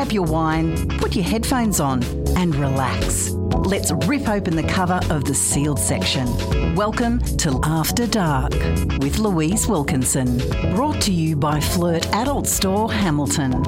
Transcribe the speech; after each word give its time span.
grab 0.00 0.12
your 0.12 0.24
wine, 0.24 0.88
put 0.96 1.14
your 1.14 1.26
headphones 1.26 1.78
on, 1.78 2.02
and 2.34 2.56
relax. 2.56 3.32
Let's 3.66 3.92
rip 4.06 4.30
open 4.30 4.56
the 4.56 4.62
cover 4.62 4.98
of 5.10 5.26
the 5.26 5.34
sealed 5.34 5.78
section. 5.78 6.26
Welcome 6.74 7.18
to 7.36 7.60
After 7.64 8.06
Dark 8.06 8.54
with 9.02 9.18
Louise 9.18 9.66
Wilkinson. 9.68 10.38
Brought 10.74 11.02
to 11.02 11.12
you 11.12 11.36
by 11.36 11.60
Flirt 11.60 12.06
Adult 12.14 12.46
Store 12.46 12.90
Hamilton. 12.90 13.62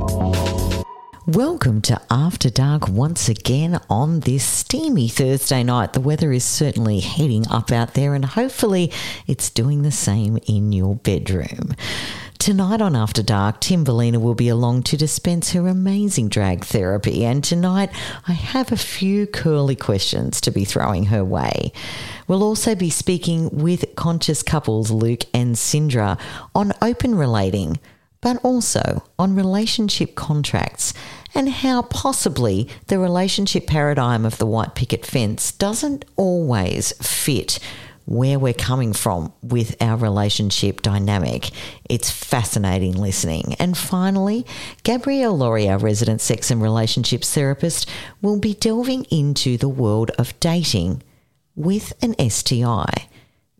Welcome 1.27 1.83
to 1.83 2.01
After 2.11 2.49
Dark 2.49 2.89
once 2.89 3.29
again 3.29 3.79
on 3.91 4.21
this 4.21 4.43
steamy 4.43 5.09
Thursday 5.09 5.63
night. 5.63 5.93
The 5.93 6.01
weather 6.01 6.33
is 6.33 6.45
certainly 6.45 7.01
heating 7.01 7.47
up 7.49 7.71
out 7.71 7.93
there, 7.93 8.15
and 8.15 8.25
hopefully, 8.25 8.91
it's 9.27 9.51
doing 9.51 9.83
the 9.83 9.93
same 9.93 10.39
in 10.47 10.73
your 10.73 10.97
bedroom. 10.97 11.75
Tonight 12.43 12.83
on 12.83 12.97
After 12.97 13.23
Dark, 13.23 13.61
Timberlina 13.61 14.21
will 14.21 14.35
be 14.35 14.49
along 14.49 14.83
to 14.83 14.97
dispense 14.97 15.53
her 15.53 15.69
amazing 15.69 16.29
drag 16.29 16.65
therapy, 16.65 17.25
and 17.25 17.45
tonight 17.45 17.91
I 18.27 18.33
have 18.33 18.73
a 18.73 18.77
few 18.77 19.29
curly 19.29 19.77
questions 19.77 20.41
to 20.41 20.51
be 20.51 20.65
throwing 20.65 21.05
her 21.05 21.25
way. 21.25 21.71
We'll 22.27 22.43
also 22.43 22.75
be 22.75 22.91
speaking 22.91 23.49
with 23.51 23.95
conscious 23.95 24.43
couples 24.43 24.91
Luke 24.91 25.23
and 25.33 25.55
Sindra 25.55 26.19
on 26.53 26.73
open 26.83 27.15
relating 27.15 27.79
but 28.23 28.39
also 28.45 29.05
on 29.19 29.35
relationship 29.35 30.15
contracts 30.15 30.95
and 31.35 31.49
how 31.49 31.83
possibly 31.83 32.69
the 32.87 32.99
relationship 32.99 33.67
paradigm 33.67 34.25
of 34.25 34.39
the 34.39 34.47
white 34.47 34.75
picket 34.75 35.05
fence 35.05 35.53
doesn't 35.53 36.05
always 36.17 36.93
fit 37.05 37.59
where 38.05 38.39
we're 38.39 38.53
coming 38.53 38.93
from 38.93 39.33
with 39.43 39.77
our 39.81 39.97
relationship 39.97 40.83
dynamic. 40.83 41.51
It's 41.89 42.11
fascinating 42.11 42.95
listening. 42.95 43.55
And 43.59 43.77
finally, 43.77 44.47
Gabrielle 44.83 45.37
Lawrie, 45.37 45.69
our 45.69 45.79
resident 45.79 46.21
sex 46.21 46.51
and 46.51 46.63
relationships 46.63 47.33
therapist, 47.33 47.89
will 48.21 48.39
be 48.39 48.55
delving 48.55 49.05
into 49.05 49.57
the 49.57 49.69
world 49.69 50.11
of 50.19 50.39
dating 50.41 51.03
with 51.55 51.93
an 52.03 52.15
STI. 52.31 53.09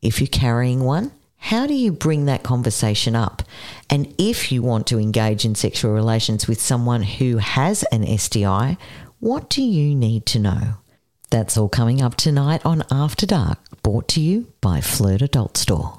If 0.01 0.21
you're 0.21 0.29
carrying 0.29 0.83
one, 0.85 1.13
how 1.37 1.67
do 1.67 1.75
you 1.75 1.91
bring 1.91 2.27
that 2.27 2.45
conversation 2.45 3.17
up? 3.17 3.43
And 3.91 4.15
if 4.17 4.53
you 4.53 4.63
want 4.63 4.87
to 4.89 4.99
engage 4.99 5.45
in 5.45 5.55
sexual 5.57 5.93
relations 5.93 6.47
with 6.47 6.61
someone 6.61 7.03
who 7.03 7.39
has 7.39 7.83
an 7.91 8.07
STI, 8.17 8.77
what 9.19 9.51
do 9.51 9.63
you 9.63 9.95
need 9.95 10.25
to 10.27 10.39
know? 10.39 10.75
That's 11.31 11.57
all 11.57 11.69
coming 11.69 12.01
up 12.01 12.15
tonight 12.15 12.61
on 12.65 12.85
After 12.91 13.27
Dark, 13.27 13.59
brought 13.83 14.07
to 14.09 14.21
you 14.21 14.47
by 14.61 14.81
Flirt 14.81 15.23
Adult 15.23 15.57
Store. 15.57 15.99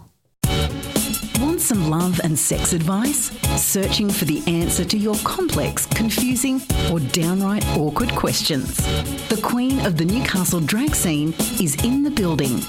Want 1.40 1.60
some 1.60 1.90
love 1.90 2.22
and 2.24 2.38
sex 2.40 2.72
advice? 2.72 3.32
Searching 3.62 4.10
for 4.10 4.26
the 4.26 4.42
answer 4.48 4.86
to 4.86 4.98
your 4.98 5.16
complex, 5.24 5.86
confusing, 5.88 6.62
or 6.92 7.00
downright 7.00 7.66
awkward 7.78 8.16
questions? 8.16 8.78
The 9.28 9.40
queen 9.44 9.86
of 9.86 9.98
the 9.98 10.06
Newcastle 10.06 10.62
drag 10.62 10.96
scene 10.96 11.34
is 11.60 11.76
in 11.84 12.04
the 12.04 12.12
building. 12.12 12.60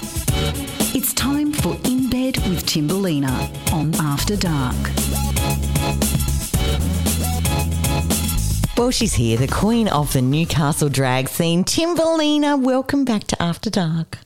It's 0.93 1.13
time 1.13 1.53
for 1.53 1.77
In 1.85 2.09
Bed 2.09 2.37
with 2.49 2.65
Timberlina 2.65 3.71
on 3.71 3.95
After 3.95 4.35
Dark. 4.35 4.75
Well, 8.77 8.91
she's 8.91 9.13
here, 9.13 9.37
the 9.37 9.47
queen 9.47 9.87
of 9.87 10.11
the 10.11 10.21
Newcastle 10.21 10.89
drag 10.89 11.29
scene, 11.29 11.63
Timberlina. 11.63 12.61
Welcome 12.61 13.05
back 13.05 13.23
to 13.27 13.41
After 13.41 13.69
Dark. 13.69 14.24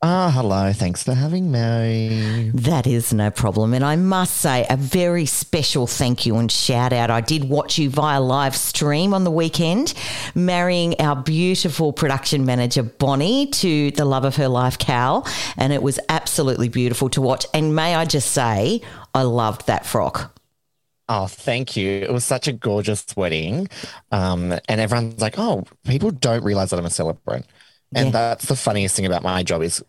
Ah, 0.00 0.30
hello. 0.32 0.72
Thanks 0.72 1.02
for 1.02 1.12
having 1.12 1.50
me. 1.50 2.52
That 2.54 2.86
is 2.86 3.12
no 3.12 3.32
problem. 3.32 3.74
And 3.74 3.84
I 3.84 3.96
must 3.96 4.36
say, 4.36 4.64
a 4.70 4.76
very 4.76 5.26
special 5.26 5.88
thank 5.88 6.24
you 6.24 6.36
and 6.36 6.52
shout 6.52 6.92
out. 6.92 7.10
I 7.10 7.20
did 7.20 7.48
watch 7.48 7.78
you 7.78 7.90
via 7.90 8.20
live 8.20 8.54
stream 8.54 9.12
on 9.12 9.24
the 9.24 9.32
weekend, 9.32 9.94
marrying 10.36 11.00
our 11.00 11.16
beautiful 11.16 11.92
production 11.92 12.46
manager, 12.46 12.84
Bonnie, 12.84 13.48
to 13.48 13.90
the 13.90 14.04
love 14.04 14.24
of 14.24 14.36
her 14.36 14.46
life, 14.46 14.78
Cal. 14.78 15.26
And 15.56 15.72
it 15.72 15.82
was 15.82 15.98
absolutely 16.08 16.68
beautiful 16.68 17.08
to 17.10 17.20
watch. 17.20 17.44
And 17.52 17.74
may 17.74 17.96
I 17.96 18.04
just 18.04 18.30
say, 18.30 18.80
I 19.14 19.22
loved 19.22 19.66
that 19.66 19.84
frock. 19.84 20.32
Oh, 21.08 21.26
thank 21.26 21.76
you. 21.76 21.90
It 21.90 22.12
was 22.12 22.24
such 22.24 22.46
a 22.46 22.52
gorgeous 22.52 23.04
wedding. 23.16 23.68
Um, 24.12 24.52
and 24.68 24.80
everyone's 24.80 25.20
like, 25.20 25.38
oh, 25.38 25.64
people 25.84 26.12
don't 26.12 26.44
realize 26.44 26.70
that 26.70 26.78
I'm 26.78 26.86
a 26.86 26.90
celebrant. 26.90 27.46
And 27.94 28.06
Yeah. 28.06 28.12
that's 28.12 28.46
the 28.46 28.56
funniest 28.56 28.96
thing 28.96 29.06
about 29.06 29.22
my 29.22 29.42
job 29.42 29.62
is 29.62 29.82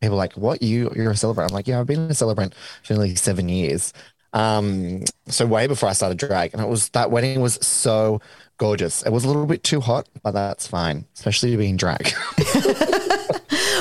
people 0.00 0.14
are 0.14 0.18
like, 0.18 0.34
what, 0.34 0.62
you, 0.62 0.90
you're 0.94 1.10
a 1.10 1.16
celebrant? 1.16 1.50
I'm 1.50 1.54
like, 1.54 1.66
yeah, 1.66 1.80
I've 1.80 1.86
been 1.86 2.10
a 2.10 2.14
celebrant 2.14 2.54
for 2.84 2.92
nearly 2.94 3.14
seven 3.14 3.48
years. 3.48 3.92
Um, 4.34 5.04
so 5.28 5.46
way 5.46 5.66
before 5.66 5.88
I 5.88 5.92
started 5.92 6.18
drag. 6.18 6.52
And 6.52 6.62
it 6.62 6.68
was, 6.68 6.90
that 6.90 7.10
wedding 7.10 7.40
was 7.40 7.54
so 7.66 8.20
gorgeous. 8.58 9.02
It 9.02 9.10
was 9.10 9.24
a 9.24 9.28
little 9.28 9.46
bit 9.46 9.64
too 9.64 9.80
hot, 9.80 10.08
but 10.22 10.32
that's 10.32 10.66
fine, 10.66 11.06
especially 11.14 11.52
to 11.52 11.56
being 11.56 11.76
drag. 11.76 12.12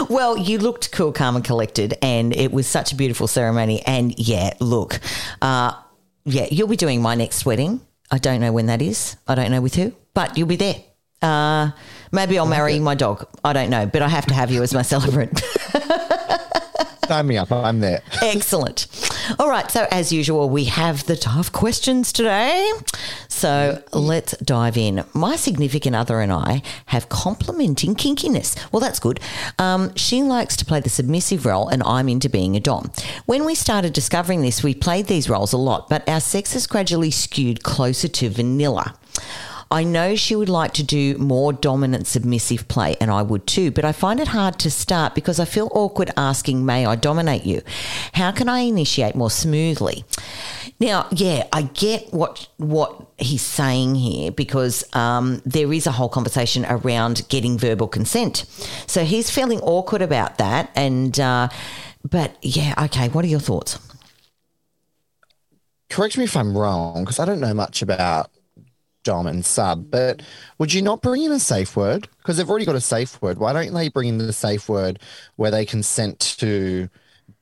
Well, 0.10 0.38
you 0.38 0.60
looked 0.60 0.92
cool, 0.92 1.12
calm, 1.12 1.36
and 1.36 1.44
collected, 1.44 1.98
and 2.02 2.34
it 2.34 2.52
was 2.54 2.66
such 2.68 2.94
a 2.94 2.96
beautiful 2.96 3.28
ceremony. 3.28 3.82
And 3.86 4.18
yeah, 4.18 4.54
look, 4.60 5.00
uh, 5.42 5.74
yeah, 6.24 6.48
you'll 6.50 6.68
be 6.70 6.78
doing 6.78 7.02
my 7.02 7.16
next 7.16 7.46
wedding. 7.46 7.82
I 8.12 8.18
don't 8.20 8.40
know 8.40 8.54
when 8.54 8.68
that 8.68 8.82
is. 8.82 9.18
I 9.28 9.36
don't 9.36 9.52
know 9.52 9.60
with 9.60 9.76
who, 9.76 9.94
but 10.14 10.38
you'll 10.38 10.48
be 10.48 10.56
there. 10.56 10.76
Uh, 11.22 11.72
maybe 12.12 12.38
I'll 12.38 12.46
marry 12.46 12.80
my 12.80 12.96
dog. 12.96 13.28
I 13.44 13.54
don't 13.54 13.70
know, 13.70 13.86
but 13.86 14.02
I 14.02 14.08
have 14.08 14.26
to 14.28 14.34
have 14.34 14.52
you 14.52 14.64
as 14.64 14.74
my 14.74 14.82
celebrant. 14.94 15.42
Sign 17.08 17.26
me 17.28 17.38
up. 17.38 17.52
I'm 17.54 17.80
there. 17.80 18.02
Excellent. 18.22 18.88
All 19.40 19.50
right. 19.50 19.72
So, 19.72 19.88
as 19.92 20.12
usual, 20.12 20.50
we 20.50 20.66
have 20.66 21.06
the 21.06 21.16
tough 21.16 21.54
questions 21.54 22.12
today. 22.12 22.70
So, 23.30 23.82
let's 23.94 24.36
dive 24.40 24.76
in. 24.78 25.06
My 25.14 25.38
significant 25.38 25.96
other 25.96 26.20
and 26.20 26.34
I 26.34 26.62
have 26.88 27.08
complementing 27.08 27.96
kinkiness. 27.96 28.58
Well, 28.74 28.82
that's 28.82 29.00
good. 29.00 29.22
Um, 29.58 29.96
she 29.96 30.22
likes 30.22 30.58
to 30.58 30.66
play 30.66 30.82
the 30.82 30.90
submissive 30.90 31.46
role, 31.46 31.70
and 31.70 31.82
I'm 31.84 32.10
into 32.10 32.30
being 32.30 32.58
a 32.58 32.60
Dom. 32.60 32.92
When 33.26 33.46
we 33.46 33.56
started 33.56 33.94
discovering 33.94 34.42
this, 34.42 34.62
we 34.62 34.76
played 34.76 35.08
these 35.08 35.30
roles 35.30 35.54
a 35.54 35.58
lot, 35.58 35.90
but 35.90 36.08
our 36.10 36.20
sex 36.20 36.52
has 36.54 36.68
gradually 36.68 37.12
skewed 37.12 37.64
closer 37.64 38.10
to 38.10 38.30
vanilla. 38.30 38.96
I 39.70 39.84
know 39.84 40.16
she 40.16 40.36
would 40.36 40.50
like 40.50 40.74
to 40.74 40.84
do 40.84 41.18
more 41.18 41.54
dominant 41.54 42.08
submissive 42.08 42.68
play, 42.68 42.96
and 43.02 43.12
I 43.12 43.22
would 43.22 43.48
too, 43.48 43.72
but 43.72 43.86
I 43.86 43.92
find 43.92 44.20
it 44.20 44.30
hard 44.30 44.60
to 44.60 44.72
start 44.72 45.16
because 45.16 45.40
I 45.40 45.46
feel 45.46 45.70
awkward 45.74 46.12
asking, 46.18 46.66
May 46.66 46.86
I 46.86 46.96
dominate 46.96 47.46
you? 47.46 47.62
How 48.14 48.32
can 48.32 48.50
I 48.50 48.60
initiate 48.60 49.16
more 49.16 49.32
smoothly? 49.32 50.06
Now, 50.80 51.08
yeah, 51.12 51.48
I 51.52 51.64
get 51.64 52.14
what 52.14 52.48
what 52.58 53.08
he's 53.18 53.42
saying 53.42 53.96
here 53.96 54.32
because 54.32 54.84
um, 54.96 55.42
there 55.46 55.74
is 55.74 55.88
a 55.88 55.92
whole 55.92 56.10
conversation 56.10 56.66
around 56.70 57.28
getting 57.30 57.58
verbal 57.58 57.88
consent. 57.88 58.46
So 58.86 59.04
he's 59.04 59.30
feeling 59.30 59.60
awkward 59.62 60.02
about 60.02 60.38
that, 60.38 60.72
and 60.76 61.20
uh, 61.20 61.50
but 62.10 62.38
yeah, 62.42 62.74
okay. 62.86 63.10
What 63.10 63.26
are 63.26 63.30
your 63.30 63.40
thoughts? 63.40 63.80
correct 65.90 66.18
me 66.18 66.26
if 66.26 66.36
I'm 66.36 66.58
wrong, 66.58 67.04
because 67.04 67.20
I 67.20 67.26
don't 67.26 67.40
know 67.40 67.54
much 67.54 67.82
about 67.82 68.30
Dom 69.08 69.26
and 69.26 69.46
Sub, 69.46 69.90
but 69.90 70.22
would 70.58 70.74
you 70.74 70.82
not 70.82 71.02
bring 71.02 71.24
in 71.24 71.32
a 71.32 71.40
safe 71.40 71.78
word? 71.78 72.10
Because 72.18 72.36
they've 72.36 72.50
already 72.50 72.66
got 72.66 72.76
a 72.76 72.82
safe 72.82 73.22
word. 73.22 73.38
Why 73.38 73.54
don't 73.54 73.74
they 73.74 73.88
bring 73.88 74.10
in 74.10 74.18
the 74.18 74.34
safe 74.34 74.68
word 74.68 75.00
where 75.38 75.50
they 75.50 75.66
consent 75.66 76.20
to 76.40 76.90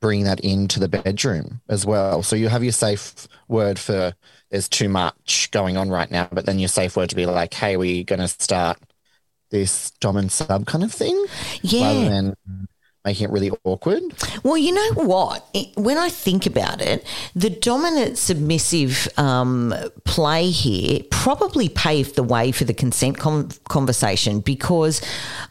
bring 0.00 0.22
that 0.22 0.38
into 0.40 0.78
the 0.78 0.86
bedroom 0.86 1.60
as 1.68 1.84
well? 1.84 2.22
So 2.22 2.36
you 2.36 2.48
have 2.48 2.62
your 2.62 2.70
safe 2.70 3.26
word 3.48 3.80
for 3.80 4.14
there's 4.50 4.68
too 4.68 4.88
much 4.88 5.50
going 5.50 5.76
on 5.76 5.90
right 5.90 6.08
now, 6.08 6.28
but 6.30 6.46
then 6.46 6.60
your 6.60 6.68
safe 6.68 6.96
word 6.96 7.10
to 7.10 7.16
be 7.16 7.26
like, 7.26 7.52
hey, 7.52 7.76
we're 7.76 8.04
going 8.04 8.20
to 8.20 8.28
start 8.28 8.78
this 9.50 9.90
Dom 9.98 10.16
and 10.18 10.30
Sub 10.30 10.66
kind 10.66 10.84
of 10.84 10.92
thing 10.92 11.26
Yeah. 11.62 11.82
rather 11.82 12.08
than 12.08 12.36
making 13.06 13.28
it 13.28 13.32
really 13.32 13.50
awkward. 13.64 14.02
Well, 14.42 14.56
you 14.58 14.72
know 14.72 14.92
what? 15.04 15.46
It- 15.54 15.68
When 15.76 15.96
I 15.96 16.08
think 16.08 16.44
about 16.44 16.82
it, 16.82 17.06
the 17.34 17.48
dominant 17.50 18.18
submissive 18.18 19.08
um, 19.16 19.72
play 20.04 20.50
here 20.50 21.00
probably 21.10 21.68
paved 21.68 22.16
the 22.16 22.22
way 22.24 22.50
for 22.52 22.64
the 22.64 22.74
consent 22.74 23.16
com- 23.18 23.48
conversation 23.68 24.40
because 24.40 25.00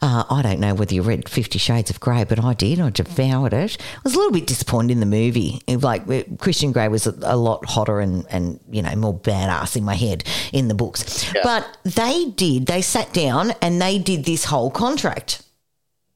uh, 0.02 0.24
I 0.28 0.42
don't 0.42 0.60
know 0.60 0.74
whether 0.74 0.94
you 0.94 1.02
read 1.02 1.28
Fifty 1.28 1.58
Shades 1.58 1.88
of 1.90 1.98
Grey, 1.98 2.24
but 2.24 2.42
I 2.44 2.52
did. 2.54 2.78
I 2.78 2.90
devoured 2.90 3.54
it. 3.54 3.78
I 3.80 4.00
was 4.04 4.14
a 4.14 4.18
little 4.18 4.32
bit 4.32 4.46
disappointed 4.46 4.92
in 4.92 5.00
the 5.00 5.06
movie. 5.06 5.60
Like 5.66 6.38
Christian 6.38 6.72
Grey 6.72 6.88
was 6.88 7.06
a, 7.06 7.14
a 7.22 7.36
lot 7.36 7.64
hotter 7.64 8.00
and, 8.00 8.26
and 8.28 8.60
you 8.70 8.82
know 8.82 8.94
more 8.96 9.18
badass 9.18 9.76
in 9.76 9.84
my 9.84 9.94
head 9.94 10.24
in 10.52 10.68
the 10.68 10.74
books, 10.74 11.24
but 11.42 11.66
they 11.84 12.26
did. 12.36 12.66
They 12.66 12.82
sat 12.82 13.12
down 13.14 13.52
and 13.62 13.80
they 13.80 13.98
did 13.98 14.24
this 14.26 14.44
whole 14.44 14.70
contract. 14.70 15.42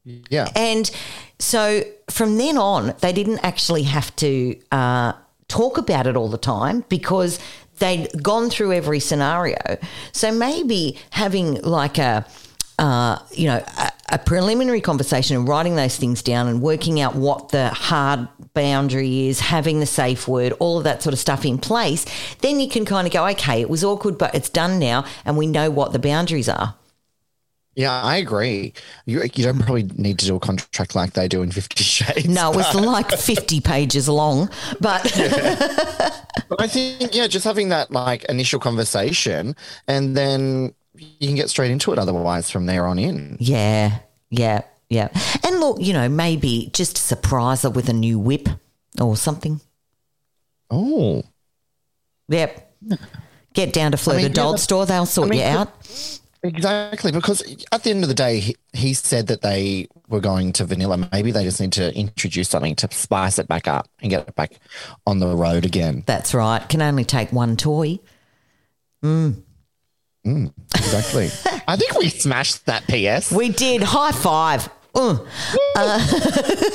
Yeah. 0.03 0.49
And 0.55 0.89
so 1.39 1.83
from 2.09 2.37
then 2.37 2.57
on, 2.57 2.95
they 3.01 3.13
didn't 3.13 3.39
actually 3.39 3.83
have 3.83 4.15
to 4.17 4.59
uh, 4.71 5.13
talk 5.47 5.77
about 5.77 6.07
it 6.07 6.15
all 6.15 6.29
the 6.29 6.37
time 6.37 6.85
because 6.89 7.39
they'd 7.77 8.09
gone 8.21 8.49
through 8.49 8.73
every 8.73 8.99
scenario. 8.99 9.57
So 10.11 10.31
maybe 10.31 10.97
having 11.11 11.61
like 11.61 11.97
a 11.97 12.25
uh, 12.79 13.19
you 13.31 13.45
know, 13.45 13.63
a, 13.77 13.91
a 14.09 14.17
preliminary 14.17 14.81
conversation 14.81 15.37
and 15.37 15.47
writing 15.47 15.75
those 15.75 15.97
things 15.97 16.23
down 16.23 16.47
and 16.47 16.63
working 16.63 16.99
out 16.99 17.15
what 17.15 17.49
the 17.49 17.69
hard 17.69 18.27
boundary 18.55 19.27
is, 19.27 19.39
having 19.39 19.79
the 19.79 19.85
safe 19.85 20.27
word, 20.27 20.51
all 20.53 20.79
of 20.79 20.83
that 20.83 21.03
sort 21.03 21.13
of 21.13 21.19
stuff 21.19 21.45
in 21.45 21.59
place, 21.59 22.07
then 22.39 22.59
you 22.59 22.67
can 22.67 22.83
kind 22.83 23.05
of 23.05 23.13
go, 23.13 23.27
okay, 23.27 23.61
it 23.61 23.69
was 23.69 23.83
awkward, 23.83 24.17
but 24.17 24.33
it's 24.33 24.49
done 24.49 24.79
now, 24.79 25.05
and 25.25 25.37
we 25.37 25.45
know 25.45 25.69
what 25.69 25.93
the 25.93 25.99
boundaries 25.99 26.49
are. 26.49 26.73
Yeah, 27.75 28.01
I 28.01 28.17
agree. 28.17 28.73
You, 29.05 29.21
you 29.33 29.43
don't 29.45 29.59
probably 29.59 29.83
need 29.95 30.19
to 30.19 30.25
do 30.25 30.35
a 30.35 30.39
contract 30.39 30.93
like 30.93 31.13
they 31.13 31.27
do 31.29 31.41
in 31.41 31.51
Fifty 31.51 31.83
Shades. 31.85 32.27
No, 32.27 32.51
it 32.51 32.57
was 32.57 32.65
but- 32.73 32.83
like 32.83 33.11
50 33.11 33.61
pages 33.61 34.09
long, 34.09 34.49
but 34.81 35.03
But 36.49 36.59
I 36.61 36.67
think, 36.67 37.15
yeah, 37.15 37.27
just 37.27 37.45
having 37.45 37.69
that 37.69 37.91
like 37.91 38.25
initial 38.25 38.59
conversation 38.59 39.55
and 39.87 40.17
then 40.17 40.73
you 40.97 41.27
can 41.27 41.35
get 41.35 41.49
straight 41.49 41.71
into 41.71 41.93
it 41.93 41.99
otherwise 41.99 42.51
from 42.51 42.65
there 42.65 42.85
on 42.87 42.99
in. 42.99 43.37
yeah, 43.39 43.99
yeah, 44.29 44.61
yeah. 44.89 45.07
And 45.45 45.59
look, 45.61 45.77
you 45.79 45.93
know, 45.93 46.09
maybe 46.09 46.69
just 46.73 46.97
surprise 46.97 47.61
her 47.63 47.69
with 47.69 47.87
a 47.89 47.93
new 47.93 48.19
whip 48.19 48.49
or 48.99 49.15
something. 49.15 49.61
Oh, 50.69 51.23
Yep. 52.27 52.73
Get 53.53 53.73
down 53.73 53.91
to 53.91 53.97
Fleur 53.97 54.15
mean, 54.17 54.23
de 54.25 54.29
yeah, 54.29 54.33
Doll 54.33 54.57
store, 54.57 54.85
they'll 54.85 55.05
sort 55.05 55.29
mean, 55.29 55.39
you 55.39 55.45
out. 55.45 56.19
Exactly. 56.43 57.11
Because 57.11 57.41
at 57.71 57.83
the 57.83 57.89
end 57.89 58.03
of 58.03 58.09
the 58.09 58.15
day, 58.15 58.39
he, 58.39 58.55
he 58.73 58.93
said 58.93 59.27
that 59.27 59.41
they 59.41 59.87
were 60.07 60.19
going 60.19 60.53
to 60.53 60.65
vanilla. 60.65 61.09
Maybe 61.11 61.31
they 61.31 61.43
just 61.43 61.59
need 61.59 61.73
to 61.73 61.95
introduce 61.95 62.49
something 62.49 62.75
to 62.75 62.89
spice 62.91 63.39
it 63.39 63.47
back 63.47 63.67
up 63.67 63.87
and 64.01 64.09
get 64.09 64.27
it 64.27 64.35
back 64.35 64.59
on 65.05 65.19
the 65.19 65.35
road 65.35 65.65
again. 65.65 66.03
That's 66.05 66.33
right. 66.33 66.67
Can 66.67 66.81
only 66.81 67.05
take 67.05 67.31
one 67.31 67.57
toy. 67.57 67.99
Exactly. 70.75 71.29
I 71.67 71.75
think 71.75 71.97
we 71.97 72.09
smashed 72.09 72.65
that 72.67 72.83
PS. 72.87 73.31
We 73.31 73.49
did. 73.49 73.81
High 73.81 74.11
five. 74.11 74.69
Uh. 74.93 75.17
Uh, 75.75 76.07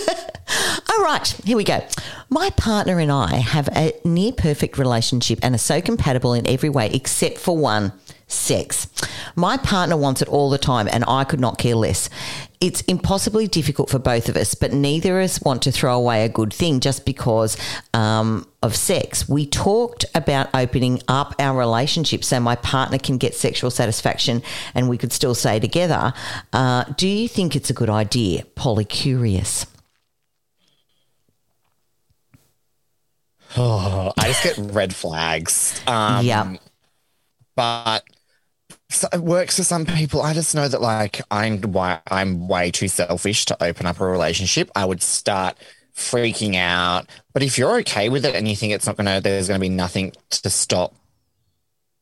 all 0.90 1.04
right, 1.04 1.26
here 1.44 1.56
we 1.56 1.64
go. 1.64 1.86
My 2.30 2.50
partner 2.50 2.98
and 2.98 3.12
I 3.12 3.36
have 3.36 3.68
a 3.76 3.92
near 4.04 4.32
perfect 4.32 4.78
relationship 4.78 5.38
and 5.42 5.54
are 5.54 5.58
so 5.58 5.80
compatible 5.80 6.32
in 6.32 6.46
every 6.48 6.70
way 6.70 6.90
except 6.92 7.38
for 7.38 7.56
one 7.56 7.92
sex. 8.26 8.88
My 9.36 9.56
partner 9.56 9.96
wants 9.96 10.20
it 10.20 10.28
all 10.28 10.50
the 10.50 10.58
time 10.58 10.88
and 10.90 11.04
I 11.06 11.24
could 11.24 11.40
not 11.40 11.58
care 11.58 11.76
less. 11.76 12.10
It's 12.60 12.80
impossibly 12.82 13.46
difficult 13.46 13.90
for 13.90 13.98
both 13.98 14.28
of 14.28 14.36
us, 14.36 14.54
but 14.54 14.72
neither 14.72 15.20
of 15.20 15.24
us 15.24 15.42
want 15.42 15.62
to 15.62 15.72
throw 15.72 15.94
away 15.94 16.24
a 16.24 16.28
good 16.28 16.52
thing 16.52 16.80
just 16.80 17.04
because 17.04 17.56
um, 17.92 18.46
of 18.62 18.74
sex. 18.74 19.28
We 19.28 19.46
talked 19.46 20.06
about 20.14 20.48
opening 20.54 21.02
up 21.06 21.34
our 21.38 21.56
relationship 21.56 22.24
so 22.24 22.40
my 22.40 22.56
partner 22.56 22.98
can 22.98 23.18
get 23.18 23.34
sexual 23.34 23.70
satisfaction 23.70 24.42
and 24.74 24.88
we 24.88 24.96
could 24.96 25.12
still 25.12 25.34
stay 25.34 25.60
together. 25.60 26.14
Uh, 26.52 26.84
do 26.96 27.06
you 27.06 27.28
think 27.28 27.54
it's 27.54 27.70
a 27.70 27.74
good 27.74 27.90
idea? 27.90 28.44
Polycurious. 28.56 29.66
Oh, 33.56 34.12
I 34.18 34.28
just 34.28 34.42
get 34.42 34.56
red 34.72 34.94
flags. 34.94 35.80
Um, 35.86 36.24
yeah. 36.24 36.56
but 37.54 38.04
so 38.88 39.08
it 39.12 39.20
works 39.20 39.56
for 39.56 39.64
some 39.64 39.84
people. 39.84 40.22
I 40.22 40.32
just 40.34 40.54
know 40.54 40.68
that 40.68 40.80
like 40.80 41.20
I'm 41.30 41.60
why 41.72 42.00
I'm 42.10 42.48
way 42.48 42.70
too 42.70 42.88
selfish 42.88 43.44
to 43.46 43.62
open 43.62 43.86
up 43.86 44.00
a 44.00 44.06
relationship. 44.06 44.70
I 44.76 44.84
would 44.84 45.02
start 45.02 45.56
freaking 45.94 46.56
out. 46.56 47.08
But 47.32 47.42
if 47.42 47.58
you're 47.58 47.78
okay 47.80 48.08
with 48.08 48.24
it 48.24 48.34
and 48.34 48.46
you 48.48 48.54
think 48.56 48.72
it's 48.72 48.86
not 48.86 48.96
gonna, 48.96 49.20
there's 49.20 49.48
gonna 49.48 49.60
be 49.60 49.68
nothing 49.68 50.12
to 50.30 50.50
stop 50.50 50.94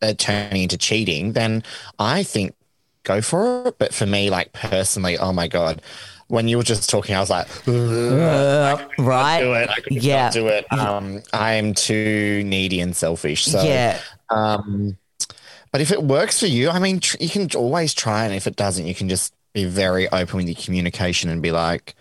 it 0.03 0.19
turning 0.19 0.63
into 0.65 0.77
cheating, 0.77 1.33
then 1.33 1.63
I 1.99 2.23
think 2.23 2.55
go 3.05 3.21
for 3.23 3.69
it. 3.69 3.79
But 3.79 3.95
for 3.95 4.07
me, 4.07 4.31
like 4.31 4.53
personally, 4.53 5.17
oh 5.19 5.33
my 5.33 5.49
god. 5.49 5.83
When 6.29 6.49
you 6.49 6.57
were 6.57 6.63
just 6.63 6.89
talking, 6.89 7.15
I 7.15 7.21
was 7.21 7.29
like, 7.29 7.47
Right? 7.67 9.41
do 9.41 9.53
it. 9.55 9.69
I 9.69 9.77
Yeah. 9.91 10.31
do 10.31 10.49
it. 10.49 10.71
Um, 10.73 11.23
I 11.33 11.53
am 11.55 11.75
too 11.75 12.43
needy 12.45 12.81
and 12.81 12.97
selfish. 12.97 13.45
So, 13.45 13.63
yeah. 13.63 13.99
um, 14.31 14.97
but 15.75 15.81
if 15.81 15.91
it 15.91 16.05
works 16.05 16.39
for 16.39 16.47
you, 16.47 16.71
I 16.71 16.79
mean, 16.79 17.01
tr- 17.01 17.17
you 17.19 17.29
can 17.29 17.49
always 17.57 17.95
try, 17.95 18.25
and 18.25 18.33
if 18.33 18.47
it 18.47 18.55
doesn't, 18.55 18.87
you 18.87 18.95
can 18.95 19.09
just 19.09 19.35
be 19.55 19.65
very 19.65 20.09
open 20.11 20.37
with 20.37 20.47
your 20.47 20.55
communication 20.55 21.29
and 21.31 21.43
be 21.43 21.51
like, 21.51 21.97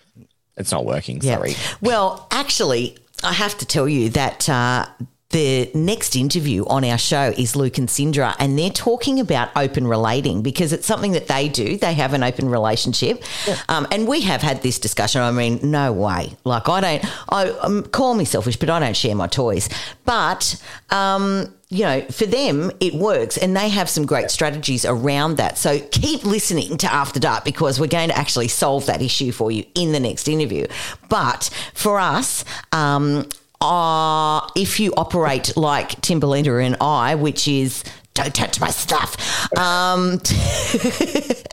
"It's 0.55 0.71
not 0.71 0.85
working." 0.85 1.19
Yeah. 1.23 1.37
Sorry. 1.37 1.55
Well, 1.81 2.27
actually, 2.29 2.99
I 3.23 3.33
have 3.33 3.57
to 3.57 3.65
tell 3.65 3.89
you 3.89 4.09
that 4.09 4.47
uh, 4.47 4.85
the 5.31 5.71
next 5.73 6.15
interview 6.15 6.65
on 6.67 6.85
our 6.85 6.99
show 6.99 7.33
is 7.35 7.55
Luke 7.55 7.79
and 7.79 7.89
Sindra, 7.89 8.35
and 8.37 8.59
they're 8.59 8.69
talking 8.69 9.19
about 9.19 9.49
open 9.55 9.87
relating 9.87 10.43
because 10.43 10.71
it's 10.71 10.85
something 10.85 11.13
that 11.13 11.27
they 11.27 11.49
do. 11.49 11.75
They 11.75 11.95
have 11.95 12.13
an 12.13 12.21
open 12.21 12.49
relationship, 12.49 13.23
um, 13.69 13.87
and 13.91 14.07
we 14.07 14.21
have 14.21 14.43
had 14.43 14.61
this 14.61 14.77
discussion. 14.77 15.19
I 15.21 15.31
mean, 15.31 15.59
no 15.63 15.91
way. 15.91 16.37
Like, 16.43 16.69
I 16.69 16.79
don't. 16.79 17.05
I 17.29 17.49
um, 17.61 17.85
call 17.85 18.13
me 18.13 18.25
selfish, 18.25 18.55
but 18.55 18.69
I 18.69 18.79
don't 18.79 18.95
share 18.95 19.15
my 19.15 19.25
toys. 19.25 19.67
But 20.05 20.61
um, 20.91 21.51
you 21.73 21.83
know, 21.83 22.01
for 22.01 22.25
them, 22.27 22.71
it 22.79 22.93
works 22.93 23.35
and 23.35 23.57
they 23.57 23.67
have 23.69 23.89
some 23.89 24.05
great 24.05 24.29
strategies 24.29 24.85
around 24.85 25.37
that. 25.37 25.57
So 25.57 25.79
keep 25.79 26.23
listening 26.23 26.77
to 26.77 26.93
After 26.93 27.19
Dark 27.19 27.43
because 27.43 27.79
we're 27.79 27.87
going 27.87 28.09
to 28.09 28.17
actually 28.17 28.47
solve 28.47 28.85
that 28.85 29.01
issue 29.01 29.31
for 29.31 29.51
you 29.51 29.65
in 29.73 29.91
the 29.91 29.99
next 29.99 30.27
interview. 30.27 30.67
But 31.09 31.49
for 31.73 31.99
us, 31.99 32.45
um, 32.71 33.27
uh, 33.59 34.47
if 34.55 34.79
you 34.79 34.93
operate 34.95 35.57
like 35.57 35.89
Timberlina 36.01 36.63
and 36.63 36.77
I, 36.79 37.15
which 37.15 37.47
is 37.47 37.83
don't 38.13 38.35
touch 38.35 38.59
my 38.59 38.69
stuff, 38.69 39.17
um, 39.57 40.19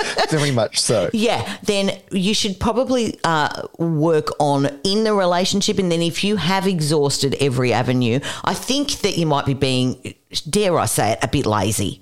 Very 0.30 0.50
much 0.50 0.80
so. 0.80 1.10
yeah, 1.12 1.58
then 1.64 1.98
you 2.10 2.34
should 2.34 2.58
probably 2.58 3.18
uh, 3.24 3.66
work 3.78 4.28
on 4.38 4.66
in 4.84 5.04
the 5.04 5.14
relationship. 5.14 5.78
And 5.78 5.90
then 5.90 6.02
if 6.02 6.24
you 6.24 6.36
have 6.36 6.66
exhausted 6.66 7.36
every 7.40 7.72
avenue, 7.72 8.20
I 8.44 8.54
think 8.54 9.00
that 9.00 9.18
you 9.18 9.26
might 9.26 9.46
be 9.46 9.54
being, 9.54 10.14
dare 10.48 10.78
I 10.78 10.86
say 10.86 11.12
it, 11.12 11.18
a 11.22 11.28
bit 11.28 11.46
lazy. 11.46 12.00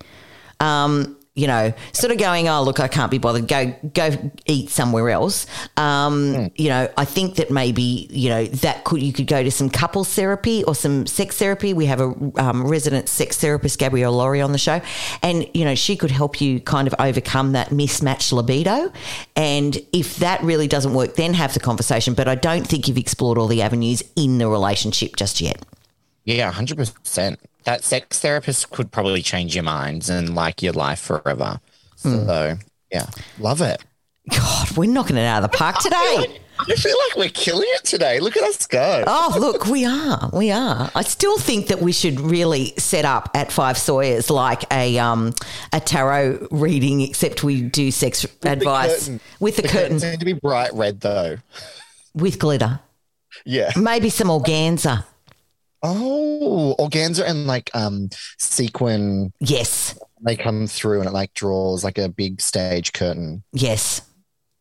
Um, 0.59 1.17
you 1.41 1.47
know, 1.47 1.73
sort 1.91 2.11
of 2.11 2.19
going, 2.19 2.47
oh 2.47 2.61
look, 2.61 2.79
I 2.79 2.87
can't 2.87 3.09
be 3.09 3.17
bothered. 3.17 3.47
Go, 3.47 3.75
go 3.93 4.31
eat 4.45 4.69
somewhere 4.69 5.09
else. 5.09 5.47
Um, 5.75 6.51
You 6.55 6.69
know, 6.69 6.89
I 6.97 7.05
think 7.05 7.35
that 7.35 7.49
maybe 7.49 8.07
you 8.11 8.29
know 8.29 8.45
that 8.45 8.83
could 8.83 9.01
you 9.01 9.11
could 9.11 9.27
go 9.27 9.41
to 9.43 9.51
some 9.51 9.69
couples 9.69 10.13
therapy 10.13 10.63
or 10.65 10.75
some 10.75 11.07
sex 11.07 11.37
therapy. 11.37 11.73
We 11.73 11.87
have 11.87 12.01
a 12.01 12.09
um, 12.37 12.67
resident 12.67 13.09
sex 13.09 13.37
therapist, 13.37 13.79
Gabrielle 13.79 14.13
Lawrie, 14.13 14.41
on 14.41 14.51
the 14.51 14.57
show, 14.59 14.81
and 15.23 15.49
you 15.53 15.65
know 15.65 15.75
she 15.75 15.95
could 15.95 16.11
help 16.11 16.39
you 16.41 16.59
kind 16.59 16.87
of 16.87 16.93
overcome 16.99 17.53
that 17.53 17.71
mismatched 17.71 18.31
libido. 18.31 18.91
And 19.35 19.77
if 19.91 20.17
that 20.17 20.43
really 20.43 20.67
doesn't 20.67 20.93
work, 20.93 21.15
then 21.15 21.33
have 21.33 21.53
the 21.53 21.59
conversation. 21.59 22.13
But 22.13 22.27
I 22.27 22.35
don't 22.35 22.67
think 22.67 22.87
you've 22.87 22.97
explored 22.97 23.37
all 23.37 23.47
the 23.47 23.61
avenues 23.63 24.03
in 24.15 24.37
the 24.37 24.47
relationship 24.47 25.15
just 25.15 25.41
yet. 25.41 25.65
Yeah, 26.25 26.51
hundred 26.51 26.77
percent. 26.77 27.39
That 27.63 27.83
sex 27.83 28.19
therapist 28.19 28.71
could 28.71 28.91
probably 28.91 29.21
change 29.21 29.53
your 29.55 29.63
minds 29.63 30.09
and 30.09 30.33
like 30.35 30.61
your 30.61 30.73
life 30.73 30.99
forever. 30.99 31.59
So 31.97 32.57
yeah, 32.91 33.05
love 33.39 33.61
it. 33.61 33.83
God, 34.29 34.77
we're 34.77 34.89
knocking 34.91 35.17
it 35.17 35.25
out 35.25 35.43
of 35.43 35.51
the 35.51 35.57
park 35.57 35.77
today. 35.81 36.39
I 36.59 36.75
feel 36.75 36.95
like 37.07 37.17
we're 37.17 37.29
killing 37.29 37.67
it 37.69 37.83
today. 37.83 38.19
Look 38.19 38.37
at 38.37 38.43
us 38.43 38.67
go. 38.67 39.03
Oh, 39.07 39.35
look, 39.39 39.65
we 39.65 39.83
are. 39.83 40.29
We 40.31 40.51
are. 40.51 40.91
I 40.93 41.01
still 41.01 41.39
think 41.39 41.67
that 41.67 41.81
we 41.81 41.91
should 41.91 42.19
really 42.19 42.73
set 42.77 43.03
up 43.03 43.31
at 43.33 43.51
Five 43.51 43.79
Sawyers 43.79 44.29
like 44.29 44.63
a 44.71 44.97
um 44.99 45.33
a 45.73 45.79
tarot 45.79 46.47
reading, 46.51 47.01
except 47.01 47.43
we 47.43 47.61
do 47.63 47.89
sex 47.91 48.25
advice 48.43 49.05
curtain. 49.05 49.19
with 49.39 49.55
the, 49.55 49.63
The 49.63 49.67
curtain, 49.69 49.83
curtains 49.99 50.03
need 50.03 50.19
to 50.19 50.25
be 50.25 50.33
bright 50.33 50.71
red 50.73 51.01
though. 51.01 51.37
with 52.13 52.37
glitter, 52.37 52.79
Yeah. 53.45 53.71
maybe 53.75 54.09
some 54.11 54.27
organza. 54.27 55.05
Oh, 55.83 56.75
organza 56.79 57.23
and 57.27 57.47
like 57.47 57.69
um 57.73 58.09
sequin. 58.37 59.33
Yes, 59.39 59.97
They 60.23 60.35
come 60.35 60.67
through 60.67 60.99
and 60.99 61.07
it 61.09 61.13
like 61.13 61.33
draws 61.33 61.83
like 61.83 61.97
a 61.97 62.07
big 62.09 62.39
stage 62.41 62.93
curtain. 62.93 63.43
yes, 63.51 64.01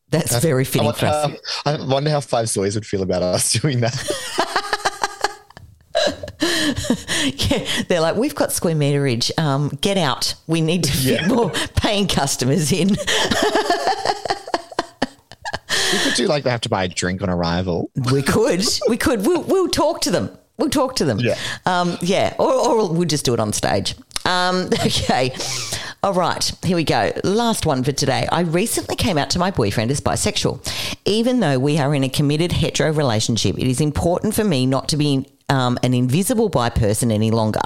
that's 0.09 0.39
very 0.41 0.63
I 0.63 0.65
fitting 0.65 0.87
wonder, 0.87 0.99
for 1.01 1.07
us. 1.07 1.31
how, 1.65 1.73
I 1.73 1.85
wonder 1.87 2.11
how 2.11 2.21
Five 2.21 2.49
Sawyers 2.49 2.75
would 2.75 2.87
feel 2.87 3.03
about 3.03 3.23
us 3.23 3.51
doing 3.61 3.81
that. 3.81 3.95
Yeah, 6.43 7.67
they're 7.89 8.01
like, 8.01 8.17
we've 8.17 8.35
got 8.35 8.51
square 8.53 8.75
meterage. 8.75 9.31
Um, 9.39 9.69
get 9.81 9.99
out. 9.99 10.35
We 10.47 10.61
need 10.63 10.85
to 10.85 10.93
fit 10.93 11.21
Yeah. 11.23 11.29
more 11.29 11.51
paying 11.77 12.07
customers 12.09 12.73
in. 12.73 12.89
we 12.91 12.97
could 16.03 16.15
do 16.17 16.27
like 16.27 16.45
they 16.45 16.51
have 16.51 16.61
to 16.63 16.69
buy 16.69 16.85
a 16.85 16.89
drink 16.89 17.23
on 17.23 17.29
arrival. 17.29 17.91
We 18.13 18.23
could. 18.23 18.65
We 18.89 18.97
could. 18.97 19.27
We'll, 19.27 19.43
we'll 19.43 19.69
talk 19.69 20.01
to 20.03 20.11
them. 20.11 20.37
We'll 20.61 20.71
talk 20.71 20.97
to 20.97 21.05
them. 21.05 21.19
Yeah. 21.19 21.37
Um, 21.67 21.97
yeah. 22.03 22.35
Or, 22.39 22.53
or 22.53 22.93
we'll 22.93 23.09
just 23.09 23.25
do 23.25 23.35
it 23.35 23.41
on 23.41 23.53
stage. 23.53 23.95
Um, 24.25 24.69
okay. 24.87 25.35
All 26.03 26.15
right. 26.15 26.53
Here 26.63 26.77
we 26.77 26.85
go. 26.85 27.13
Last 27.25 27.67
one 27.67 27.83
for 27.83 27.93
today. 27.93 28.29
I 28.31 28.41
recently 28.43 28.97
came 28.97 29.19
out 29.19 29.31
to 29.31 29.39
my 29.39 29.51
boyfriend 29.51 29.91
as 29.91 30.01
bisexual. 30.01 30.97
Even 31.05 31.41
though 31.41 31.59
we 31.59 31.79
are 31.79 31.95
in 31.95 32.05
a 32.05 32.09
committed 32.09 32.53
hetero 32.53 32.93
relationship, 32.93 33.59
it 33.59 33.67
is 33.67 33.81
important 33.81 34.35
for 34.35 34.45
me 34.45 34.67
not 34.67 34.89
to 34.91 34.97
be 34.97 35.27
um, 35.51 35.79
an 35.83 35.93
invisible 35.93 36.49
bi 36.49 36.71
person 36.71 37.11
any 37.11 37.31
longer. 37.31 37.61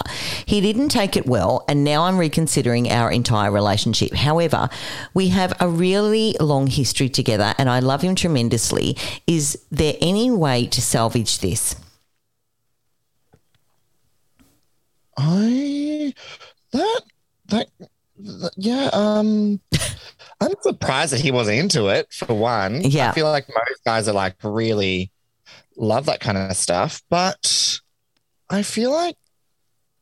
He 0.47 0.61
didn't 0.61 0.89
take 0.89 1.17
it 1.17 1.27
well, 1.27 1.65
and 1.69 1.85
now 1.85 2.05
I'm 2.05 2.19
reconsidering 2.19 2.91
our 2.91 3.11
entire 3.11 3.51
relationship. 3.53 4.15
However, 4.15 4.69
we 5.13 5.29
have 5.29 5.53
a 5.61 5.69
really 5.69 6.35
long 6.41 6.67
history 6.67 7.09
together, 7.09 7.55
and 7.59 7.69
I 7.69 7.81
love 7.81 8.01
him 8.03 8.15
tremendously. 8.15 8.97
Is 9.27 9.63
there 9.71 9.95
any 10.01 10.31
way 10.31 10.67
to 10.69 10.81
salvage 10.81 11.41
this? 11.41 11.77
I 15.17 16.15
that 16.73 17.03
that, 17.49 17.69
that 18.19 18.51
yeah 18.64 18.88
um 18.92 19.61
I'm 20.40 20.54
surprised 20.61 21.12
that 21.12 21.21
he 21.21 21.30
wasn't 21.30 21.59
into 21.59 21.88
it 21.88 22.12
for 22.12 22.35
one. 22.35 22.83
Yeah. 22.83 23.11
I 23.11 23.12
feel 23.12 23.26
like 23.26 23.49
most 23.49 23.85
guys 23.85 24.09
are 24.09 24.12
like 24.12 24.37
really 24.42 25.12
love 25.76 26.06
that 26.06 26.21
kind 26.21 26.37
of 26.37 26.56
stuff, 26.56 27.02
but 27.09 27.80
I 28.50 28.62
feel 28.62 28.90
like 28.90 29.16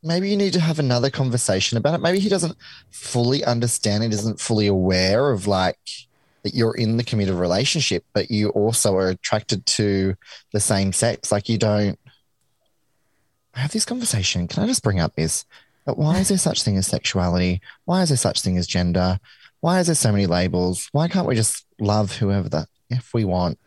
maybe 0.01 0.29
you 0.29 0.37
need 0.37 0.53
to 0.53 0.59
have 0.59 0.79
another 0.79 1.09
conversation 1.09 1.77
about 1.77 1.95
it. 1.95 2.01
Maybe 2.01 2.19
he 2.19 2.29
doesn't 2.29 2.57
fully 2.91 3.43
understand, 3.43 4.03
he 4.03 4.09
isn't 4.09 4.39
fully 4.39 4.67
aware 4.67 5.31
of 5.31 5.47
like 5.47 5.79
that 6.43 6.53
you're 6.53 6.75
in 6.75 6.97
the 6.97 7.03
committed 7.03 7.35
relationship, 7.35 8.03
but 8.13 8.29
you 8.29 8.49
also 8.49 8.95
are 8.95 9.09
attracted 9.09 9.65
to 9.65 10.15
the 10.51 10.59
same 10.59 10.91
sex. 10.91 11.31
Like 11.31 11.47
you 11.47 11.57
don't 11.57 11.97
I 13.55 13.59
have 13.59 13.71
this 13.71 13.85
conversation. 13.85 14.47
Can 14.47 14.63
I 14.63 14.67
just 14.67 14.83
bring 14.83 14.99
up 14.99 15.15
this? 15.15 15.45
But 15.85 15.97
why 15.97 16.19
is 16.19 16.29
there 16.29 16.37
such 16.37 16.63
thing 16.63 16.77
as 16.77 16.87
sexuality? 16.87 17.61
Why 17.85 18.01
is 18.01 18.09
there 18.09 18.17
such 18.17 18.41
thing 18.41 18.57
as 18.57 18.67
gender? 18.67 19.19
Why 19.59 19.79
is 19.79 19.87
there 19.87 19.95
so 19.95 20.11
many 20.11 20.25
labels? 20.25 20.89
Why 20.91 21.07
can't 21.07 21.27
we 21.27 21.35
just 21.35 21.65
love 21.79 22.17
whoever 22.17 22.49
the 22.49 22.67
if 22.89 23.13
we 23.13 23.25
want? 23.25 23.59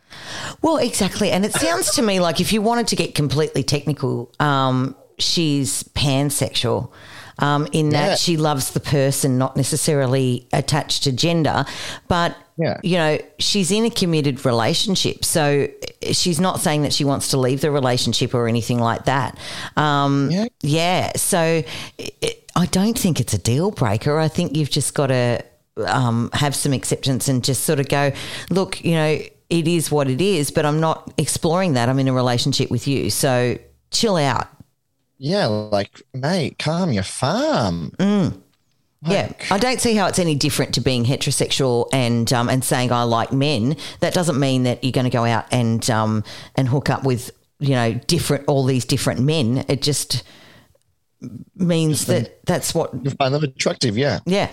Well, 0.62 0.76
exactly. 0.76 1.30
And 1.30 1.44
it 1.44 1.52
sounds 1.52 1.92
to 1.92 2.02
me 2.02 2.20
like 2.20 2.40
if 2.40 2.52
you 2.52 2.62
wanted 2.62 2.87
to 2.88 2.96
get 2.96 3.14
completely 3.14 3.62
technical, 3.62 4.32
um, 4.38 4.96
she's 5.18 5.82
pansexual. 5.82 6.90
Um, 7.38 7.69
in 7.73 7.90
that 7.90 8.09
Yeah. 8.09 8.14
she 8.16 8.37
loves 8.37 8.71
the 8.71 8.81
person, 8.81 9.37
not 9.38 9.57
necessarily 9.57 10.47
attached 10.52 11.02
to 11.05 11.12
gender, 11.12 11.66
but 12.09 12.35
Yeah. 12.59 12.78
you 12.83 12.97
know 12.97 13.19
she's 13.38 13.71
in 13.71 13.85
a 13.85 13.90
committed 13.90 14.45
relationship, 14.47 15.25
so 15.25 15.69
she's 16.12 16.40
not 16.40 16.61
saying 16.61 16.83
that 16.83 16.93
she 16.95 17.05
wants 17.05 17.28
to 17.28 17.37
leave 17.37 17.61
the 17.61 17.71
relationship 17.71 18.35
or 18.35 18.49
anything 18.49 18.78
like 18.78 19.05
that. 19.05 19.37
Um, 19.76 20.31
Yeah. 20.31 20.47
yeah, 20.62 21.12
so 21.16 21.62
it, 21.99 22.50
I 22.57 22.64
don't 22.66 22.99
think 22.99 23.21
it's 23.21 23.35
a 23.35 23.38
deal 23.38 23.71
breaker. 23.71 24.19
I 24.19 24.28
think 24.28 24.57
you've 24.57 24.71
just 24.71 24.95
got 24.95 25.09
to 25.09 25.43
um, 25.87 26.31
have 26.33 26.55
some 26.57 26.73
acceptance 26.73 27.28
and 27.28 27.45
just 27.45 27.64
sort 27.64 27.78
of 27.81 27.88
go, 27.90 28.11
look, 28.49 28.83
you 28.83 28.93
know, 28.95 29.21
it 29.50 29.69
is 29.69 29.90
what 29.90 30.09
it 30.09 30.23
is, 30.23 30.50
but 30.50 30.64
I'm 30.64 30.81
not 30.81 31.12
exploring 31.19 31.75
that. 31.75 31.90
I'm 31.90 31.99
in 31.99 32.09
a 32.09 32.14
relationship 32.14 32.71
with 32.71 32.88
you, 32.88 33.11
so 33.11 33.59
chill 33.90 34.16
out. 34.16 34.49
Yeah, 35.18 35.46
like 35.46 36.02
mate, 36.12 36.58
calm 36.58 36.92
your 36.92 37.02
farm. 37.02 37.92
Yeah, 39.02 39.32
I 39.50 39.58
don't 39.58 39.80
see 39.80 39.94
how 39.94 40.06
it's 40.08 40.18
any 40.18 40.35
different 40.35 40.75
to 40.75 40.80
being 40.80 41.04
heterosexual 41.04 41.88
and 41.92 42.32
um, 42.32 42.49
and 42.49 42.64
saying 42.64 42.92
I 42.92 43.04
like 43.04 43.32
men. 43.32 43.76
That 44.00 44.14
doesn't 44.14 44.38
mean 44.38 44.64
that 44.64 44.82
you're 44.82 44.92
going 44.92 45.04
to 45.04 45.11
go 45.11 45.25
out 45.25 45.46
and 45.52 45.88
um, 45.90 46.25
and 46.56 46.68
hook 46.68 46.90
up 46.90 47.04
with 47.04 47.30
you 47.58 47.70
know 47.70 47.94
different 47.94 48.44
all 48.49 48.64
these 48.64 48.85
different 48.85 49.20
men. 49.20 49.64
It 49.68 49.82
just 49.82 50.25
means 51.54 52.06
that 52.06 52.44
that's 52.46 52.75
what. 52.75 52.92
You 53.04 53.11
find 53.11 53.32
them 53.35 53.44
attractive, 53.44 53.96
yeah. 53.96 54.20
Yeah, 54.26 54.50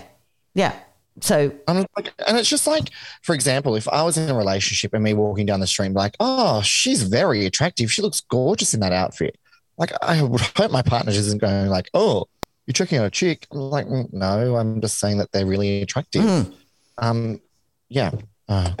yeah. 0.54 0.74
So 1.20 1.52
And 1.68 1.78
it's, 1.78 1.92
like, 1.96 2.12
and 2.26 2.36
it's 2.36 2.48
just 2.48 2.66
like, 2.66 2.90
for 3.22 3.34
example, 3.36 3.76
if 3.76 3.88
I 3.88 4.02
was 4.02 4.18
in 4.18 4.28
a 4.28 4.36
relationship 4.36 4.92
and 4.94 5.04
me 5.04 5.14
walking 5.14 5.46
down 5.46 5.60
the 5.60 5.66
street, 5.66 5.92
like, 5.92 6.16
oh, 6.18 6.60
she's 6.62 7.04
very 7.04 7.46
attractive. 7.46 7.92
She 7.92 8.02
looks 8.02 8.20
gorgeous 8.20 8.74
in 8.74 8.80
that 8.80 8.92
outfit. 8.92 9.38
Like, 9.76 9.92
I 10.02 10.22
would 10.30 10.40
hope 10.40 10.70
my 10.70 10.82
partner 10.82 11.12
isn't 11.12 11.38
going 11.38 11.68
like, 11.68 11.90
oh, 11.94 12.26
you're 12.66 12.72
checking 12.72 12.98
out 12.98 13.04
a 13.06 13.10
chick. 13.10 13.46
I'm 13.52 13.58
like, 13.58 13.86
"Mm, 13.86 14.12
no, 14.12 14.56
I'm 14.56 14.80
just 14.80 14.98
saying 14.98 15.18
that 15.18 15.32
they're 15.32 15.44
really 15.46 15.82
attractive. 15.82 16.48
Um, 16.96 17.40
yeah. 17.88 18.10
Uh, 18.48 18.72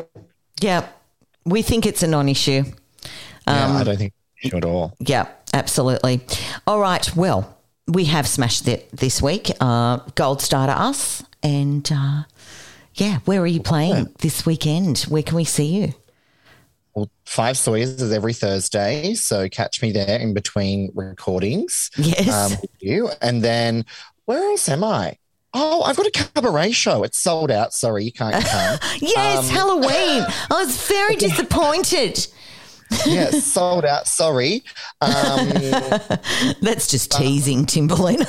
yeah, 0.60 0.88
we 1.44 1.60
think 1.62 1.84
it's 1.84 2.02
a 2.02 2.06
non-issue. 2.06 2.64
yeah, 3.46 3.66
Um, 3.66 3.76
I 3.76 3.84
don't 3.84 3.96
think 3.98 4.14
issue 4.42 4.56
at 4.56 4.64
all. 4.64 4.94
Yeah, 5.00 5.26
absolutely. 5.52 6.22
All 6.66 6.80
right. 6.80 7.14
Well, 7.14 7.58
we 7.86 8.04
have 8.06 8.26
smashed 8.26 8.68
it 8.68 8.90
this 8.96 9.20
week. 9.20 9.50
Uh, 9.60 9.98
Gold 10.14 10.40
Star 10.40 10.66
to 10.66 10.72
us. 10.72 11.22
And 11.42 11.86
uh, 11.92 12.22
yeah, 12.94 13.18
where 13.26 13.40
are 13.42 13.46
you 13.46 13.60
playing 13.60 14.08
this 14.20 14.46
weekend? 14.46 15.00
Where 15.00 15.22
can 15.22 15.36
we 15.36 15.44
see 15.44 15.66
you? 15.66 15.92
Well, 16.94 17.10
Five 17.24 17.58
Sawyers 17.58 18.00
is 18.00 18.12
every 18.12 18.32
Thursday, 18.32 19.14
so 19.14 19.48
catch 19.48 19.82
me 19.82 19.90
there 19.92 20.18
in 20.18 20.32
between 20.34 20.90
recordings. 20.94 21.90
Yes. 21.96 22.28
um, 22.52 22.58
you. 22.80 23.10
And 23.20 23.42
then 23.42 23.84
where 24.26 24.42
else 24.50 24.68
am 24.68 24.84
I? 24.84 25.18
Oh, 25.56 25.82
I've 25.82 25.96
got 25.96 26.06
a 26.06 26.10
cabaret 26.10 26.72
show. 26.72 27.04
It's 27.04 27.18
sold 27.18 27.50
out. 27.50 27.72
Sorry, 27.72 28.04
you 28.04 28.12
can't 28.12 28.44
come. 28.44 28.78
yes, 29.00 29.50
um, 29.50 29.56
Halloween. 29.56 30.24
I 30.50 30.64
was 30.64 30.86
very 30.88 31.16
disappointed. 31.16 32.26
Yeah, 33.06 33.30
sold 33.30 33.84
out. 33.84 34.06
Sorry. 34.06 34.62
Um, 35.00 35.48
That's 36.60 36.88
just 36.88 37.12
teasing, 37.12 37.66
Timberlina. 37.66 38.24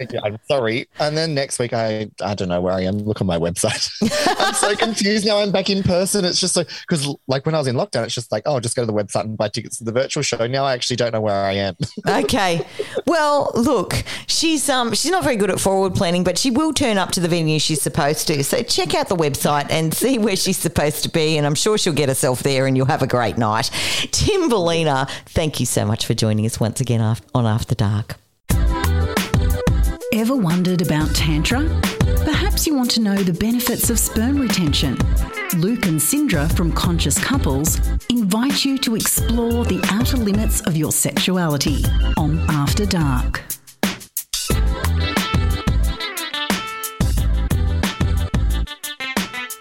yeah, 0.10 0.20
I'm 0.24 0.38
sorry. 0.48 0.88
And 0.98 1.16
then 1.16 1.34
next 1.34 1.58
week, 1.58 1.72
I 1.72 2.10
I 2.22 2.34
don't 2.34 2.48
know 2.48 2.60
where 2.60 2.72
I 2.72 2.82
am. 2.82 2.98
Look 2.98 3.20
on 3.20 3.26
my 3.26 3.38
website. 3.38 3.90
I'm 4.40 4.54
so 4.54 4.74
confused 4.76 5.26
now. 5.26 5.38
I'm 5.38 5.52
back 5.52 5.70
in 5.70 5.82
person. 5.82 6.24
It's 6.24 6.40
just 6.40 6.56
like 6.56 6.68
because 6.88 7.14
like 7.28 7.46
when 7.46 7.54
I 7.54 7.58
was 7.58 7.66
in 7.66 7.76
lockdown, 7.76 8.04
it's 8.04 8.14
just 8.14 8.32
like 8.32 8.42
oh, 8.46 8.60
just 8.60 8.76
go 8.76 8.82
to 8.82 8.86
the 8.86 8.92
website 8.92 9.24
and 9.24 9.36
buy 9.36 9.48
tickets 9.48 9.78
to 9.78 9.84
the 9.84 9.92
virtual 9.92 10.22
show. 10.22 10.46
Now 10.46 10.64
I 10.64 10.74
actually 10.74 10.96
don't 10.96 11.12
know 11.12 11.20
where 11.20 11.44
I 11.44 11.52
am. 11.52 11.76
okay. 12.06 12.66
Well, 13.06 13.50
look, 13.54 14.02
she's 14.26 14.68
um 14.68 14.94
she's 14.94 15.10
not 15.10 15.24
very 15.24 15.36
good 15.36 15.50
at 15.50 15.60
forward 15.60 15.94
planning, 15.94 16.24
but 16.24 16.38
she 16.38 16.50
will 16.50 16.72
turn 16.72 16.98
up 16.98 17.10
to 17.12 17.20
the 17.20 17.28
venue 17.28 17.58
she's 17.58 17.82
supposed 17.82 18.26
to. 18.28 18.42
So 18.44 18.62
check 18.62 18.94
out 18.94 19.08
the 19.08 19.16
website 19.16 19.70
and 19.70 19.92
see 19.92 20.18
where 20.18 20.36
she's 20.36 20.58
supposed 20.58 21.02
to 21.02 21.08
be, 21.08 21.36
and 21.36 21.46
I'm 21.46 21.54
sure 21.54 21.76
she'll 21.76 21.92
get 21.92 22.08
herself 22.08 22.42
there, 22.42 22.66
and 22.66 22.76
you'll 22.76 22.86
have 22.86 23.02
a 23.02 23.06
great 23.06 23.38
night. 23.38 23.70
Timberlina, 24.10 25.08
thank 25.26 25.60
you 25.60 25.66
so 25.66 25.84
much 25.84 26.06
for 26.06 26.14
joining 26.14 26.46
us 26.46 26.60
once 26.60 26.80
again 26.80 27.00
on 27.34 27.46
After 27.46 27.74
Dark. 27.74 28.16
Ever 30.12 30.34
wondered 30.34 30.82
about 30.82 31.14
Tantra? 31.14 31.60
Perhaps 32.24 32.66
you 32.66 32.74
want 32.74 32.90
to 32.92 33.00
know 33.00 33.16
the 33.16 33.32
benefits 33.32 33.90
of 33.90 33.98
sperm 33.98 34.38
retention. 34.38 34.96
Luke 35.56 35.86
and 35.86 35.98
Sindra 35.98 36.52
from 36.56 36.72
Conscious 36.72 37.18
Couples 37.22 37.78
invite 38.08 38.64
you 38.64 38.76
to 38.78 38.96
explore 38.96 39.64
the 39.64 39.80
outer 39.90 40.16
limits 40.16 40.60
of 40.62 40.76
your 40.76 40.92
sexuality 40.92 41.84
on 42.16 42.38
After 42.50 42.84
Dark. 42.84 43.42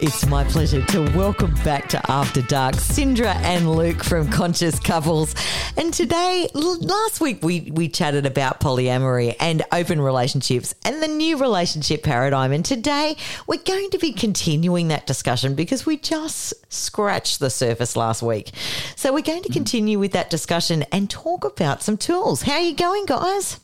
It's 0.02 0.26
my 0.28 0.46
pleasure 0.46 0.82
to 0.82 1.02
welcome 1.14 1.54
back 1.56 1.90
to 1.90 2.02
After 2.10 2.42
Dark 2.44 2.76
Sindra 2.76 3.36
and 3.36 3.70
Luke 3.70 4.02
from 4.02 4.30
Conscious 4.30 4.80
Couples. 4.80 5.36
And 5.76 5.94
today, 5.94 6.48
l- 6.56 6.80
last 6.80 7.20
week, 7.20 7.44
we, 7.44 7.70
we 7.72 7.90
chatted 7.90 8.26
about 8.26 8.62
polyamory 8.62 9.36
and 9.42 9.62
open 9.74 10.00
relationships 10.00 10.74
and 10.86 11.04
the 11.04 11.10
new 11.10 11.38
relationship 11.38 12.02
paradigm. 12.02 12.54
And 12.54 12.64
today, 12.64 13.18
we're 13.46 13.58
going 13.58 13.90
to 13.90 13.98
be 13.98 14.14
continuing 14.14 14.88
that 14.88 15.06
discussion 15.06 15.54
because 15.54 15.86
we 15.86 15.98
just 15.98 16.54
scratched 16.72 17.42
the 17.42 17.50
surface 17.50 17.98
last 17.98 18.24
week. 18.24 18.52
So, 18.96 19.12
we're 19.12 19.22
going 19.22 19.44
to 19.44 19.50
mm. 19.50 19.54
continue 19.54 20.00
with 20.00 20.14
that 20.14 20.30
discussion 20.30 20.84
and 20.94 21.10
talk 21.10 21.44
about 21.44 21.84
some 21.84 21.98
tools. 21.98 22.44
How 22.44 22.54
are 22.54 22.62
you 22.62 22.74
going, 22.74 23.06
guys? 23.06 23.60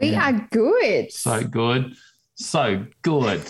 We 0.00 0.14
are 0.16 0.32
good. 0.50 1.12
So 1.12 1.44
good. 1.44 1.96
So 2.36 2.84
good. 3.02 3.42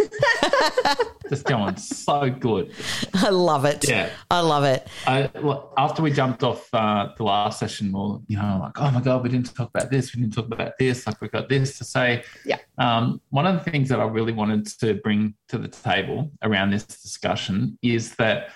Just 1.30 1.46
going 1.46 1.76
so 1.78 2.28
good. 2.28 2.70
I 3.14 3.30
love 3.30 3.64
it. 3.64 3.88
Yeah. 3.88 4.10
I 4.30 4.40
love 4.40 4.64
it. 4.64 4.86
I, 5.06 5.30
after 5.78 6.02
we 6.02 6.12
jumped 6.12 6.42
off 6.42 6.68
uh, 6.74 7.08
the 7.16 7.24
last 7.24 7.58
session, 7.58 7.92
well, 7.92 8.22
you 8.28 8.36
know, 8.36 8.58
like, 8.60 8.78
oh 8.78 8.90
my 8.90 9.00
God, 9.00 9.22
we 9.22 9.30
didn't 9.30 9.54
talk 9.54 9.70
about 9.70 9.90
this. 9.90 10.14
We 10.14 10.20
didn't 10.20 10.34
talk 10.34 10.46
about 10.46 10.74
this. 10.78 11.06
Like, 11.06 11.18
we 11.22 11.28
got 11.28 11.48
this 11.48 11.78
to 11.78 11.84
say. 11.84 12.24
Yeah. 12.44 12.58
Um, 12.76 13.22
one 13.30 13.46
of 13.46 13.54
the 13.54 13.70
things 13.70 13.88
that 13.88 14.00
I 14.00 14.04
really 14.04 14.34
wanted 14.34 14.66
to 14.80 14.94
bring 14.94 15.34
to 15.48 15.56
the 15.56 15.68
table 15.68 16.30
around 16.42 16.70
this 16.70 16.84
discussion 16.84 17.78
is 17.80 18.14
that 18.16 18.50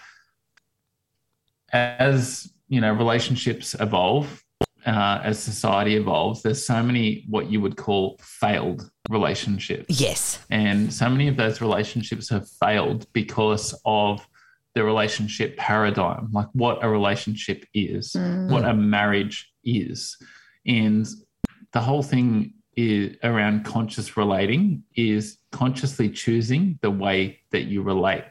as, 1.73 2.53
you 2.69 2.83
know, 2.83 2.93
relationships 2.93 3.75
evolve, 3.81 4.45
uh, 4.87 5.21
as 5.23 5.39
society 5.39 5.97
evolves, 5.97 6.43
there's 6.43 6.65
so 6.65 6.83
many 6.83 7.25
what 7.29 7.51
you 7.51 7.61
would 7.61 7.77
call 7.77 8.19
failed 8.21 8.91
relationships. 9.11 10.01
Yes. 10.01 10.39
And 10.51 10.93
so 10.93 11.09
many 11.09 11.29
of 11.29 11.37
those 11.37 11.61
relationships 11.61 12.29
have 12.31 12.49
failed 12.49 13.07
because 13.13 13.79
of 13.85 14.27
the 14.75 14.85
relationship 14.85 15.57
paradigm, 15.57 16.29
like 16.33 16.49
what 16.53 16.85
a 16.85 16.89
relationship 16.89 17.65
is, 17.75 18.15
what 18.15 18.65
a 18.65 18.75
marriage 18.75 19.51
is. 19.65 20.17
And 20.67 21.07
the 21.73 21.81
whole 21.81 22.03
thing 22.03 22.55
is 22.77 23.17
around 23.25 23.65
conscious 23.65 24.17
relating 24.17 24.85
is 24.95 25.39
consciously 25.51 26.09
choosing 26.09 26.79
the 26.81 26.91
way 26.91 27.41
that 27.51 27.63
you 27.63 27.83
relate. 27.83 28.25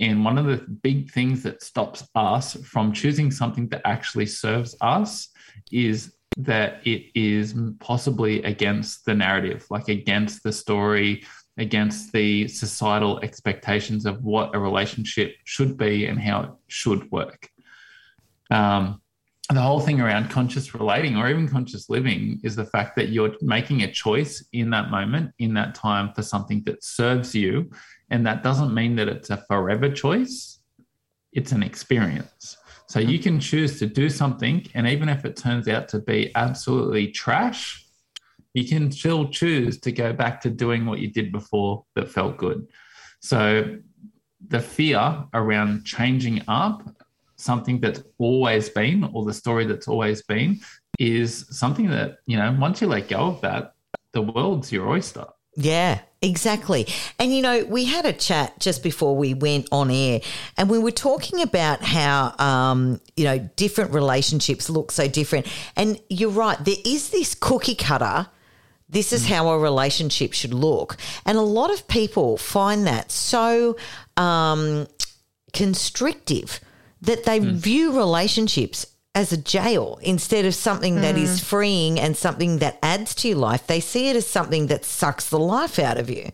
And 0.00 0.24
one 0.24 0.38
of 0.38 0.46
the 0.46 0.58
big 0.58 1.10
things 1.10 1.42
that 1.44 1.62
stops 1.62 2.06
us 2.14 2.54
from 2.64 2.92
choosing 2.92 3.30
something 3.30 3.68
that 3.68 3.82
actually 3.84 4.26
serves 4.26 4.76
us 4.80 5.28
is 5.72 6.14
that 6.36 6.86
it 6.86 7.10
is 7.14 7.54
possibly 7.80 8.42
against 8.42 9.06
the 9.06 9.14
narrative, 9.14 9.64
like 9.70 9.88
against 9.88 10.42
the 10.42 10.52
story, 10.52 11.24
against 11.56 12.12
the 12.12 12.46
societal 12.48 13.18
expectations 13.20 14.04
of 14.04 14.22
what 14.22 14.54
a 14.54 14.58
relationship 14.58 15.34
should 15.44 15.78
be 15.78 16.06
and 16.06 16.20
how 16.20 16.42
it 16.42 16.50
should 16.68 17.10
work. 17.10 17.48
Um, 18.50 19.00
the 19.50 19.60
whole 19.60 19.80
thing 19.80 20.00
around 20.00 20.28
conscious 20.28 20.74
relating 20.74 21.16
or 21.16 21.28
even 21.28 21.48
conscious 21.48 21.88
living 21.88 22.40
is 22.42 22.56
the 22.56 22.64
fact 22.64 22.96
that 22.96 23.10
you're 23.10 23.34
making 23.40 23.82
a 23.82 23.92
choice 23.92 24.44
in 24.52 24.70
that 24.70 24.90
moment, 24.90 25.30
in 25.38 25.54
that 25.54 25.74
time 25.74 26.12
for 26.14 26.22
something 26.22 26.62
that 26.66 26.82
serves 26.82 27.34
you. 27.34 27.70
And 28.10 28.26
that 28.26 28.42
doesn't 28.42 28.74
mean 28.74 28.96
that 28.96 29.08
it's 29.08 29.30
a 29.30 29.44
forever 29.48 29.88
choice, 29.88 30.60
it's 31.32 31.52
an 31.52 31.62
experience. 31.62 32.56
So 32.88 33.00
you 33.00 33.18
can 33.18 33.40
choose 33.40 33.78
to 33.80 33.86
do 33.86 34.08
something, 34.08 34.64
and 34.74 34.86
even 34.86 35.08
if 35.08 35.24
it 35.24 35.36
turns 35.36 35.68
out 35.68 35.88
to 35.88 35.98
be 35.98 36.30
absolutely 36.36 37.08
trash, 37.08 37.84
you 38.54 38.66
can 38.66 38.90
still 38.90 39.28
choose 39.28 39.78
to 39.80 39.92
go 39.92 40.12
back 40.12 40.40
to 40.42 40.50
doing 40.50 40.86
what 40.86 41.00
you 41.00 41.10
did 41.10 41.30
before 41.32 41.84
that 41.94 42.08
felt 42.08 42.36
good. 42.36 42.66
So 43.20 43.78
the 44.48 44.60
fear 44.60 45.24
around 45.34 45.84
changing 45.84 46.42
up 46.48 46.95
something 47.36 47.80
that's 47.80 48.02
always 48.18 48.68
been 48.68 49.04
or 49.12 49.24
the 49.24 49.34
story 49.34 49.66
that's 49.66 49.88
always 49.88 50.22
been 50.22 50.60
is 50.98 51.46
something 51.50 51.88
that, 51.90 52.18
you 52.26 52.36
know, 52.36 52.56
once 52.58 52.80
you 52.80 52.86
let 52.86 53.08
go 53.08 53.26
of 53.26 53.40
that, 53.42 53.74
the 54.12 54.22
world's 54.22 54.72
your 54.72 54.88
oyster. 54.88 55.26
Yeah, 55.56 56.00
exactly. 56.20 56.86
And 57.18 57.34
you 57.34 57.40
know, 57.40 57.64
we 57.64 57.86
had 57.86 58.04
a 58.04 58.12
chat 58.12 58.58
just 58.60 58.82
before 58.82 59.16
we 59.16 59.32
went 59.32 59.68
on 59.72 59.90
air, 59.90 60.20
and 60.58 60.68
we 60.68 60.78
were 60.78 60.90
talking 60.90 61.40
about 61.40 61.82
how 61.82 62.34
um, 62.38 63.00
you 63.16 63.24
know 63.24 63.38
different 63.56 63.92
relationships 63.92 64.68
look 64.68 64.92
so 64.92 65.08
different. 65.08 65.46
And 65.74 65.98
you're 66.10 66.30
right, 66.30 66.62
there 66.62 66.76
is 66.84 67.08
this 67.08 67.34
cookie 67.34 67.74
cutter. 67.74 68.28
This 68.88 69.12
is 69.12 69.26
how 69.26 69.48
a 69.48 69.58
relationship 69.58 70.32
should 70.34 70.54
look, 70.54 70.98
and 71.24 71.38
a 71.38 71.42
lot 71.42 71.72
of 71.72 71.88
people 71.88 72.36
find 72.36 72.86
that 72.86 73.10
so 73.10 73.76
um, 74.18 74.86
constrictive 75.54 76.60
that 77.00 77.24
they 77.24 77.38
Hmm. 77.38 77.54
view 77.56 77.96
relationships 77.96 78.86
as 79.14 79.32
a 79.32 79.36
jail 79.36 79.98
instead 80.02 80.44
of 80.44 80.54
something 80.54 81.00
that 81.00 81.16
is 81.16 81.40
freeing 81.40 81.98
and 81.98 82.14
something 82.16 82.58
that 82.58 82.78
adds 82.82 83.14
to 83.14 83.28
your 83.28 83.38
life. 83.38 83.66
They 83.66 83.80
see 83.80 84.08
it 84.10 84.16
as 84.16 84.26
something 84.26 84.66
that 84.66 84.84
sucks 84.84 85.24
the 85.30 85.38
life 85.38 85.78
out 85.78 85.96
of 85.96 86.10
you. 86.10 86.30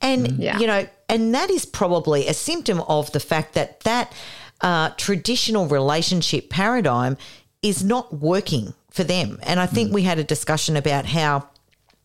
And, 0.00 0.38
Yeah. 0.38 0.58
you 0.58 0.66
know, 0.66 0.86
and 1.08 1.32
that 1.36 1.50
is 1.50 1.64
probably 1.64 2.26
a 2.26 2.34
symptom 2.34 2.80
of 2.88 3.12
the 3.12 3.20
fact 3.20 3.54
that 3.54 3.80
that 3.80 4.12
uh, 4.60 4.88
traditional 4.96 5.66
relationship 5.68 6.48
paradigm 6.50 7.16
is 7.62 7.84
not 7.84 8.20
working 8.20 8.72
for 8.90 9.04
them. 9.04 9.38
And 9.42 9.60
I 9.60 9.66
think 9.66 9.92
we 9.92 10.02
had 10.02 10.18
a 10.18 10.24
discussion 10.24 10.76
about 10.76 11.04
how 11.06 11.46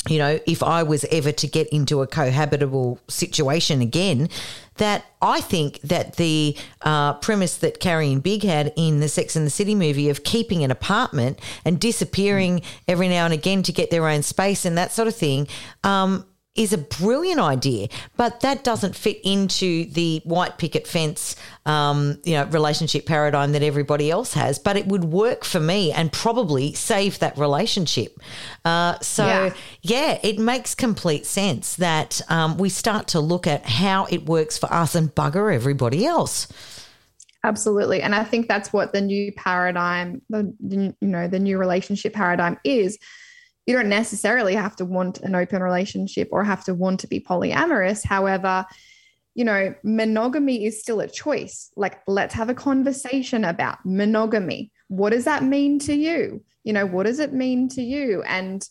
you 0.09 0.17
know, 0.17 0.39
if 0.47 0.63
I 0.63 0.81
was 0.83 1.05
ever 1.11 1.31
to 1.31 1.47
get 1.47 1.67
into 1.67 2.01
a 2.01 2.07
cohabitable 2.07 2.97
situation 3.07 3.81
again, 3.81 4.29
that 4.77 5.05
I 5.21 5.41
think 5.41 5.79
that 5.81 6.15
the 6.15 6.57
uh, 6.81 7.13
premise 7.15 7.57
that 7.57 7.79
Carrie 7.79 8.11
and 8.11 8.23
Big 8.23 8.43
had 8.43 8.73
in 8.75 8.99
the 8.99 9.07
Sex 9.07 9.35
and 9.35 9.45
the 9.45 9.51
City 9.51 9.75
movie 9.75 10.09
of 10.09 10.23
keeping 10.23 10.63
an 10.63 10.71
apartment 10.71 11.39
and 11.65 11.79
disappearing 11.79 12.63
every 12.87 13.09
now 13.09 13.25
and 13.25 13.33
again 13.33 13.61
to 13.63 13.71
get 13.71 13.91
their 13.91 14.07
own 14.07 14.23
space 14.23 14.65
and 14.65 14.75
that 14.77 14.91
sort 14.91 15.07
of 15.07 15.15
thing. 15.15 15.47
Um, 15.83 16.25
is 16.53 16.73
a 16.73 16.77
brilliant 16.77 17.39
idea, 17.39 17.87
but 18.17 18.41
that 18.41 18.63
doesn't 18.63 18.93
fit 18.93 19.19
into 19.23 19.85
the 19.85 20.21
white 20.25 20.57
picket 20.57 20.85
fence, 20.85 21.37
um, 21.65 22.19
you 22.25 22.33
know, 22.33 22.43
relationship 22.45 23.05
paradigm 23.05 23.53
that 23.53 23.63
everybody 23.63 24.11
else 24.11 24.33
has. 24.33 24.59
But 24.59 24.75
it 24.75 24.87
would 24.87 25.05
work 25.05 25.45
for 25.45 25.61
me 25.61 25.93
and 25.93 26.11
probably 26.11 26.73
save 26.73 27.19
that 27.19 27.37
relationship. 27.37 28.19
Uh, 28.65 28.99
so 28.99 29.25
Yeah. 29.25 29.53
yeah, 29.81 30.19
it 30.23 30.39
makes 30.39 30.75
complete 30.75 31.25
sense 31.25 31.77
that 31.77 32.19
um, 32.27 32.57
we 32.57 32.67
start 32.67 33.07
to 33.09 33.21
look 33.21 33.47
at 33.47 33.65
how 33.65 34.05
it 34.09 34.25
works 34.25 34.57
for 34.57 34.71
us 34.73 34.93
and 34.93 35.13
bugger 35.15 35.53
everybody 35.53 36.05
else. 36.05 36.47
Absolutely. 37.43 38.01
And 38.01 38.13
I 38.13 38.23
think 38.23 38.47
that's 38.47 38.71
what 38.71 38.91
the 38.93 39.01
new 39.01 39.31
paradigm, 39.31 40.21
the, 40.29 40.53
the 40.59 40.95
you 40.99 41.07
know, 41.07 41.27
the 41.27 41.39
new 41.39 41.57
relationship 41.57 42.13
paradigm 42.13 42.59
is. 42.63 42.99
You 43.65 43.75
don't 43.75 43.89
necessarily 43.89 44.55
have 44.55 44.75
to 44.77 44.85
want 44.85 45.19
an 45.19 45.35
open 45.35 45.61
relationship 45.61 46.29
or 46.31 46.43
have 46.43 46.63
to 46.65 46.73
want 46.73 46.99
to 47.01 47.07
be 47.07 47.19
polyamorous. 47.19 48.05
However, 48.05 48.65
you 49.33 49.45
know, 49.45 49.73
monogamy 49.83 50.65
is 50.65 50.81
still 50.81 50.99
a 50.99 51.07
choice. 51.07 51.71
Like, 51.75 51.99
let's 52.07 52.33
have 52.33 52.49
a 52.49 52.53
conversation 52.53 53.45
about 53.45 53.77
monogamy. 53.85 54.71
What 54.87 55.11
does 55.11 55.25
that 55.25 55.43
mean 55.43 55.79
to 55.79 55.93
you? 55.93 56.43
You 56.63 56.73
know, 56.73 56.85
what 56.85 57.05
does 57.05 57.19
it 57.19 57.33
mean 57.33 57.69
to 57.69 57.81
you? 57.81 58.23
And, 58.23 58.67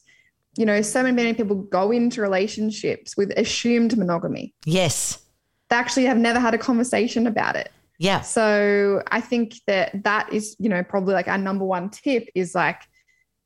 you 0.57 0.67
know, 0.67 0.83
so 0.83 1.03
many, 1.03 1.15
many 1.15 1.35
people 1.35 1.57
go 1.57 1.91
into 1.93 2.21
relationships 2.21 3.17
with 3.17 3.31
assumed 3.39 3.97
monogamy. 3.97 4.55
Yes. 4.65 5.25
They 5.71 5.77
actually 5.77 6.05
have 6.05 6.19
never 6.19 6.41
had 6.41 6.53
a 6.53 6.59
conversation 6.59 7.27
about 7.27 7.57
it. 7.57 7.71
Yeah. 7.99 8.23
So 8.23 9.03
I 9.11 9.21
think 9.21 9.55
that 9.67 10.05
that 10.05 10.33
is, 10.33 10.57
you 10.59 10.69
know, 10.69 10.83
probably 10.83 11.15
like 11.15 11.29
our 11.29 11.39
number 11.39 11.65
one 11.65 11.91
tip 11.91 12.29
is 12.35 12.55
like 12.55 12.81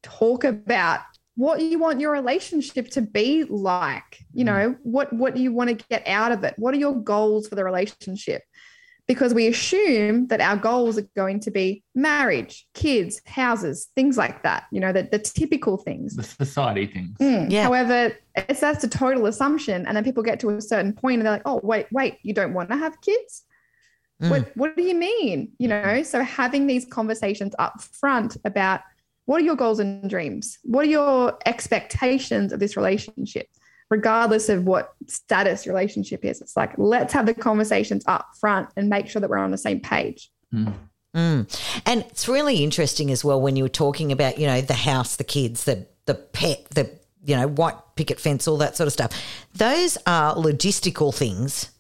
talk 0.03 0.45
about 0.45 1.01
what 1.37 1.61
you 1.61 1.79
want 1.79 2.01
your 2.01 2.13
relationship 2.13 2.91
to 2.91 3.03
be 3.03 3.45
like. 3.45 4.25
You 4.33 4.45
know, 4.45 4.77
what 4.83 5.13
what 5.13 5.35
do 5.35 5.43
you 5.43 5.53
want 5.53 5.71
to 5.71 5.87
get 5.91 6.07
out 6.07 6.33
of 6.33 6.45
it? 6.45 6.55
What 6.57 6.75
are 6.75 6.79
your 6.79 6.95
goals 6.95 7.49
for 7.49 7.55
the 7.55 7.65
relationship? 7.65 8.43
Because 9.07 9.35
we 9.35 9.49
assume 9.49 10.29
that 10.29 10.41
our 10.41 10.57
goals 10.57 10.97
are 10.97 11.07
going 11.15 11.41
to 11.41 11.51
be 11.51 11.83
marriage, 11.95 12.67
kids, 12.73 13.21
houses, 13.27 13.89
things 13.95 14.17
like 14.17 14.43
that. 14.45 14.65
You 14.73 14.81
know, 14.81 14.93
the, 14.93 15.07
the 15.11 15.19
typical 15.19 15.77
things. 15.77 16.17
The 16.17 16.23
society 16.23 16.87
things. 16.87 17.19
Mm. 17.19 17.51
Yeah. 17.51 17.65
However, 17.65 18.17
it's 18.35 18.61
that's 18.61 18.83
a 18.85 18.89
total 18.89 19.27
assumption, 19.27 19.87
and 19.87 19.97
then 19.97 20.05
people 20.05 20.23
get 20.23 20.41
to 20.41 20.51
a 20.51 20.61
certain 20.61 20.93
point 20.93 21.19
and 21.19 21.27
they're 21.27 21.35
like, 21.35 21.43
"Oh, 21.45 21.61
wait, 21.63 21.87
wait, 21.91 22.19
you 22.23 22.33
don't 22.33 22.55
want 22.55 22.71
to 22.71 22.77
have 22.77 23.01
kids? 23.01 23.43
Mm. 24.23 24.31
What 24.31 24.57
What 24.57 24.77
do 24.77 24.83
you 24.83 24.95
mean? 24.95 25.53
You 25.59 25.69
know?" 25.69 26.03
So 26.05 26.23
having 26.23 26.67
these 26.67 26.87
conversations 26.87 27.55
up 27.59 27.83
front 27.83 28.37
about 28.45 28.81
what 29.27 29.41
are 29.41 29.45
your 29.45 29.57
goals 29.57 29.79
and 29.81 30.09
dreams, 30.09 30.59
what 30.63 30.85
are 30.85 30.91
your 30.91 31.39
expectations 31.47 32.53
of 32.53 32.61
this 32.61 32.77
relationship, 32.77 33.49
regardless 33.91 34.49
of 34.49 34.65
what 34.65 34.95
status 35.07 35.67
relationship 35.67 36.25
is. 36.25 36.41
It's 36.41 36.57
like 36.57 36.73
let's 36.79 37.13
have 37.13 37.27
the 37.27 37.35
conversations 37.35 38.05
up 38.07 38.27
front 38.39 38.69
and 38.77 38.89
make 38.89 39.09
sure 39.09 39.21
that 39.21 39.31
we're 39.31 39.39
on 39.39 39.51
the 39.51 39.59
same 39.59 39.81
page. 39.81 40.31
Mm. 40.53 40.75
Mm. 41.15 41.81
And 41.87 42.01
it's 42.03 42.27
really 42.29 42.65
interesting 42.65 43.11
as 43.11 43.25
well 43.25 43.41
when 43.41 43.57
you 43.57 43.63
were 43.63 43.69
talking 43.69 44.11
about, 44.11 44.39
you 44.39 44.47
know, 44.47 44.61
the 44.61 44.75
house, 44.75 45.17
the 45.17 45.25
kids, 45.25 45.65
the 45.65 45.87
the 46.07 46.15
pet, 46.15 46.67
the 46.71 46.91
you 47.25 47.37
know, 47.37 47.47
white 47.47 47.77
picket 47.97 48.21
fence, 48.21 48.47
all 48.47 48.59
that 48.59 48.77
sort 48.77 48.87
of 48.87 48.93
stuff. 48.93 49.13
Those 49.55 49.97
are 50.07 50.35
logistical 50.35 51.15
things, 51.15 51.71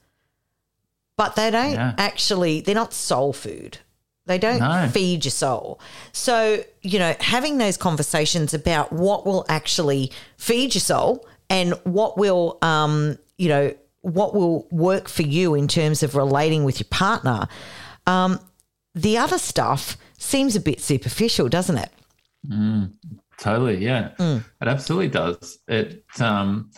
but 1.18 1.36
they 1.36 1.50
don't 1.50 1.72
Yeah. 1.72 1.94
actually 1.98 2.60
they're 2.60 2.74
not 2.74 2.94
soul 2.94 3.32
food. 3.32 3.78
They 4.26 4.38
don't 4.38 4.60
No. 4.60 4.88
feed 4.92 5.24
your 5.24 5.32
soul. 5.32 5.78
So, 6.12 6.64
you 6.82 6.98
know, 6.98 7.14
having 7.20 7.58
those 7.58 7.76
conversations 7.76 8.54
about 8.54 8.92
what 8.92 9.26
will 9.26 9.44
actually 9.48 10.10
feed 10.38 10.74
your 10.74 10.80
soul 10.80 11.26
and 11.50 11.74
what 11.84 12.16
will 12.16 12.58
um, 12.62 13.18
you 13.36 13.48
know, 13.48 13.74
what 14.00 14.34
will 14.34 14.66
work 14.70 15.08
for 15.08 15.22
you 15.22 15.54
in 15.54 15.66
terms 15.68 16.02
of 16.02 16.14
relating 16.14 16.64
with 16.64 16.78
your 16.80 16.86
partner. 16.90 17.48
Um, 18.06 18.38
the 18.94 19.18
other 19.18 19.38
stuff 19.38 19.96
seems 20.18 20.54
a 20.56 20.60
bit 20.60 20.80
superficial, 20.80 21.48
doesn't 21.48 21.78
it? 21.78 21.90
Mm, 22.48 22.92
Totally, 23.38 23.78
yeah. 23.84 24.10
Mm. 24.18 24.44
It 24.62 24.68
absolutely 24.68 25.08
does. 25.08 25.58
It 25.66 26.04
um 26.20 26.70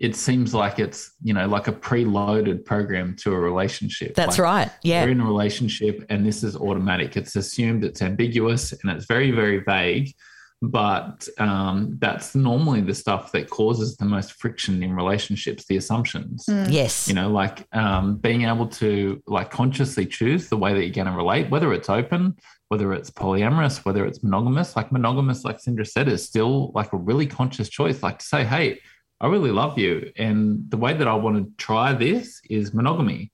it 0.00 0.16
seems 0.16 0.54
like 0.54 0.78
it's, 0.78 1.12
you 1.22 1.34
know, 1.34 1.46
like 1.46 1.68
a 1.68 1.72
preloaded 1.72 2.64
program 2.64 3.14
to 3.16 3.34
a 3.34 3.38
relationship. 3.38 4.14
That's 4.14 4.38
Like, 4.38 4.44
right. 4.44 4.70
Yeah. 4.82 5.04
We're 5.04 5.10
in 5.10 5.20
a 5.20 5.26
relationship 5.26 6.06
and 6.08 6.24
this 6.26 6.42
is 6.42 6.56
automatic. 6.56 7.18
It's 7.18 7.36
assumed, 7.36 7.84
it's 7.84 8.00
ambiguous, 8.00 8.72
and 8.72 8.90
it's 8.90 9.04
very, 9.04 9.30
very 9.30 9.58
vague. 9.58 10.14
But 10.62 11.26
um, 11.38 11.96
that's 12.00 12.34
normally 12.34 12.80
the 12.82 12.94
stuff 12.94 13.32
that 13.32 13.48
causes 13.50 13.96
the 13.96 14.04
most 14.06 14.32
friction 14.32 14.82
in 14.82 14.94
relationships, 14.94 15.64
the 15.66 15.76
assumptions. 15.76 16.44
Yes. 16.48 17.06
You 17.06 17.14
know, 17.14 17.30
like 17.30 17.66
um, 17.72 18.16
being 18.16 18.44
able 18.44 18.68
to 18.68 19.22
like 19.26 19.50
consciously 19.50 20.06
choose 20.06 20.48
the 20.48 20.58
way 20.58 20.72
that 20.74 20.82
you're 20.82 20.94
going 20.94 21.06
to 21.06 21.12
relate, 21.14 21.50
whether 21.50 21.72
it's 21.74 21.88
open, 21.90 22.36
whether 22.68 22.92
it's 22.94 23.10
polyamorous, 23.10 23.84
whether 23.84 24.06
it's 24.06 24.22
monogamous. 24.22 24.76
Like 24.76 24.92
monogamous, 24.92 25.44
like 25.44 25.58
Sindra 25.58 25.86
said, 25.86 26.08
is 26.08 26.24
still 26.24 26.72
like 26.74 26.92
a 26.92 26.96
really 26.98 27.26
conscious 27.26 27.68
choice. 27.68 28.02
Like 28.02 28.18
to 28.18 28.24
say, 28.24 28.44
hey, 28.44 28.80
I 29.20 29.26
really 29.28 29.50
love 29.50 29.78
you, 29.78 30.10
and 30.16 30.64
the 30.70 30.76
way 30.78 30.94
that 30.94 31.06
I 31.06 31.14
want 31.14 31.36
to 31.36 31.52
try 31.62 31.92
this 31.92 32.40
is 32.48 32.72
monogamy. 32.72 33.30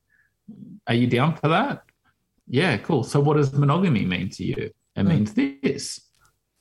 Are 0.87 0.95
you 0.95 1.07
down 1.07 1.37
for 1.37 1.49
that? 1.49 1.83
Yeah, 2.49 2.77
cool. 2.79 3.03
So 3.05 3.21
what 3.21 3.37
does 3.37 3.53
monogamy 3.53 4.05
mean 4.05 4.29
to 4.31 4.45
you? 4.45 4.71
It 4.97 5.03
Hmm. 5.03 5.09
means 5.09 5.35
this. 5.35 6.01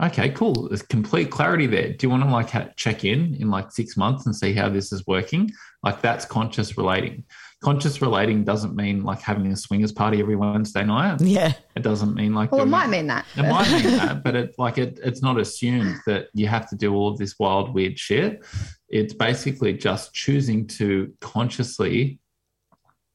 Okay, 0.03 0.29
cool. 0.31 0.67
There's 0.67 0.81
complete 0.81 1.31
clarity 1.31 1.67
there. 1.67 1.93
Do 1.93 2.05
you 2.05 2.09
want 2.09 2.23
to 2.23 2.29
like 2.29 2.75
check 2.75 3.05
in 3.05 3.35
in 3.35 3.49
like 3.49 3.71
six 3.71 3.95
months 3.95 4.25
and 4.25 4.35
see 4.35 4.53
how 4.53 4.67
this 4.69 4.91
is 4.91 5.07
working? 5.07 5.51
Like 5.83 6.01
that's 6.01 6.25
conscious 6.25 6.77
relating. 6.77 7.23
Conscious 7.65 7.99
relating 7.99 8.43
doesn't 8.43 8.75
mean 8.75 9.03
like 9.03 9.21
having 9.21 9.51
a 9.51 9.55
swingers 9.55 9.91
party 9.91 10.19
every 10.19 10.35
Wednesday 10.35 10.83
night. 10.85 11.19
Yeah. 11.19 11.51
It 11.75 11.81
doesn't 11.81 12.13
mean 12.13 12.35
like 12.35 12.51
Well, 12.51 12.61
it 12.61 12.67
might 12.67 12.89
mean 12.89 13.07
that. 13.07 13.25
It 13.35 13.41
might 13.41 13.67
mean 13.71 13.97
that, 13.97 14.23
but 14.23 14.35
it 14.35 14.53
like 14.59 14.77
it, 14.77 14.99
it's 15.03 15.23
not 15.23 15.39
assumed 15.39 15.95
that 16.05 16.27
you 16.35 16.47
have 16.47 16.69
to 16.69 16.75
do 16.75 16.93
all 16.93 17.07
of 17.09 17.17
this 17.17 17.33
wild, 17.39 17.73
weird 17.73 17.97
shit. 17.97 18.45
It's 18.87 19.15
basically 19.15 19.73
just 19.73 20.13
choosing 20.13 20.67
to 20.77 21.11
consciously 21.21 22.19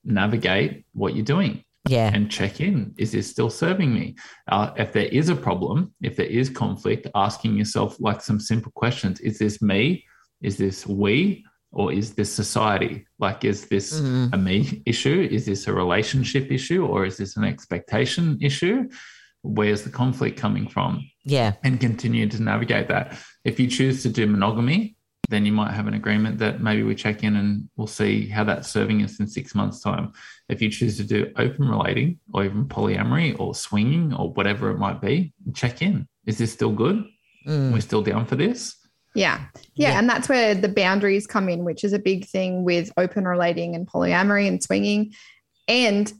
navigate 0.03 0.85
what 0.95 1.15
you're 1.15 1.25
doing 1.25 1.63
Yeah. 1.89 2.11
and 2.13 2.29
check 2.29 2.61
in. 2.61 2.93
Is 2.99 3.13
this 3.13 3.31
still 3.31 3.51
serving 3.51 3.95
me? 3.95 4.17
Uh, 4.51 4.73
if 4.77 4.93
there 4.93 5.07
is 5.07 5.29
a 5.29 5.37
problem, 5.37 5.95
if 6.03 6.17
there 6.17 6.27
is 6.27 6.51
conflict, 6.51 7.07
asking 7.15 7.57
yourself 7.57 8.01
like 8.01 8.21
some 8.21 8.41
simple 8.41 8.73
questions: 8.75 9.21
Is 9.21 9.39
this 9.39 9.63
me? 9.63 10.05
Is 10.43 10.57
this 10.57 10.87
we? 10.89 11.45
Or 11.73 11.93
is 11.93 12.15
this 12.15 12.33
society? 12.33 13.07
Like, 13.19 13.45
is 13.45 13.67
this 13.67 14.01
Mhm. 14.01 14.33
a 14.33 14.37
me 14.37 14.83
issue? 14.87 15.29
Is 15.31 15.47
this 15.47 15.67
a 15.69 15.73
relationship 15.73 16.51
issue? 16.51 16.85
Or 16.85 17.07
is 17.07 17.17
this 17.17 17.37
an 17.37 17.45
expectation 17.45 18.39
issue? 18.41 18.89
Where's 19.43 19.83
the 19.83 19.91
conflict 19.91 20.37
coming 20.39 20.67
from? 20.69 21.05
Yeah. 21.23 21.53
and 21.63 21.79
continue 21.79 22.27
to 22.29 22.43
navigate 22.43 22.89
that. 22.89 23.17
If 23.45 23.61
you 23.61 23.67
choose 23.69 24.03
to 24.05 24.09
do 24.09 24.27
monogamy, 24.27 24.97
then 25.29 25.45
you 25.47 25.53
might 25.53 25.73
have 25.73 25.87
an 25.87 25.93
agreement 25.95 26.39
that 26.39 26.61
maybe 26.63 26.83
we 26.83 26.95
check 26.95 27.23
in 27.23 27.37
and 27.37 27.69
we'll 27.77 27.87
see 27.87 28.27
how 28.27 28.43
that's 28.43 28.69
serving 28.69 29.03
us 29.05 29.21
in 29.21 29.27
six 29.29 29.55
months' 29.55 29.81
time. 29.81 30.13
If 30.49 30.61
you 30.63 30.71
choose 30.71 30.97
to 30.97 31.05
do 31.05 31.31
open 31.37 31.69
relating 31.69 32.19
or 32.33 32.45
even 32.47 32.65
polyamory 32.65 33.39
or 33.39 33.55
swinging 33.55 34.15
or 34.15 34.33
whatever 34.33 34.71
it 34.71 34.79
might 34.79 35.01
be, 35.03 35.33
check 35.55 35.83
in. 35.83 36.09
Is 36.27 36.39
this 36.39 36.53
still 36.53 36.73
good? 36.73 37.05
Mm. 37.47 37.73
We're 37.73 37.81
still 37.83 38.03
down 38.03 38.25
for 38.27 38.35
this? 38.37 38.77
Yeah. 39.15 39.47
yeah. 39.75 39.91
Yeah. 39.91 39.99
And 39.99 40.09
that's 40.09 40.29
where 40.29 40.55
the 40.55 40.69
boundaries 40.69 41.27
come 41.27 41.49
in, 41.49 41.65
which 41.65 41.85
is 41.85 41.93
a 41.93 41.99
big 41.99 42.27
thing 42.27 42.65
with 42.65 42.93
open 42.97 43.27
relating 43.27 43.75
and 43.75 43.87
polyamory 43.87 44.47
and 44.47 44.63
swinging. 44.63 45.13
And 45.67 46.13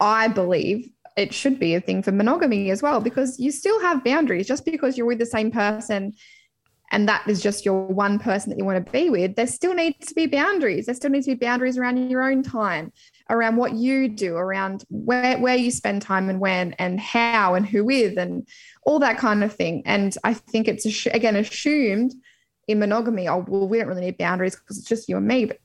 I 0.00 0.28
believe 0.28 0.88
it 1.16 1.34
should 1.34 1.58
be 1.58 1.74
a 1.74 1.80
thing 1.80 2.02
for 2.02 2.12
monogamy 2.12 2.70
as 2.70 2.82
well, 2.82 3.00
because 3.00 3.38
you 3.38 3.50
still 3.50 3.80
have 3.80 4.04
boundaries 4.04 4.46
just 4.46 4.64
because 4.64 4.96
you're 4.96 5.06
with 5.06 5.18
the 5.18 5.26
same 5.26 5.50
person 5.50 6.14
and 6.90 7.08
that 7.08 7.28
is 7.28 7.42
just 7.42 7.64
your 7.64 7.86
one 7.86 8.18
person 8.18 8.50
that 8.50 8.58
you 8.58 8.64
want 8.64 8.84
to 8.84 8.92
be 8.92 9.10
with. 9.10 9.36
There 9.36 9.46
still 9.46 9.74
needs 9.74 10.06
to 10.06 10.14
be 10.14 10.26
boundaries. 10.26 10.86
There 10.86 10.94
still 10.94 11.10
needs 11.10 11.26
to 11.26 11.34
be 11.34 11.46
boundaries 11.46 11.76
around 11.76 12.10
your 12.10 12.22
own 12.22 12.42
time, 12.42 12.92
around 13.28 13.56
what 13.56 13.74
you 13.74 14.08
do, 14.08 14.36
around 14.36 14.84
where, 14.88 15.38
where 15.38 15.56
you 15.56 15.70
spend 15.70 16.02
time 16.02 16.30
and 16.30 16.40
when 16.40 16.72
and 16.74 16.98
how 16.98 17.54
and 17.54 17.66
who 17.66 17.84
with 17.84 18.16
and 18.16 18.48
all 18.84 18.98
that 19.00 19.18
kind 19.18 19.44
of 19.44 19.52
thing. 19.52 19.82
And 19.84 20.16
I 20.24 20.32
think 20.32 20.66
it's, 20.66 20.86
again, 21.08 21.36
assumed 21.36 22.14
in 22.68 22.78
monogamy, 22.78 23.28
oh, 23.28 23.44
well, 23.48 23.66
we 23.66 23.78
don't 23.78 23.88
really 23.88 24.02
need 24.02 24.18
boundaries 24.18 24.54
because 24.54 24.78
it's 24.78 24.88
just 24.88 25.08
you 25.08 25.16
and 25.16 25.26
me. 25.26 25.46
But 25.46 25.58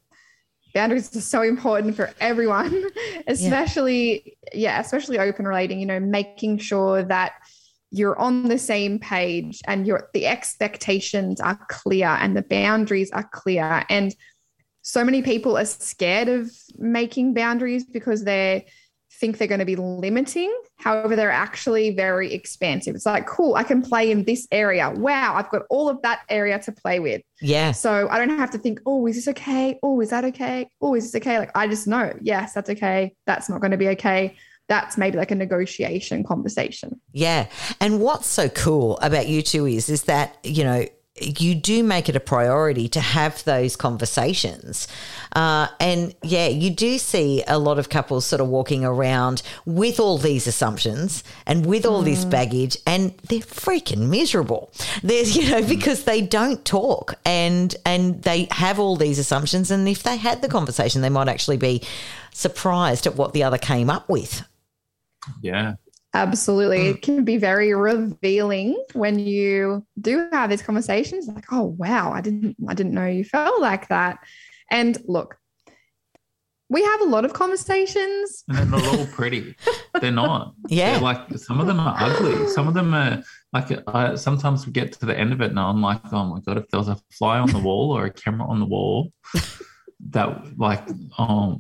boundaries 0.74 1.16
are 1.16 1.22
so 1.22 1.42
important 1.42 1.96
for 1.96 2.12
everyone, 2.20 2.86
especially, 3.28 4.38
yeah. 4.54 4.80
especially 4.80 5.20
open 5.20 5.46
relating, 5.46 5.80
you 5.80 5.86
know, 5.86 6.00
making 6.00 6.58
sure 6.58 7.04
that 7.04 7.34
you're 7.92 8.18
on 8.18 8.48
the 8.48 8.58
same 8.58 8.98
page 8.98 9.62
and 9.68 9.86
your 9.86 10.10
the 10.14 10.26
expectations 10.26 11.40
are 11.40 11.60
clear 11.70 12.08
and 12.08 12.36
the 12.36 12.42
boundaries 12.42 13.12
are 13.12 13.30
clear. 13.32 13.86
And 13.90 14.16
so 14.82 15.04
many 15.04 15.22
people 15.22 15.58
are 15.58 15.66
scared 15.66 16.28
of 16.28 16.52
making 16.78 17.36
boundaries 17.36 17.84
because 17.86 18.24
they 18.24 18.66
think 19.20 19.38
they're 19.38 19.48
going 19.48 19.60
to 19.60 19.66
be 19.66 19.76
limiting. 19.76 20.54
However, 20.78 21.16
they're 21.16 21.32
actually 21.32 21.96
very 21.96 22.34
expansive. 22.34 22.96
It's 22.96 23.06
like, 23.06 23.26
cool, 23.26 23.56
I 23.56 23.64
can 23.64 23.82
play 23.82 24.12
in 24.12 24.24
this 24.24 24.48
area. 24.52 24.90
Wow, 24.90 25.36
I've 25.36 25.50
got 25.50 25.64
all 25.70 25.90
of 25.90 26.02
that 26.02 26.22
area 26.30 26.60
to 26.60 26.72
play 26.72 27.00
with. 27.00 27.22
Yeah. 27.42 27.72
So 27.72 28.08
I 28.10 28.18
don't 28.18 28.38
have 28.38 28.52
to 28.52 28.58
think, 28.58 28.82
oh, 28.86 29.08
is 29.08 29.16
this 29.16 29.28
okay? 29.30 29.80
Oh, 29.84 30.02
is 30.02 30.10
that 30.10 30.26
okay? 30.26 30.70
Oh, 30.82 30.96
is 30.96 31.12
this 31.12 31.22
okay? 31.22 31.40
Like 31.40 31.52
I 31.56 31.68
just 31.68 31.88
know, 31.88 32.14
yes, 32.22 32.54
that's 32.54 32.70
okay. 32.70 33.16
That's 33.26 33.50
not 33.50 33.62
going 33.62 33.72
to 33.72 33.78
be 33.78 33.90
okay. 33.90 34.36
That's 34.70 34.98
maybe 34.98 35.18
like 35.18 35.32
a 35.32 35.36
negotiation 35.36 36.24
conversation. 36.24 37.00
Yeah. 37.12 37.48
And 37.80 38.00
what's 38.00 38.28
so 38.28 38.50
cool 38.50 38.98
about 39.00 39.28
you 39.28 39.42
two 39.42 39.66
is 39.66 39.90
is 39.90 40.04
that, 40.04 40.38
you 40.44 40.64
know, 40.64 40.86
you 41.22 41.54
do 41.54 41.84
make 41.84 42.10
it 42.10 42.16
a 42.16 42.20
priority 42.20 42.88
to 42.90 43.00
have 43.00 43.44
those 43.44 43.76
conversations. 43.76 44.88
Uh, 45.36 45.68
and 45.80 46.16
yeah, 46.24 46.48
you 46.48 46.72
do 46.72 46.98
see 46.98 47.44
a 47.48 47.60
lot 47.60 47.78
of 47.78 47.90
couples 47.90 48.26
sort 48.26 48.42
of 48.42 48.48
walking 48.48 48.84
around 48.84 49.44
with 49.66 50.00
all 50.00 50.18
these 50.18 50.48
assumptions 50.48 51.24
and 51.46 51.68
with 51.68 51.86
all 51.86 52.02
this 52.02 52.26
baggage, 52.26 52.78
and 52.88 53.16
they're 53.30 53.40
freaking 53.40 54.10
miserable. 54.10 54.72
There's, 55.04 55.36
you 55.38 55.52
know, 55.52 55.62
because 55.68 56.06
they 56.06 56.22
don't 56.22 56.66
talk 56.66 57.16
and 57.26 57.76
and 57.86 58.24
they 58.24 58.48
have 58.50 58.80
all 58.80 58.96
these 58.96 59.20
assumptions. 59.20 59.70
And 59.70 59.88
if 59.88 60.02
they 60.02 60.18
had 60.18 60.42
the 60.42 60.50
conversation, 60.50 61.02
they 61.02 61.10
might 61.10 61.28
actually 61.28 61.58
be 61.58 61.84
surprised 62.34 63.06
at 63.06 63.16
what 63.16 63.34
the 63.34 63.44
other 63.44 63.60
came 63.60 63.90
up 63.90 64.10
with. 64.10 64.44
Yeah. 65.42 65.76
Absolutely. 66.14 66.88
It 66.88 66.98
mm. 66.98 67.02
can 67.02 67.24
be 67.24 67.38
very 67.38 67.74
revealing 67.74 68.84
when 68.94 69.18
you 69.18 69.86
do 70.00 70.28
have 70.32 70.50
these 70.50 70.62
conversations 70.62 71.28
like, 71.28 71.52
oh 71.52 71.76
wow, 71.78 72.12
I 72.14 72.22
didn't 72.22 72.56
I 72.68 72.74
didn't 72.74 72.94
know 72.94 73.08
you 73.08 73.24
felt 73.24 73.60
like 73.60 73.88
that. 73.88 74.20
And 74.70 74.98
look, 75.06 75.38
we 76.70 76.84
have 76.84 77.02
a 77.02 77.06
lot 77.06 77.26
of 77.26 77.34
conversations. 77.34 78.44
And 78.48 78.58
they're 78.58 78.66
not 78.66 79.00
all 79.00 79.06
pretty. 79.08 79.56
They're 80.00 80.12
not. 80.12 80.54
Yeah. 80.68 80.94
They're 80.94 81.02
like 81.02 81.38
some 81.38 81.60
of 81.60 81.66
them 81.66 81.80
are 81.80 81.96
ugly. 81.98 82.48
Some 82.48 82.68
of 82.68 82.76
them 82.76 82.94
are 82.94 83.24
like 83.52 83.72
I, 83.88 84.14
sometimes 84.16 84.68
we 84.68 84.72
get 84.72 84.92
to 84.94 85.06
the 85.08 85.18
end 85.18 85.34
of 85.34 85.42
it 85.42 85.50
and 85.50 85.60
I'm 85.60 85.82
like, 85.82 86.02
oh 86.12 86.26
my 86.26 86.40
god, 86.42 86.58
if 86.60 86.68
there 86.70 86.80
was 86.80 86.90
a 86.90 87.00
fly 87.12 87.40
on 87.40 87.50
the 87.50 87.60
wall 87.60 87.98
or 87.98 88.06
a 88.06 88.14
camera 88.14 88.48
on 88.48 88.60
the 88.60 88.66
wall, 88.66 89.12
that 90.10 90.60
like, 90.60 90.88
oh 91.18 91.58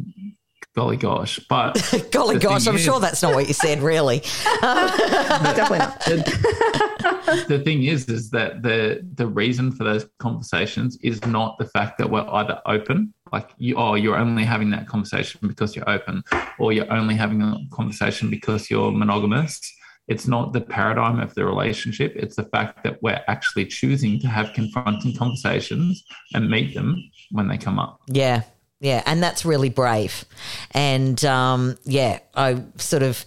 golly 0.75 0.97
gosh. 0.97 1.39
But 1.49 1.73
Golly 2.11 2.39
gosh, 2.39 2.67
I'm 2.67 2.75
is- 2.75 2.83
sure 2.83 2.99
that's 2.99 3.21
not 3.21 3.33
what 3.33 3.47
you 3.47 3.53
said, 3.53 3.81
really. 3.81 4.19
Definitely 4.61 5.79
not. 5.79 5.99
the, 6.05 7.45
the 7.47 7.59
thing 7.59 7.83
is, 7.83 8.07
is 8.09 8.29
that 8.31 8.61
the 8.63 9.05
the 9.15 9.27
reason 9.27 9.71
for 9.71 9.83
those 9.83 10.05
conversations 10.19 10.97
is 11.01 11.23
not 11.25 11.57
the 11.57 11.65
fact 11.65 11.97
that 11.97 12.09
we're 12.09 12.27
either 12.27 12.61
open, 12.65 13.13
like 13.31 13.49
you, 13.57 13.75
oh, 13.75 13.95
you're 13.95 14.17
only 14.17 14.43
having 14.43 14.69
that 14.71 14.87
conversation 14.87 15.39
because 15.47 15.75
you're 15.75 15.89
open, 15.89 16.23
or 16.59 16.71
you're 16.73 16.91
only 16.91 17.15
having 17.15 17.41
a 17.41 17.57
conversation 17.71 18.29
because 18.29 18.69
you're 18.69 18.91
monogamous. 18.91 19.59
It's 20.09 20.27
not 20.27 20.51
the 20.51 20.59
paradigm 20.59 21.21
of 21.21 21.33
the 21.33 21.45
relationship. 21.45 22.11
It's 22.17 22.35
the 22.35 22.43
fact 22.43 22.83
that 22.83 23.01
we're 23.01 23.23
actually 23.29 23.67
choosing 23.67 24.19
to 24.19 24.27
have 24.27 24.51
confronting 24.51 25.15
conversations 25.15 26.03
and 26.33 26.49
meet 26.49 26.75
them 26.75 27.01
when 27.31 27.47
they 27.47 27.57
come 27.57 27.79
up. 27.79 28.01
Yeah. 28.07 28.43
Yeah, 28.83 29.01
and 29.05 29.23
that's 29.23 29.45
really 29.45 29.69
brave. 29.69 30.25
And 30.71 31.23
um, 31.23 31.77
yeah, 31.85 32.19
I 32.35 32.61
sort 32.75 33.01
of, 33.01 33.23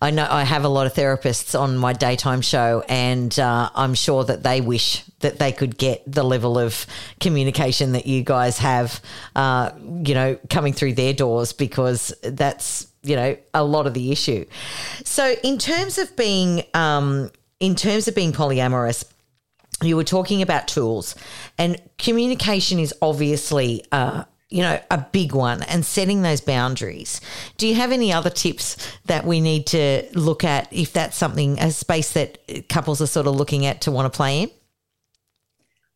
I 0.00 0.12
know 0.12 0.24
I 0.30 0.44
have 0.44 0.62
a 0.62 0.68
lot 0.68 0.86
of 0.86 0.94
therapists 0.94 1.58
on 1.58 1.76
my 1.76 1.92
daytime 1.92 2.42
show, 2.42 2.84
and 2.88 3.36
uh, 3.36 3.70
I'm 3.74 3.94
sure 3.94 4.22
that 4.22 4.44
they 4.44 4.60
wish 4.60 5.02
that 5.18 5.40
they 5.40 5.50
could 5.50 5.76
get 5.76 6.04
the 6.06 6.22
level 6.22 6.60
of 6.60 6.86
communication 7.18 7.90
that 7.92 8.06
you 8.06 8.22
guys 8.22 8.58
have, 8.58 9.00
uh, 9.34 9.72
you 10.04 10.14
know, 10.14 10.38
coming 10.48 10.72
through 10.72 10.92
their 10.92 11.12
doors 11.12 11.52
because 11.52 12.14
that's, 12.22 12.86
you 13.02 13.16
know, 13.16 13.36
a 13.52 13.64
lot 13.64 13.88
of 13.88 13.94
the 13.94 14.12
issue. 14.12 14.44
So, 15.04 15.34
in 15.42 15.58
terms 15.58 15.98
of 15.98 16.14
being, 16.14 16.62
um, 16.72 17.32
in 17.58 17.74
terms 17.74 18.06
of 18.06 18.14
being 18.14 18.30
polyamorous, 18.30 19.04
you 19.82 19.96
were 19.96 20.04
talking 20.04 20.40
about 20.42 20.68
tools 20.68 21.16
and 21.58 21.80
communication 21.98 22.78
is 22.78 22.94
obviously 23.00 23.82
uh, 23.90 24.24
you 24.50 24.62
know 24.62 24.80
a 24.90 24.98
big 25.12 25.32
one 25.32 25.62
and 25.64 25.84
setting 25.84 26.22
those 26.22 26.40
boundaries 26.40 27.20
do 27.56 27.66
you 27.68 27.74
have 27.76 27.92
any 27.92 28.12
other 28.12 28.30
tips 28.30 28.76
that 29.06 29.24
we 29.24 29.40
need 29.40 29.64
to 29.66 30.02
look 30.14 30.42
at 30.44 30.70
if 30.72 30.92
that's 30.92 31.16
something 31.16 31.58
a 31.60 31.70
space 31.70 32.12
that 32.12 32.38
couples 32.68 33.00
are 33.00 33.06
sort 33.06 33.26
of 33.26 33.34
looking 33.36 33.64
at 33.64 33.80
to 33.80 33.90
want 33.90 34.12
to 34.12 34.16
play 34.16 34.42
in 34.42 34.50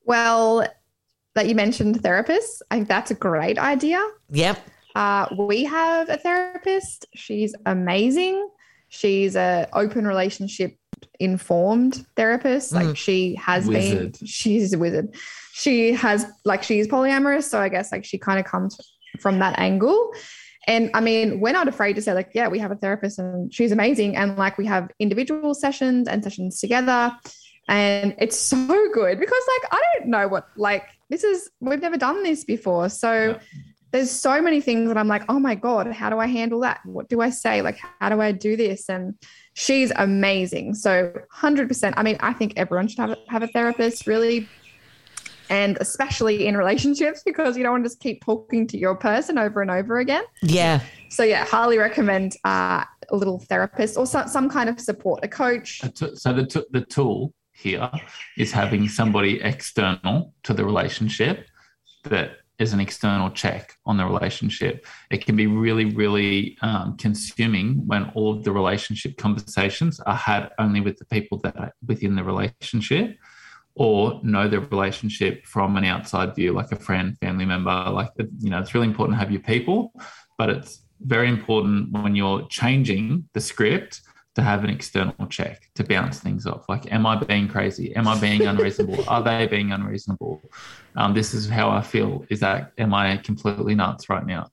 Well, 0.05 0.67
that 1.35 1.49
you 1.49 1.55
mentioned 1.55 2.01
therapists, 2.03 2.63
I 2.71 2.77
think 2.77 2.89
that's 2.89 3.11
a 3.11 3.15
great 3.15 3.59
idea. 3.59 4.01
yep 4.31 4.59
Uh, 4.95 5.27
we 5.37 5.65
have 5.65 6.09
a 6.09 6.17
therapist. 6.17 7.07
She's 7.15 7.53
amazing. 7.67 8.49
She's 8.89 9.35
a 9.35 9.67
open 9.73 10.07
relationship 10.07 10.77
informed 11.19 12.07
therapist. 12.15 12.73
Like 12.73 12.97
she 12.97 13.35
has 13.35 13.67
Wizard. 13.67 14.13
been. 14.19 14.27
She's 14.29 14.73
a 14.73 14.79
wizard. 14.79 15.13
She 15.57 15.93
has 15.93 16.27
like 16.45 16.65
she's 16.65 16.89
polyamorous, 16.89 17.45
so 17.45 17.61
I 17.61 17.69
guess 17.69 17.93
like 17.93 18.05
she 18.05 18.19
kind 18.19 18.41
of 18.41 18.45
comes 18.45 18.77
from 19.21 19.39
that 19.39 19.57
angle. 19.57 20.13
And 20.67 20.91
I 20.95 21.01
mean, 21.01 21.39
we're 21.39 21.53
not 21.53 21.69
afraid 21.69 21.95
to 21.95 22.03
say 22.03 22.13
like, 22.13 22.31
yeah, 22.35 22.49
we 22.49 22.59
have 22.59 22.73
a 22.73 22.75
therapist 22.77 23.21
and 23.21 23.55
she's 23.55 23.71
amazing, 23.71 24.17
and 24.17 24.37
like 24.37 24.59
we 24.59 24.67
have 24.67 24.91
individual 24.99 25.55
sessions 25.55 26.09
and 26.09 26.25
sessions 26.25 26.59
together. 26.59 27.17
And 27.69 28.17
it's 28.19 28.37
so 28.39 28.67
good 28.93 29.19
because 29.21 29.43
like 29.55 29.73
I 29.73 29.83
don't 29.99 30.09
know 30.09 30.27
what 30.27 30.49
like 30.57 30.87
this 31.09 31.23
is 31.23 31.49
we've 31.61 31.81
never 31.81 31.97
done 31.99 32.25
this 32.25 32.45
before. 32.45 32.89
So 32.89 33.13
Yeah. 33.13 33.39
there's 33.93 34.11
so 34.11 34.43
many 34.43 34.61
things 34.61 34.89
that 34.89 34.99
I'm 34.99 35.07
like, 35.09 35.23
oh 35.29 35.39
my 35.39 35.55
God, 35.55 35.87
how 35.93 36.11
do 36.11 36.19
I 36.19 36.27
handle 36.27 36.61
that? 36.61 36.81
What 36.85 37.09
do 37.09 37.21
I 37.21 37.31
say? 37.31 37.63
Like, 37.63 37.79
how 38.01 38.09
do 38.09 38.21
I 38.21 38.33
do 38.33 38.57
this? 38.57 38.89
And 38.91 39.15
she's 39.55 39.93
amazing. 39.95 40.75
So 40.75 41.13
100%. 41.33 41.95
I 41.97 42.03
mean, 42.03 42.17
I 42.19 42.33
think 42.33 42.55
everyone 42.57 42.89
should 42.89 42.99
have 42.99 43.11
a, 43.11 43.19
have 43.29 43.43
a 43.45 43.49
therapist, 43.49 44.09
really. 44.09 44.49
And 45.51 45.77
especially 45.81 46.47
in 46.47 46.57
relationships, 46.57 47.23
because 47.25 47.57
you 47.57 47.63
don't 47.63 47.73
want 47.73 47.85
to 47.85 47.91
just 47.91 48.01
keep 48.01 48.25
talking 48.25 48.67
to 48.69 48.79
your 48.79 48.95
person 48.95 49.39
over 49.39 49.63
and 49.63 49.71
over 49.71 49.99
again. 49.99 50.25
Yeah. 50.43 50.81
So, 51.11 51.23
yeah, 51.23 51.45
highly 51.45 51.79
recommend 51.79 52.37
uh, 52.45 52.85
a 53.11 53.17
little 53.17 53.39
therapist 53.39 53.97
or 53.97 54.07
some, 54.07 54.29
some 54.29 54.49
kind 54.49 54.69
of 54.69 54.81
support, 54.81 55.25
a 55.25 55.29
coach. 55.29 55.83
So, 55.95 56.33
the, 56.33 56.47
t- 56.47 56.65
the 56.71 56.81
tool 56.81 57.33
here 57.53 57.91
is 58.37 58.53
having 58.53 58.89
somebody 58.89 59.41
external 59.41 60.35
to 60.43 60.55
the 60.55 60.65
relationship 60.65 61.47
that 62.05 62.39
is 62.59 62.73
an 62.73 62.81
external 62.81 63.31
check 63.31 63.77
on 63.85 63.97
the 63.97 64.05
relationship. 64.05 64.87
It 65.11 65.25
can 65.27 65.35
be 65.35 65.47
really, 65.47 65.87
really 65.87 66.57
um, 66.63 66.97
consuming 66.97 67.87
when 67.87 68.11
all 68.15 68.33
of 68.33 68.45
the 68.45 68.53
relationship 68.53 69.17
conversations 69.17 69.99
are 70.01 70.15
had 70.15 70.51
only 70.59 70.81
with 70.81 70.99
the 70.99 71.05
people 71.07 71.39
that 71.39 71.57
are 71.57 71.73
within 71.87 72.15
the 72.15 72.23
relationship 72.23 73.19
or 73.77 74.21
know 74.23 74.49
the 74.49 74.61
relationship 74.61 75.45
from 75.47 75.77
an 75.77 75.85
outside 75.85 76.35
view, 76.35 76.53
like 76.53 76.71
a 76.73 76.77
friend, 76.77 77.19
family 77.19 77.45
member. 77.45 77.91
Like, 77.91 78.11
you 78.39 78.51
know, 78.51 78.61
it's 78.61 78.75
really 78.75 78.87
important 78.87 79.17
to 79.17 79.19
have 79.19 79.33
your 79.33 79.41
people, 79.41 79.93
but 80.39 80.49
it's 80.51 80.83
very 81.01 81.29
important 81.29 81.93
when 81.93 82.15
you're 82.15 82.47
changing 82.49 83.29
the 83.33 83.41
script 83.41 84.03
to 84.35 84.43
have 84.43 84.65
an 84.65 84.71
external 84.71 85.27
check 85.29 85.71
to 85.75 85.85
bounce 85.85 86.19
things 86.19 86.47
off. 86.47 86.69
Like, 86.69 86.93
am 86.93 87.07
I 87.07 87.17
being 87.17 87.49
crazy? 87.49 87.95
Am 87.95 88.09
I 88.09 88.19
being 88.19 88.43
unreasonable? 88.43 89.05
Are 89.09 89.23
they 89.23 89.47
being 89.47 89.73
unreasonable? 89.73 90.43
Um, 90.97 91.15
this 91.15 91.35
is 91.35 91.49
how 91.49 91.71
I 91.71 91.83
feel. 91.83 92.25
Is 92.31 92.41
that 92.41 92.73
am 92.79 92.95
I 92.95 93.17
completely 93.19 93.75
nuts 93.75 94.09
right 94.09 94.27
now? 94.27 94.49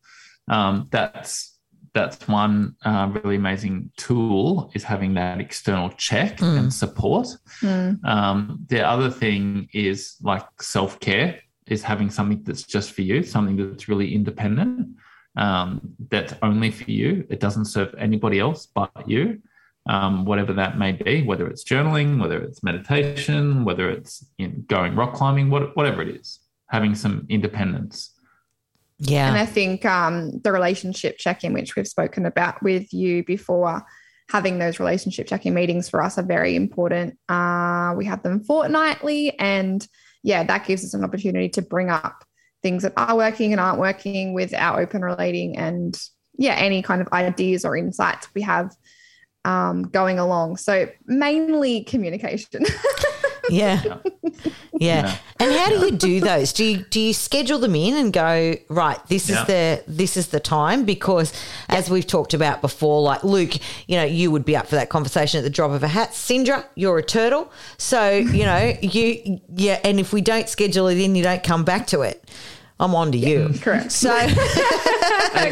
Um, 0.48 0.88
that's 0.92 1.51
that's 1.94 2.28
one 2.28 2.76
uh, 2.86 3.12
really 3.24 3.36
amazing 3.36 3.92
tool 3.98 4.72
is 4.74 4.84
having 4.84 5.14
that 5.16 5.42
external 5.42 5.90
check 5.92 6.38
mm. 6.38 6.58
and 6.58 6.74
support. 6.74 7.28
Mm. 7.62 8.04
Um, 8.06 8.66
the 8.68 8.88
other 8.88 9.10
thing 9.10 9.68
is 9.74 10.16
like 10.22 10.46
self 10.62 11.00
care 11.00 11.40
is 11.68 11.84
having 11.84 12.10
something 12.10 12.44
that's 12.44 12.64
just 12.64 12.92
for 12.92 13.02
you, 13.02 13.24
something 13.24 13.58
that's 13.58 13.90
really 13.90 14.14
independent, 14.14 14.88
um, 15.38 15.82
that's 16.10 16.34
only 16.42 16.72
for 16.72 16.90
you. 16.90 17.26
It 17.30 17.40
doesn't 17.40 17.66
serve 17.66 17.94
anybody 17.98 18.40
else 18.40 18.68
but 18.68 18.92
you 19.08 19.42
um, 19.88 20.26
whatever 20.26 20.54
that 20.54 20.78
may 20.78 20.92
be, 20.92 21.24
whether 21.24 21.48
it's 21.48 21.64
journaling, 21.64 22.20
whether 22.20 22.42
it's 22.42 22.64
meditation, 22.64 23.66
whether 23.66 23.90
it's 23.90 24.26
you 24.38 24.48
know, 24.48 24.54
going 24.68 24.96
rock 24.96 25.14
climbing, 25.14 25.50
what, 25.50 25.76
whatever 25.76 26.02
it 26.02 26.16
is, 26.16 26.40
having 26.68 26.96
some 26.96 27.26
independence. 27.30 28.12
Yeah. 29.04 29.28
And 29.28 29.38
I 29.38 29.48
think 29.48 29.84
um, 29.84 30.40
the 30.42 30.52
relationship 30.52 31.18
check 31.18 31.44
in, 31.44 31.54
which 31.54 31.76
we've 31.76 31.88
spoken 31.88 32.28
about 32.28 32.62
with 32.62 32.94
you 32.94 33.24
before, 33.24 33.84
having 34.30 34.60
those 34.60 34.80
relationship 34.80 35.28
check 35.28 35.46
in 35.46 35.56
meetings 35.56 35.90
for 35.90 36.04
us 36.04 36.20
are 36.20 36.24
very 36.24 36.56
important. 36.56 37.18
Uh, 37.28 37.94
we 37.98 38.06
have 38.06 38.22
them 38.22 38.44
fortnightly. 38.44 39.38
And 39.40 39.86
yeah, 40.22 40.44
that 40.44 40.68
gives 40.68 40.86
us 40.86 40.94
an 40.94 41.04
opportunity 41.04 41.50
to 41.50 41.64
bring 41.64 41.90
up 41.90 42.24
things 42.62 42.84
that 42.84 42.94
are 42.96 43.18
working 43.18 43.54
and 43.54 43.60
aren't 43.60 43.80
working 43.80 44.34
with 44.34 44.54
our 44.54 44.80
open 44.80 45.02
relating 45.02 45.58
and 45.58 46.00
yeah, 46.38 46.54
any 46.54 46.84
kind 46.84 47.02
of 47.02 47.12
ideas 47.12 47.66
or 47.66 47.76
insights 47.76 48.28
we 48.36 48.44
have 48.44 48.72
um, 49.46 49.82
going 49.82 50.20
along. 50.20 50.58
So 50.58 50.88
mainly 51.08 51.84
communication. 51.86 52.64
yeah. 53.52 53.82
yeah. 53.84 53.98
Yeah. 54.82 55.16
And 55.40 55.54
how 55.54 55.70
do 55.70 55.86
you 55.86 55.92
do 55.92 56.20
those? 56.22 56.54
Do 56.54 56.64
you 56.64 56.78
do 56.80 57.00
you 57.00 57.14
schedule 57.14 57.60
them 57.60 57.76
in 57.76 57.96
and 57.96 58.12
go, 58.12 58.56
right, 58.68 58.98
this 59.08 59.30
yeah. 59.30 59.42
is 59.42 59.48
the 59.48 59.84
this 59.88 60.18
is 60.18 60.28
the 60.30 60.40
time? 60.40 60.86
Because 60.86 61.32
as 61.70 61.90
we've 61.90 62.08
talked 62.08 62.34
about 62.34 62.62
before, 62.62 63.02
like 63.02 63.24
Luke, 63.24 63.54
you 63.88 63.98
know, 63.98 64.04
you 64.04 64.32
would 64.32 64.44
be 64.44 64.56
up 64.56 64.66
for 64.66 64.76
that 64.76 64.90
conversation 64.90 65.38
at 65.38 65.44
the 65.44 65.52
drop 65.52 65.70
of 65.70 65.84
a 65.84 65.88
hat. 65.88 66.12
Sindra, 66.12 66.66
you're 66.74 66.98
a 66.98 67.04
turtle. 67.04 67.52
So, 67.78 68.10
you 68.12 68.44
know, 68.44 68.74
you 68.82 69.40
yeah, 69.56 69.80
and 69.84 70.00
if 70.00 70.14
we 70.14 70.22
don't 70.22 70.50
schedule 70.50 70.88
it 70.88 70.98
in, 70.98 71.16
you 71.16 71.24
don't 71.24 71.44
come 71.44 71.64
back 71.64 71.86
to 71.88 72.02
it. 72.02 72.28
I'm 72.82 72.96
on 72.96 73.12
to 73.12 73.18
you. 73.18 73.54
Correct. 73.62 73.92
So 73.92 74.10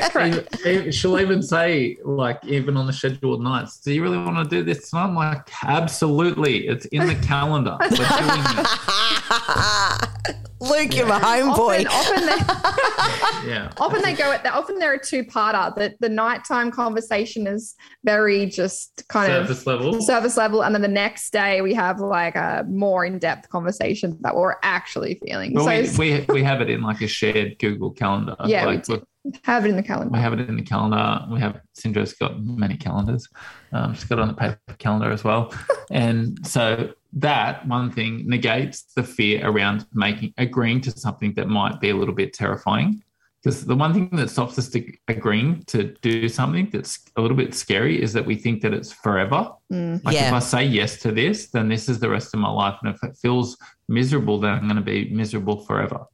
Correct. 0.09 0.93
she'll 0.93 1.19
even 1.19 1.43
say, 1.43 1.97
like, 2.03 2.43
even 2.43 2.75
on 2.75 2.87
the 2.87 2.93
scheduled 2.93 3.43
nights, 3.43 3.77
do 3.77 3.93
you 3.93 4.01
really 4.01 4.17
want 4.17 4.49
to 4.49 4.55
do 4.57 4.63
this? 4.63 4.91
And 4.91 5.01
I'm 5.03 5.15
like, 5.15 5.47
absolutely. 5.63 6.67
It's 6.67 6.85
in 6.87 7.05
the 7.05 7.13
calendar. 7.15 7.77
We're. 9.29 9.97
Luke, 10.61 10.93
you're 10.93 11.07
my 11.07 11.19
homeboy. 11.19 11.85
Often, 11.85 11.87
often, 11.87 12.25
they, 12.25 13.49
yeah. 13.49 13.71
often 13.77 14.01
they 14.01 14.13
go 14.13 14.31
at 14.31 14.43
that. 14.43 14.53
Often 14.53 14.79
there 14.79 14.93
are 14.93 14.97
two 14.97 15.23
parter. 15.23 15.73
The 15.73 15.95
the 15.99 16.09
nighttime 16.09 16.69
conversation 16.71 17.47
is 17.47 17.75
very 18.03 18.45
just 18.45 19.03
kind 19.07 19.31
service 19.31 19.61
of 19.61 19.67
level, 19.67 20.01
service 20.01 20.35
level, 20.35 20.63
and 20.63 20.75
then 20.75 20.81
the 20.81 20.87
next 20.89 21.31
day 21.31 21.61
we 21.61 21.73
have 21.75 21.99
like 21.99 22.35
a 22.35 22.65
more 22.67 23.05
in 23.05 23.19
depth 23.19 23.49
conversation 23.49 24.17
that 24.21 24.35
we're 24.35 24.55
actually 24.61 25.19
feeling. 25.25 25.53
Well, 25.53 25.65
so 25.65 25.97
we, 25.97 26.19
we, 26.19 26.25
we 26.33 26.43
have 26.43 26.59
it 26.61 26.69
in 26.69 26.81
like 26.81 27.01
a 27.01 27.07
shared 27.07 27.57
Google 27.59 27.91
calendar. 27.91 28.35
Yeah, 28.45 28.65
like, 28.65 28.85
we 28.87 29.31
have 29.43 29.65
it 29.65 29.69
in 29.69 29.77
the 29.77 29.83
calendar. 29.83 30.11
We 30.11 30.19
have 30.19 30.33
it 30.33 30.41
in 30.41 30.57
the 30.57 30.63
calendar. 30.63 31.25
We 31.31 31.39
have 31.39 31.61
Sindra's 31.79 32.13
got 32.13 32.43
many 32.43 32.75
calendars. 32.75 33.29
Um, 33.71 33.93
she's 33.93 34.03
got 34.03 34.19
it 34.19 34.23
on 34.23 34.27
the 34.27 34.33
paper 34.33 34.59
calendar 34.77 35.09
as 35.11 35.23
well, 35.23 35.53
and 35.89 36.45
so 36.45 36.93
that 37.13 37.67
one 37.67 37.91
thing 37.91 38.27
negates 38.27 38.83
the 38.95 39.03
fear 39.03 39.47
around 39.47 39.85
making 39.93 40.33
agreeing 40.37 40.81
to 40.81 40.91
something 40.91 41.33
that 41.33 41.47
might 41.47 41.79
be 41.79 41.89
a 41.89 41.95
little 41.95 42.13
bit 42.13 42.33
terrifying. 42.33 43.03
Because 43.41 43.65
the 43.65 43.75
one 43.75 43.93
thing 43.93 44.09
that 44.11 44.29
stops 44.29 44.59
us 44.59 44.67
to 44.69 44.85
agreeing 45.07 45.63
to 45.67 45.95
do 46.01 46.27
something 46.27 46.69
that's 46.71 46.99
a 47.15 47.21
little 47.21 47.37
bit 47.37 47.55
scary 47.55 48.01
is 48.01 48.11
that 48.11 48.25
we 48.25 48.35
think 48.35 48.61
that 48.61 48.73
it's 48.73 48.91
forever. 48.91 49.51
Mm, 49.71 50.03
like 50.03 50.15
yeah. 50.15 50.27
if 50.27 50.33
I 50.33 50.39
say 50.39 50.65
yes 50.65 50.99
to 50.99 51.11
this, 51.13 51.47
then 51.47 51.69
this 51.69 51.87
is 51.87 51.99
the 51.99 52.09
rest 52.09 52.33
of 52.33 52.41
my 52.41 52.49
life. 52.49 52.77
And 52.83 52.93
if 52.93 53.01
it 53.01 53.15
feels 53.15 53.57
miserable, 53.87 54.39
then 54.41 54.51
I'm 54.51 54.63
going 54.63 54.75
to 54.75 54.81
be 54.81 55.09
miserable 55.09 55.61
forever. 55.61 56.05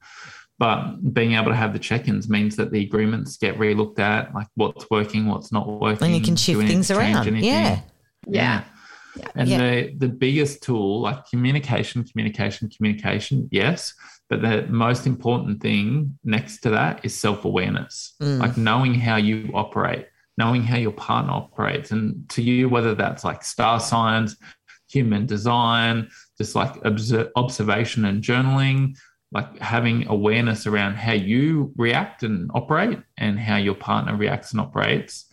But 0.60 1.14
being 1.14 1.34
able 1.34 1.50
to 1.50 1.56
have 1.56 1.74
the 1.74 1.80
check-ins 1.80 2.30
means 2.30 2.56
that 2.58 2.72
the 2.72 2.82
agreements 2.82 3.38
get 3.38 3.58
re-looked 3.58 4.00
at, 4.00 4.34
like 4.36 4.48
what's 4.54 4.88
working, 4.92 5.26
what's 5.26 5.52
not 5.52 5.68
working. 5.68 6.06
And 6.06 6.16
you 6.16 6.22
can 6.22 6.36
shift 6.36 6.62
things 6.68 6.92
around. 6.92 7.28
Anything. 7.28 7.44
Yeah. 7.44 7.82
Yeah. 8.28 8.64
Yeah. 9.16 9.28
And 9.36 9.50
yeah. 9.50 9.58
the 9.58 9.94
the 9.98 10.10
biggest 10.10 10.64
tool, 10.64 11.02
like 11.02 11.30
communication, 11.30 12.04
communication, 12.04 12.70
communication, 12.70 13.48
yes. 13.52 13.94
But 14.30 14.42
the 14.42 14.66
most 14.68 15.06
important 15.06 15.62
thing 15.62 16.18
next 16.24 16.62
to 16.62 16.72
that 16.72 17.06
is 17.06 17.18
self 17.18 17.46
awareness, 17.46 18.16
mm. 18.22 18.40
like 18.40 18.58
knowing 18.58 18.96
how 18.96 19.18
you 19.18 19.52
operate, 19.54 20.08
knowing 20.38 20.64
how 20.64 20.78
your 20.78 20.92
partner 20.92 21.34
operates. 21.34 21.92
And 21.92 22.28
to 22.30 22.42
you, 22.42 22.68
whether 22.68 22.96
that's 22.96 23.24
like 23.24 23.44
star 23.44 23.80
signs, 23.80 24.36
human 24.88 25.26
design, 25.26 26.10
just 26.38 26.56
like 26.56 26.74
observe, 26.84 27.30
observation 27.36 28.06
and 28.06 28.24
journaling, 28.24 28.98
like 29.32 29.60
having 29.60 30.08
awareness 30.08 30.66
around 30.66 30.96
how 30.96 31.14
you 31.14 31.74
react 31.78 32.24
and 32.24 32.50
operate 32.54 33.00
and 33.18 33.40
how 33.40 33.58
your 33.58 33.76
partner 33.76 34.16
reacts 34.16 34.52
and 34.52 34.62
operates 34.62 35.26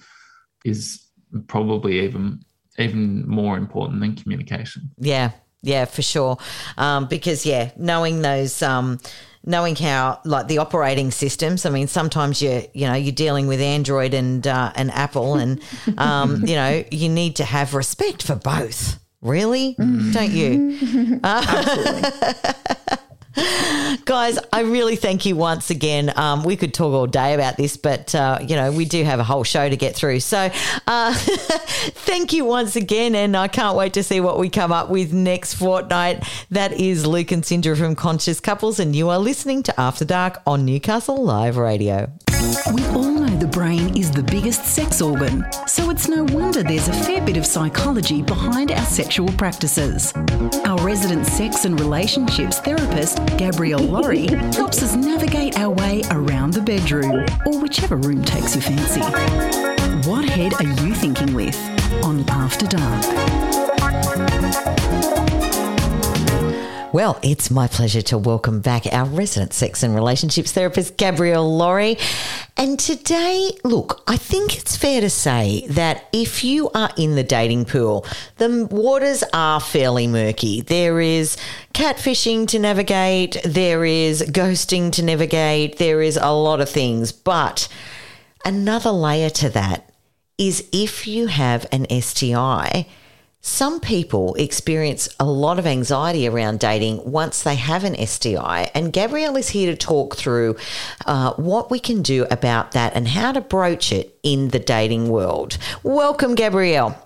is 0.64 1.06
probably 1.46 2.00
even 2.00 2.40
even 2.78 3.26
more 3.28 3.56
important 3.56 4.00
than 4.00 4.16
communication. 4.16 4.90
Yeah, 4.98 5.32
yeah, 5.62 5.84
for 5.84 6.02
sure. 6.02 6.38
Um, 6.76 7.06
because 7.06 7.46
yeah, 7.46 7.70
knowing 7.76 8.22
those. 8.22 8.62
Um, 8.62 9.00
knowing 9.44 9.74
how 9.74 10.20
like 10.24 10.46
the 10.46 10.58
operating 10.58 11.10
systems 11.10 11.66
i 11.66 11.68
mean 11.68 11.88
sometimes 11.88 12.40
you 12.40 12.62
you 12.74 12.86
know 12.86 12.94
you're 12.94 13.10
dealing 13.10 13.48
with 13.48 13.60
android 13.60 14.14
and 14.14 14.46
uh, 14.46 14.72
and 14.76 14.88
apple 14.92 15.34
and 15.34 15.60
um, 15.98 16.36
you 16.46 16.54
know 16.54 16.84
you 16.92 17.08
need 17.08 17.34
to 17.34 17.44
have 17.44 17.74
respect 17.74 18.22
for 18.22 18.36
both 18.36 19.00
really 19.20 19.74
mm. 19.74 20.12
don't 20.12 20.30
you 20.30 21.18
uh, 21.24 22.96
Guys, 24.04 24.38
I 24.52 24.60
really 24.62 24.96
thank 24.96 25.24
you 25.24 25.36
once 25.36 25.70
again. 25.70 26.12
Um, 26.16 26.44
we 26.44 26.56
could 26.56 26.74
talk 26.74 26.92
all 26.92 27.06
day 27.06 27.34
about 27.34 27.56
this, 27.56 27.76
but, 27.76 28.14
uh, 28.14 28.38
you 28.42 28.56
know, 28.56 28.72
we 28.72 28.84
do 28.84 29.04
have 29.04 29.20
a 29.20 29.24
whole 29.24 29.44
show 29.44 29.68
to 29.68 29.76
get 29.76 29.94
through. 29.94 30.20
So 30.20 30.50
uh, 30.86 31.14
thank 31.16 32.32
you 32.32 32.44
once 32.44 32.76
again. 32.76 33.14
And 33.14 33.36
I 33.36 33.48
can't 33.48 33.76
wait 33.76 33.94
to 33.94 34.02
see 34.02 34.20
what 34.20 34.38
we 34.38 34.50
come 34.50 34.72
up 34.72 34.90
with 34.90 35.12
next 35.12 35.54
fortnight. 35.54 36.24
That 36.50 36.72
is 36.72 37.06
Luke 37.06 37.32
and 37.32 37.42
Sindra 37.42 37.78
from 37.78 37.94
Conscious 37.94 38.40
Couples, 38.40 38.78
and 38.78 38.94
you 38.94 39.08
are 39.08 39.18
listening 39.18 39.62
to 39.64 39.80
After 39.80 40.04
Dark 40.04 40.42
on 40.46 40.64
Newcastle 40.64 41.22
Live 41.22 41.56
Radio. 41.56 42.12
We 42.72 42.84
all 42.88 43.04
know 43.04 43.28
the 43.38 43.46
brain 43.46 43.96
is 43.96 44.10
the 44.10 44.22
biggest 44.22 44.64
sex 44.64 45.00
organ, 45.00 45.46
so 45.68 45.90
it's 45.90 46.08
no 46.08 46.24
wonder 46.24 46.64
there's 46.64 46.88
a 46.88 46.92
fair 46.92 47.24
bit 47.24 47.36
of 47.36 47.46
psychology 47.46 48.20
behind 48.20 48.72
our 48.72 48.84
sexual 48.84 49.28
practices. 49.34 50.12
Our 50.64 50.84
resident 50.84 51.26
sex 51.26 51.64
and 51.64 51.78
relationships 51.78 52.58
therapist, 52.58 53.24
Gabrielle 53.38 53.84
Lawrie, 53.84 54.26
helps 54.54 54.82
us 54.82 54.96
navigate 54.96 55.56
our 55.56 55.70
way 55.70 56.02
around 56.10 56.54
the 56.54 56.62
bedroom, 56.62 57.24
or 57.46 57.60
whichever 57.60 57.96
room 57.96 58.24
takes 58.24 58.56
your 58.56 58.62
fancy. 58.62 59.02
What 60.08 60.24
head 60.24 60.54
are 60.54 60.84
you 60.84 60.94
thinking 60.94 61.34
with 61.34 61.56
on 62.02 62.28
After 62.28 62.66
Dark? 62.66 64.81
Well, 66.92 67.18
it's 67.22 67.50
my 67.50 67.68
pleasure 67.68 68.02
to 68.02 68.18
welcome 68.18 68.60
back 68.60 68.84
our 68.92 69.06
resident 69.06 69.54
sex 69.54 69.82
and 69.82 69.94
relationships 69.94 70.52
therapist, 70.52 70.98
Gabrielle 70.98 71.56
Lawrie. 71.56 71.96
And 72.58 72.78
today, 72.78 73.52
look, 73.64 74.02
I 74.06 74.18
think 74.18 74.58
it's 74.58 74.76
fair 74.76 75.00
to 75.00 75.08
say 75.08 75.66
that 75.70 76.06
if 76.12 76.44
you 76.44 76.68
are 76.74 76.90
in 76.98 77.14
the 77.14 77.22
dating 77.22 77.64
pool, 77.64 78.04
the 78.36 78.68
waters 78.70 79.24
are 79.32 79.58
fairly 79.58 80.06
murky. 80.06 80.60
There 80.60 81.00
is 81.00 81.38
catfishing 81.72 82.46
to 82.48 82.58
navigate, 82.58 83.38
there 83.42 83.86
is 83.86 84.20
ghosting 84.24 84.92
to 84.92 85.02
navigate, 85.02 85.78
there 85.78 86.02
is 86.02 86.18
a 86.18 86.30
lot 86.30 86.60
of 86.60 86.68
things. 86.68 87.10
But 87.10 87.68
another 88.44 88.90
layer 88.90 89.30
to 89.30 89.48
that 89.48 89.90
is 90.36 90.68
if 90.72 91.06
you 91.06 91.28
have 91.28 91.64
an 91.72 91.86
STI, 92.02 92.86
some 93.44 93.80
people 93.80 94.34
experience 94.36 95.08
a 95.18 95.24
lot 95.24 95.58
of 95.58 95.66
anxiety 95.66 96.28
around 96.28 96.60
dating 96.60 97.02
once 97.04 97.42
they 97.42 97.56
have 97.56 97.82
an 97.82 97.96
STI, 98.06 98.70
and 98.72 98.92
Gabrielle 98.92 99.36
is 99.36 99.48
here 99.48 99.68
to 99.68 99.76
talk 99.76 100.16
through 100.16 100.54
uh, 101.06 101.34
what 101.34 101.68
we 101.68 101.80
can 101.80 102.02
do 102.02 102.24
about 102.30 102.70
that 102.70 102.94
and 102.94 103.08
how 103.08 103.32
to 103.32 103.40
broach 103.40 103.92
it 103.92 104.16
in 104.22 104.48
the 104.48 104.60
dating 104.60 105.08
world. 105.08 105.58
Welcome, 105.82 106.36
Gabrielle. 106.36 106.96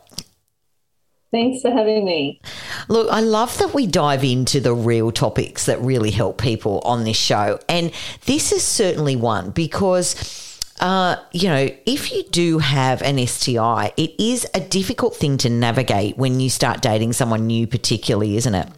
Thanks 1.30 1.62
for 1.62 1.70
having 1.70 2.04
me. 2.04 2.40
Look, 2.88 3.10
I 3.10 3.20
love 3.20 3.56
that 3.58 3.72
we 3.72 3.86
dive 3.86 4.22
into 4.22 4.60
the 4.60 4.74
real 4.74 5.12
topics 5.12 5.64
that 5.64 5.80
really 5.80 6.10
help 6.10 6.38
people 6.40 6.80
on 6.80 7.04
this 7.04 7.16
show. 7.16 7.58
And 7.66 7.92
this 8.26 8.52
is 8.52 8.62
certainly 8.62 9.16
one 9.16 9.50
because 9.50 10.45
uh, 10.80 11.16
you 11.32 11.48
know, 11.48 11.68
if 11.86 12.12
you 12.12 12.22
do 12.24 12.58
have 12.58 13.02
an 13.02 13.24
STI, 13.26 13.92
it 13.96 14.14
is 14.18 14.46
a 14.54 14.60
difficult 14.60 15.16
thing 15.16 15.38
to 15.38 15.48
navigate 15.48 16.16
when 16.16 16.40
you 16.40 16.50
start 16.50 16.82
dating 16.82 17.12
someone 17.12 17.46
new, 17.46 17.66
particularly, 17.66 18.36
isn't 18.36 18.54
it? 18.54 18.68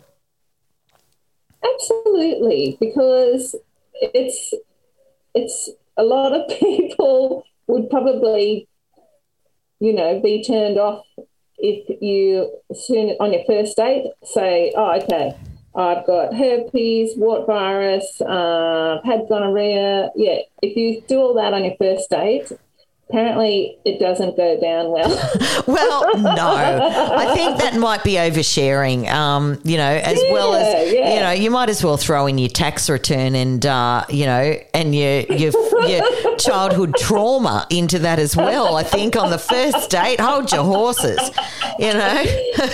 Absolutely, 1.65 2.77
because 2.81 3.57
it's 4.01 4.55
it's 5.35 5.71
a 5.97 6.03
lot 6.03 6.33
of 6.33 6.49
people 6.59 7.45
would 7.67 7.91
probably, 7.91 8.69
you 9.81 9.93
know, 9.93 10.21
be 10.21 10.43
turned 10.43 10.79
off 10.79 11.05
if 11.59 12.01
you 12.01 12.51
soon 12.73 13.17
on 13.21 13.33
your 13.33 13.43
first 13.47 13.77
date 13.77 14.07
say, 14.25 14.73
"Oh, 14.77 15.01
okay, 15.03 15.37
I've 15.79 16.05
got 16.07 16.35
herpes, 16.35 17.17
wart 17.17 17.47
virus, 17.47 18.21
uh, 18.21 19.01
had 19.05 19.29
gonorrhea. 19.29 20.11
Yeah, 20.17 20.39
if 20.61 20.77
you 20.77 21.03
do 21.03 21.19
all 21.21 21.35
that 21.35 21.55
on 21.55 21.63
your 21.63 21.77
first 21.79 22.11
date, 22.11 22.51
apparently 23.09 23.79
it 23.85 24.01
doesn't 24.01 24.37
go 24.37 24.61
down 24.61 24.91
well. 24.91 25.09
well, 25.69 26.19
no, 26.19 26.53
I 26.53 27.33
think 27.33 27.61
that 27.61 27.77
might 27.77 28.03
be 28.03 28.15
oversharing. 28.15 29.09
Um, 29.09 29.61
you 29.63 29.77
know, 29.77 29.89
as 29.89 30.21
yeah, 30.21 30.33
well 30.33 30.55
as 30.55 30.93
yeah. 30.93 31.15
you 31.15 31.21
know, 31.21 31.31
you 31.31 31.53
might 31.53 31.69
as 31.69 31.85
well 31.85 31.97
throw 31.97 32.27
in 32.27 32.39
your 32.39 32.49
tax 32.49 32.91
return 32.91 33.37
and 33.37 33.65
uh, 33.65 34.05
you 34.09 34.27
know, 34.27 34.57
and 34.75 34.97
your 34.97 35.21
your, 35.21 35.53
your 35.87 36.37
childhood 36.39 36.97
trauma 36.99 37.69
into 37.71 38.01
that 38.01 38.19
as 38.19 38.37
well. 38.37 38.75
I 38.75 38.83
think 38.83 39.15
on 39.15 39.31
the 39.31 39.39
first 39.39 39.91
date, 39.91 40.19
hold 40.19 40.51
your 40.51 40.65
horses. 40.65 41.21
You 41.79 41.95
know. 41.95 42.25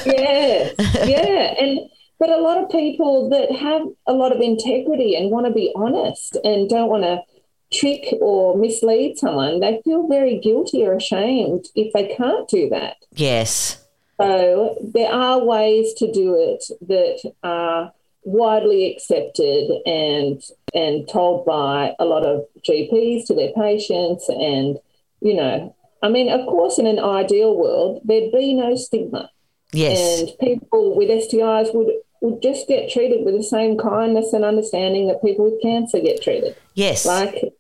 yeah, 0.07 0.71
yeah, 1.05 1.55
and 1.61 1.91
but 2.19 2.31
a 2.31 2.41
lot 2.41 2.63
of 2.63 2.71
people 2.71 3.29
that 3.31 3.51
have 3.53 3.83
a 4.07 4.13
lot 4.13 4.33
of 4.33 4.41
integrity 4.41 5.15
and 5.15 5.31
want 5.31 5.47
to 5.47 5.53
be 5.53 5.73
honest 5.75 6.37
and 6.45 6.69
don't 6.69 6.89
want 6.89 7.03
to 7.03 7.21
trick 7.73 8.15
or 8.21 8.57
mislead 8.57 9.19
someone, 9.19 9.61
they 9.61 9.81
feel 9.85 10.07
very 10.07 10.39
guilty 10.39 10.85
or 10.85 10.95
ashamed 10.95 11.67
if 11.75 11.93
they 11.93 12.15
can't 12.15 12.49
do 12.49 12.69
that. 12.69 12.97
Yes. 13.13 13.85
So 14.21 14.77
there 14.81 15.13
are 15.13 15.45
ways 15.45 15.93
to 15.95 16.11
do 16.13 16.37
it 16.37 16.65
that 16.87 17.33
are 17.43 17.93
widely 18.25 18.91
accepted 18.91 19.71
and 19.85 20.43
and 20.73 21.07
told 21.09 21.45
by 21.45 21.95
a 21.99 22.05
lot 22.05 22.25
of 22.25 22.45
GPs 22.67 23.27
to 23.27 23.35
their 23.35 23.53
patients 23.53 24.29
and 24.31 24.79
you 25.21 25.35
know 25.35 25.77
I 26.03 26.09
mean 26.09 26.31
of 26.31 26.47
course 26.47 26.79
in 26.79 26.87
an 26.87 26.99
ideal 26.99 27.55
world 27.55 28.01
there'd 28.03 28.33
be 28.33 28.55
no 28.55 28.77
stigma 28.77 29.31
Yes. 29.75 30.21
And 30.21 30.31
people 30.41 30.97
with 30.97 31.09
STIs 31.09 31.75
would 31.75 31.93
would 32.21 32.41
just 32.41 32.67
get 32.67 32.91
treated 32.91 33.25
with 33.25 33.37
the 33.37 33.43
same 33.43 33.77
kindness 33.77 34.33
and 34.33 34.45
understanding 34.45 35.09
that 35.09 35.23
people 35.23 35.45
with 35.45 35.61
cancer 35.61 36.01
get 36.01 36.23
treated. 36.23 36.57
Yes. 36.73 37.05
Like, 37.05 37.53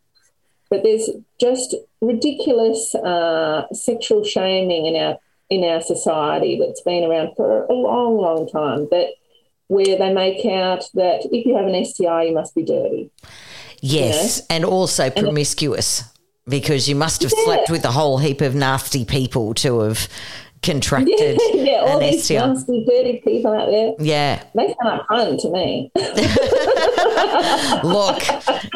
but 0.70 0.82
there's 0.82 1.10
just 1.38 1.74
ridiculous 2.00 2.94
uh, 2.94 3.66
sexual 3.72 4.24
shaming 4.24 4.86
in 4.86 4.96
our 4.96 5.18
in 5.50 5.64
our 5.64 5.82
society 5.82 6.58
that's 6.58 6.80
been 6.80 7.04
around 7.04 7.34
for 7.36 7.64
a 7.66 7.72
long, 7.72 8.16
long 8.16 8.48
time. 8.48 8.88
That 8.90 9.08
where 9.68 9.98
they 9.98 10.12
make 10.12 10.44
out 10.46 10.84
that 10.94 11.26
if 11.30 11.46
you 11.46 11.56
have 11.56 11.66
an 11.66 11.84
STI, 11.84 12.24
you 12.24 12.34
must 12.34 12.54
be 12.54 12.62
dirty. 12.62 13.10
Yes, 13.80 14.36
you 14.36 14.42
know? 14.42 14.56
and 14.56 14.64
also 14.64 15.10
promiscuous. 15.10 16.00
And 16.00 16.10
because 16.48 16.88
you 16.88 16.96
must 16.96 17.22
have 17.22 17.32
yeah. 17.36 17.44
slept 17.44 17.70
with 17.70 17.84
a 17.84 17.90
whole 17.90 18.18
heap 18.18 18.40
of 18.40 18.54
nasty 18.54 19.04
people 19.04 19.54
to 19.54 19.80
have 19.80 20.08
contracted 20.64 21.38
yeah, 21.54 21.82
all 21.86 22.00
these 22.00 22.30
nasty, 22.30 22.84
dirty 22.84 23.20
people 23.24 23.52
out 23.52 23.68
there. 23.68 23.92
Yeah. 23.98 24.42
They 24.54 24.74
sound 24.82 24.98
like 24.98 25.06
fun 25.06 25.36
to 25.38 25.50
me. 25.50 25.90
Look, 27.84 28.22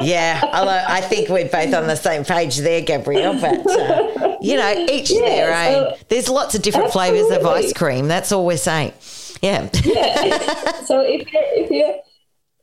yeah, 0.01 0.41
Although 0.53 0.85
I 0.87 1.01
think 1.01 1.29
we're 1.29 1.49
both 1.49 1.75
on 1.75 1.87
the 1.87 1.97
same 1.97 2.25
page 2.25 2.59
there, 2.59 2.83
Gabrielle, 2.83 3.41
but, 3.41 3.67
uh, 3.71 4.37
you 4.41 4.57
know, 4.57 4.87
each 4.91 5.11
yeah, 5.11 5.21
their 5.21 5.55
own. 5.55 5.95
So, 5.95 5.99
There's 6.09 6.29
lots 6.29 6.55
of 6.55 6.63
different 6.63 6.93
flavours 6.93 7.31
of 7.31 7.47
ice 7.47 7.73
cream. 7.73 8.09
That's 8.09 8.31
all 8.33 8.45
we're 8.45 8.57
saying. 8.57 8.93
Yeah. 9.43 9.69
yeah. 9.85 10.73
So 10.89 11.01
if 11.01 11.31
you're, 11.31 11.43
if 11.53 11.71
you're, 11.71 11.97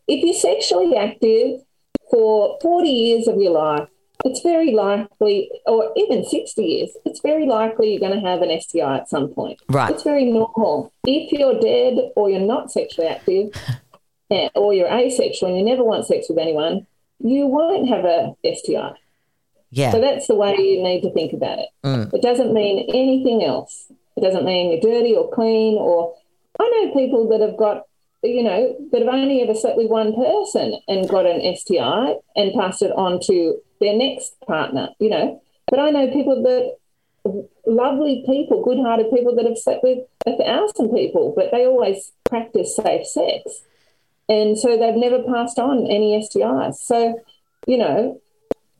if 0.07 0.23
you're 0.23 0.33
sexually 0.33 0.95
active 0.97 1.61
for 2.09 2.57
40 2.59 2.89
years 2.89 3.27
of 3.27 3.39
your 3.39 3.51
life, 3.51 3.87
it's 4.25 4.41
very 4.41 4.71
likely, 4.71 5.51
or 5.67 5.93
even 5.95 6.25
60 6.25 6.63
years, 6.63 6.89
it's 7.05 7.21
very 7.21 7.45
likely 7.45 7.91
you're 7.91 7.99
going 7.99 8.19
to 8.19 8.27
have 8.27 8.41
an 8.41 8.59
STI 8.59 8.97
at 8.97 9.07
some 9.07 9.29
point. 9.29 9.59
Right. 9.69 9.91
It's 9.91 10.01
very 10.01 10.25
normal. 10.25 10.91
If 11.05 11.31
you're 11.31 11.59
dead 11.59 12.11
or 12.15 12.29
you're 12.29 12.39
not 12.39 12.71
sexually 12.71 13.07
active, 13.07 13.51
eh, 14.31 14.49
or 14.55 14.73
you're 14.73 14.91
asexual 14.91 15.49
and 15.49 15.59
you 15.59 15.63
never 15.63 15.83
want 15.83 16.07
sex 16.07 16.27
with 16.27 16.39
anyone, 16.39 16.87
you 17.19 17.45
won't 17.45 17.87
have 17.87 18.03
a 18.03 18.35
STI. 18.43 18.93
Yeah. 19.69 19.91
So 19.91 20.01
that's 20.01 20.25
the 20.25 20.35
way 20.35 20.55
you 20.57 20.81
need 20.81 21.01
to 21.01 21.13
think 21.13 21.31
about 21.31 21.59
it. 21.59 21.69
Mm. 21.83 22.11
It 22.11 22.23
doesn't 22.23 22.51
mean 22.51 22.89
anything 22.89 23.43
else. 23.43 23.91
It 24.17 24.21
doesn't 24.21 24.43
mean 24.43 24.71
you're 24.71 24.93
dirty 24.93 25.15
or 25.15 25.29
clean 25.31 25.77
or 25.77 26.15
I 26.59 26.63
know 26.63 26.93
people 26.93 27.29
that 27.29 27.41
have 27.41 27.57
got 27.57 27.83
you 28.23 28.43
know, 28.43 28.75
that 28.91 29.01
have 29.01 29.13
only 29.13 29.41
ever 29.41 29.53
slept 29.53 29.77
with 29.77 29.89
one 29.89 30.15
person 30.15 30.79
and 30.87 31.07
got 31.07 31.25
an 31.25 31.55
STI 31.55 32.15
and 32.35 32.53
passed 32.53 32.81
it 32.81 32.91
on 32.93 33.19
to 33.27 33.61
their 33.79 33.95
next 33.95 34.39
partner, 34.47 34.89
you 34.99 35.09
know. 35.09 35.41
But 35.67 35.79
I 35.79 35.89
know 35.89 36.11
people 36.11 36.43
that 36.43 36.77
lovely 37.65 38.23
people, 38.25 38.63
good 38.63 38.77
hearted 38.77 39.11
people 39.11 39.35
that 39.35 39.45
have 39.45 39.57
slept 39.57 39.83
with 39.83 39.99
a 40.25 40.37
thousand 40.37 40.93
people, 40.93 41.33
but 41.35 41.51
they 41.51 41.65
always 41.65 42.11
practice 42.23 42.75
safe 42.75 43.05
sex. 43.05 43.61
And 44.27 44.57
so 44.57 44.77
they've 44.77 44.95
never 44.95 45.23
passed 45.23 45.59
on 45.59 45.87
any 45.87 46.19
STIs. 46.19 46.75
So, 46.75 47.19
you 47.67 47.77
know, 47.77 48.21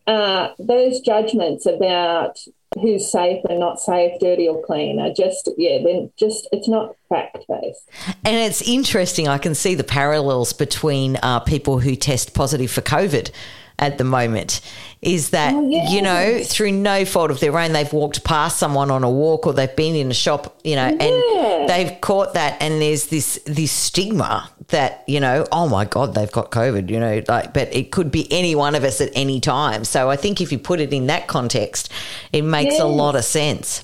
uh, 0.08 0.50
those 0.60 1.00
judgments 1.02 1.66
about 1.66 2.40
who's 2.80 3.12
safe 3.12 3.44
and 3.50 3.60
not 3.60 3.80
safe, 3.80 4.20
dirty 4.20 4.48
or 4.48 4.62
clean 4.64 5.00
are 5.00 5.14
just, 5.14 5.50
yeah, 5.58 5.80
then 5.84 6.12
just, 6.18 6.48
it's 6.52 6.68
not 6.68 6.96
fact 7.10 7.46
based. 7.48 7.90
And 8.24 8.36
it's 8.36 8.62
interesting. 8.62 9.28
I 9.28 9.38
can 9.38 9.56
see 9.56 9.76
the 9.76 9.84
parallels 9.84 10.52
between 10.52 11.18
uh, 11.18 11.40
people 11.40 11.80
who 11.80 11.96
test 11.96 12.34
positive 12.34 12.70
for 12.70 12.82
COVID 12.82 13.32
at 13.80 13.98
the 13.98 14.04
moment 14.04 14.62
is 15.02 15.32
that 15.32 15.54
oh, 15.54 15.70
yes. 15.70 15.92
you 15.92 16.02
know 16.02 16.42
through 16.44 16.72
no 16.72 17.04
fault 17.04 17.30
of 17.30 17.40
their 17.40 17.58
own 17.58 17.74
they've 17.74 17.92
walked 17.92 18.24
past 18.24 18.58
someone 18.58 18.90
on 18.90 19.04
a 19.04 19.10
walk 19.10 19.46
or 19.46 19.54
they've 19.54 19.76
been 19.76 19.96
in 19.96 20.10
a 20.10 20.14
shop 20.14 20.58
you 20.64 20.76
know 20.76 20.88
yeah. 20.88 21.04
and 21.04 21.70
they've 21.70 22.00
caught 22.02 22.34
that 22.34 22.62
and 22.62 22.82
there's 22.82 23.08
this 23.08 23.40
this 23.46 23.72
stigma 23.72 24.50
that 24.70 25.04
you 25.08 25.20
know 25.20 25.46
oh 25.52 25.68
my 25.68 25.84
god 25.84 26.16
they've 26.16 26.32
got 26.32 26.52
covid 26.52 26.90
you 26.90 27.00
know 27.00 27.22
like 27.28 27.54
but 27.54 27.74
it 27.76 27.92
could 27.92 28.12
be 28.12 28.32
any 28.32 28.56
one 28.56 28.76
of 28.76 28.84
us 28.84 29.02
at 29.02 29.10
any 29.14 29.40
time 29.40 29.84
so 29.84 30.10
i 30.10 30.16
think 30.16 30.40
if 30.40 30.52
you 30.52 30.58
put 30.58 30.80
it 30.80 30.94
in 30.94 31.08
that 31.08 31.28
context 31.28 31.92
it 32.32 32.42
makes 32.42 32.74
yes. 32.74 32.82
a 32.82 32.86
lot 32.86 33.16
of 33.16 33.26
sense 33.26 33.84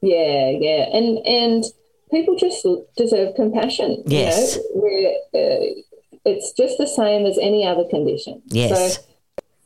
yeah 0.00 0.50
yeah 0.50 0.86
and 0.92 1.18
and 1.26 1.64
people 2.10 2.36
just 2.36 2.66
deserve 2.96 3.34
compassion 3.34 4.02
yes 4.06 4.56
you 4.56 4.62
know, 4.62 4.80
where 4.80 5.12
uh, 5.34 5.64
it's 6.24 6.52
just 6.52 6.78
the 6.78 6.86
same 6.86 7.26
as 7.26 7.38
any 7.38 7.66
other 7.66 7.84
condition. 7.88 8.42
Yes. 8.46 8.96
So, 8.96 9.02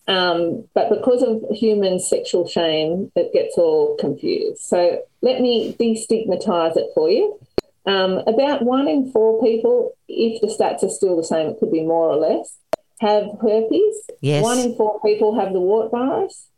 um, 0.07 0.69
but 0.75 0.91
because 0.91 1.23
of 1.23 1.43
human 1.51 1.99
sexual 1.99 2.47
shame, 2.47 3.11
it 3.17 3.33
gets 3.33 3.57
all 3.57 3.97
confused. 3.97 4.61
So 4.61 5.01
let 5.23 5.41
me 5.41 5.75
destigmatize 5.79 6.77
it 6.77 6.91
for 6.95 7.11
you. 7.11 7.39
Um, 7.87 8.19
about 8.27 8.63
one 8.63 8.89
in 8.89 9.11
four 9.11 9.43
people, 9.43 9.93
if 10.09 10.41
the 10.41 10.47
stats 10.47 10.83
are 10.83 10.91
still 10.91 11.17
the 11.17 11.25
same, 11.25 11.49
it 11.49 11.59
could 11.59 11.73
be 11.73 11.83
more 11.83 12.09
or 12.09 12.17
less, 12.17 12.57
have 13.01 13.25
herpes. 13.43 13.95
Yes. 14.21 14.43
One 14.43 14.59
in 14.59 14.75
four 14.77 15.01
people 15.01 15.39
have 15.39 15.53
the 15.53 15.61
wart 15.61 15.91
virus. 15.91 16.49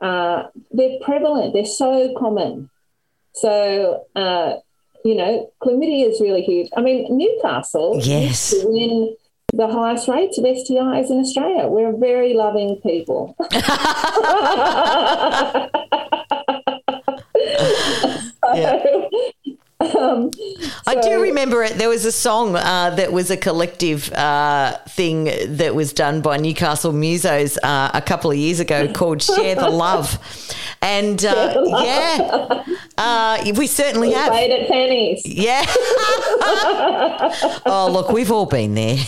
Uh, 0.00 0.44
they're 0.72 0.98
prevalent. 1.02 1.54
They're 1.54 1.64
so 1.64 2.14
common. 2.18 2.68
So 3.34 4.04
uh, 4.14 4.54
you 5.04 5.14
know, 5.14 5.52
chlamydia 5.62 6.10
is 6.10 6.20
really 6.20 6.42
huge. 6.42 6.68
I 6.76 6.80
mean, 6.80 7.06
Newcastle 7.10 8.00
Yes. 8.02 8.52
used 8.52 8.62
to 8.62 8.68
win 8.68 9.16
the 9.56 9.68
highest 9.68 10.08
rates 10.08 10.38
of 10.38 10.44
STIs 10.44 11.10
in 11.10 11.20
Australia. 11.20 11.66
We're 11.68 11.96
very 11.96 12.34
loving 12.34 12.80
people. 12.82 13.36
um, 19.98 20.30
I 20.86 20.96
do 21.00 21.20
remember 21.20 21.62
it. 21.62 21.74
There 21.78 21.88
was 21.88 22.04
a 22.04 22.12
song 22.12 22.56
uh, 22.56 22.90
that 22.90 23.12
was 23.12 23.30
a 23.30 23.36
collective 23.36 24.12
uh, 24.12 24.78
thing 24.88 25.24
that 25.56 25.74
was 25.74 25.92
done 25.92 26.20
by 26.20 26.36
Newcastle 26.36 26.92
Musos 26.92 27.56
uh, 27.62 27.90
a 27.92 28.02
couple 28.02 28.30
of 28.30 28.36
years 28.36 28.60
ago 28.60 28.88
called 28.92 29.22
"Share 29.22 29.54
the 29.54 29.68
Love," 29.68 30.18
and 30.84 31.24
uh, 31.24 31.64
yeah, 31.66 32.62
uh, 32.98 33.42
we 33.56 33.66
certainly 33.66 34.12
have. 34.12 34.30
Played 34.30 34.50
at 34.50 34.68
Fanny's. 34.68 35.26
Yeah. 35.26 35.64
oh, 37.66 37.88
look, 37.90 38.10
we've 38.10 38.30
all 38.30 38.44
been 38.44 38.74
there. 38.74 38.96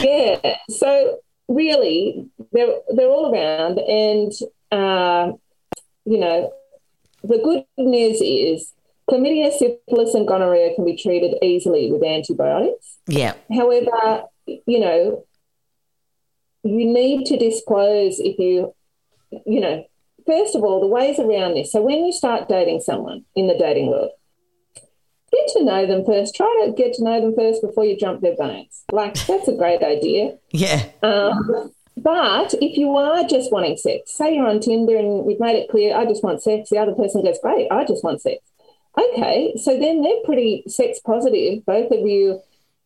yeah. 0.00 0.56
So 0.70 1.20
really, 1.46 2.28
they're 2.52 2.80
they're 2.94 3.08
all 3.08 3.32
around, 3.32 3.78
and 3.78 4.32
uh, 4.72 5.32
you 6.04 6.18
know, 6.18 6.52
the 7.22 7.38
good 7.38 7.64
news 7.78 8.20
is 8.20 8.72
chlamydia, 9.08 9.52
syphilis, 9.52 10.14
and 10.14 10.26
gonorrhea 10.26 10.74
can 10.74 10.84
be 10.84 10.96
treated 10.96 11.36
easily 11.42 11.92
with 11.92 12.02
antibiotics. 12.02 12.98
Yeah. 13.06 13.34
However, 13.54 14.24
you 14.46 14.80
know, 14.80 15.24
you 16.62 16.84
need 16.92 17.26
to 17.26 17.36
disclose 17.36 18.18
if 18.18 18.38
you, 18.38 18.74
you 19.46 19.60
know, 19.60 19.84
first 20.26 20.54
of 20.54 20.62
all, 20.62 20.80
the 20.80 20.86
ways 20.86 21.18
around 21.18 21.54
this. 21.54 21.72
So 21.72 21.80
when 21.80 22.04
you 22.04 22.12
start 22.12 22.48
dating 22.48 22.80
someone 22.80 23.24
in 23.34 23.46
the 23.46 23.56
dating 23.56 23.88
world, 23.88 24.10
get 25.32 25.48
to 25.54 25.64
know 25.64 25.86
them 25.86 26.04
first. 26.04 26.34
Try 26.34 26.66
to 26.66 26.72
get 26.72 26.94
to 26.94 27.04
know 27.04 27.20
them 27.20 27.34
first 27.36 27.62
before 27.62 27.84
you 27.84 27.96
jump 27.96 28.20
their 28.20 28.36
bones. 28.36 28.84
Like, 28.92 29.14
that's 29.14 29.48
a 29.48 29.56
great 29.56 29.82
idea. 29.82 30.38
Yeah. 30.50 30.84
Um, 31.02 31.72
but 31.96 32.54
if 32.54 32.76
you 32.76 32.96
are 32.96 33.24
just 33.24 33.52
wanting 33.52 33.76
sex, 33.76 34.12
say 34.12 34.34
you're 34.34 34.46
on 34.46 34.60
Tinder 34.60 34.96
and 34.96 35.24
we've 35.24 35.40
made 35.40 35.56
it 35.56 35.68
clear, 35.68 35.96
I 35.96 36.04
just 36.06 36.22
want 36.22 36.42
sex, 36.42 36.70
the 36.70 36.78
other 36.78 36.94
person 36.94 37.22
goes, 37.22 37.38
great, 37.42 37.68
I 37.70 37.84
just 37.84 38.04
want 38.04 38.22
sex. 38.22 38.38
Okay, 38.96 39.54
so 39.56 39.78
then 39.78 40.02
they're 40.02 40.24
pretty 40.24 40.64
sex 40.66 40.98
positive. 41.00 41.64
Both 41.66 41.90
of 41.92 42.00
you 42.00 42.42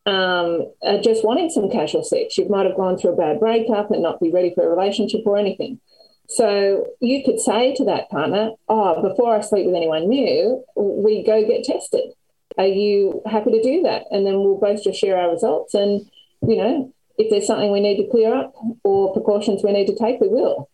um, 0.07 0.73
are 0.83 1.01
just 1.01 1.25
wanting 1.25 1.51
some 1.51 1.71
casual 1.71 2.03
sex. 2.03 2.37
You 2.37 2.49
might 2.49 2.67
have 2.67 2.77
gone 2.77 2.99
through 2.99 3.13
a 3.13 3.17
bad 3.17 3.41
breakup 3.41 3.91
and 3.91 4.03
not 4.03 4.21
be 4.21 4.31
ready 4.31 4.53
for 4.55 4.65
a 4.65 4.75
relationship 4.75 5.23
or 5.25 5.37
anything. 5.37 5.81
So 6.29 6.87
you 7.01 7.23
could 7.25 7.41
say 7.41 7.75
to 7.75 7.85
that 7.85 8.11
partner, 8.11 8.53
oh, 8.69 9.03
before 9.07 9.35
I 9.35 9.41
sleep 9.41 9.67
with 9.67 9.75
anyone 9.75 10.09
new, 10.09 10.65
we 10.77 11.23
go 11.25 11.47
get 11.47 11.65
tested. 11.65 12.13
Are 12.59 12.67
you 12.67 13.23
happy 13.27 13.51
to 13.51 13.63
do 13.63 13.83
that? 13.83 14.05
And 14.11 14.27
then 14.27 14.41
we'll 14.41 14.59
both 14.59 14.83
just 14.83 14.99
share 14.99 15.19
our 15.19 15.31
results 15.31 15.75
and, 15.75 16.09
you 16.47 16.57
know, 16.57 16.93
if 17.19 17.31
there's 17.31 17.47
something 17.47 17.71
we 17.71 17.81
need 17.81 18.03
to 18.03 18.11
clear 18.11 18.35
up 18.35 18.55
or 18.83 19.13
precautions 19.13 19.63
we 19.63 19.73
need 19.73 19.87
to 19.87 19.95
take, 19.95 20.21
we 20.21 20.29
will. 20.29 20.71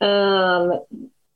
Um, 0.00 0.80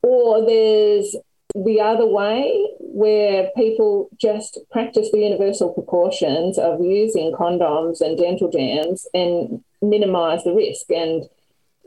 or 0.03 0.45
there's 0.45 1.17
the 1.55 1.81
other 1.81 2.07
way 2.07 2.69
where 2.81 3.51
people 3.57 4.09
just 4.21 4.59
practice 4.73 5.11
the 5.13 5.19
universal 5.19 5.73
precautions 5.73 6.59
of 6.59 6.81
using 6.83 7.33
condoms 7.33 8.01
and 8.01 8.19
dental 8.19 8.51
dams 8.51 9.07
and 9.15 9.63
minimize 9.81 10.43
the 10.43 10.53
risk. 10.53 10.91
And, 10.91 11.23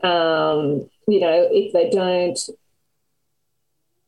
um, 0.02 0.88
you 1.06 1.20
know, 1.20 1.48
if 1.50 1.72
they 1.72 1.90
don't. 1.90 2.38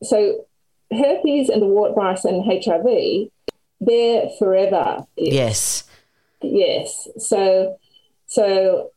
So, 0.03 0.45
herpes 0.91 1.49
and 1.49 1.61
the 1.61 1.67
wart 1.67 1.93
virus 1.93 2.25
and 2.25 2.43
HIV, 2.43 3.29
they're 3.79 4.29
forever. 4.39 5.05
Yes. 5.15 5.83
Yes. 6.41 7.07
So, 7.19 7.77
so 8.25 8.91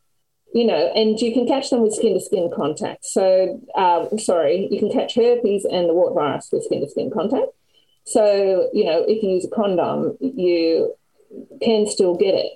you 0.55 0.63
know, 0.65 0.89
and 0.95 1.19
you 1.19 1.33
can 1.33 1.45
catch 1.45 1.69
them 1.69 1.81
with 1.81 1.93
skin 1.93 2.13
to 2.13 2.19
skin 2.21 2.49
contact. 2.55 3.03
So, 3.03 3.61
um, 3.75 4.17
sorry, 4.17 4.69
you 4.71 4.79
can 4.79 4.89
catch 4.89 5.13
herpes 5.15 5.65
and 5.65 5.89
the 5.89 5.93
wart 5.93 6.13
virus 6.15 6.47
with 6.49 6.63
skin 6.63 6.79
to 6.79 6.89
skin 6.89 7.11
contact. 7.11 7.51
So, 8.05 8.69
you 8.71 8.85
know, 8.85 9.03
if 9.05 9.21
you 9.21 9.31
use 9.31 9.43
a 9.43 9.49
condom, 9.49 10.17
you 10.21 10.95
can 11.61 11.85
still 11.87 12.15
get 12.15 12.35
it. 12.35 12.53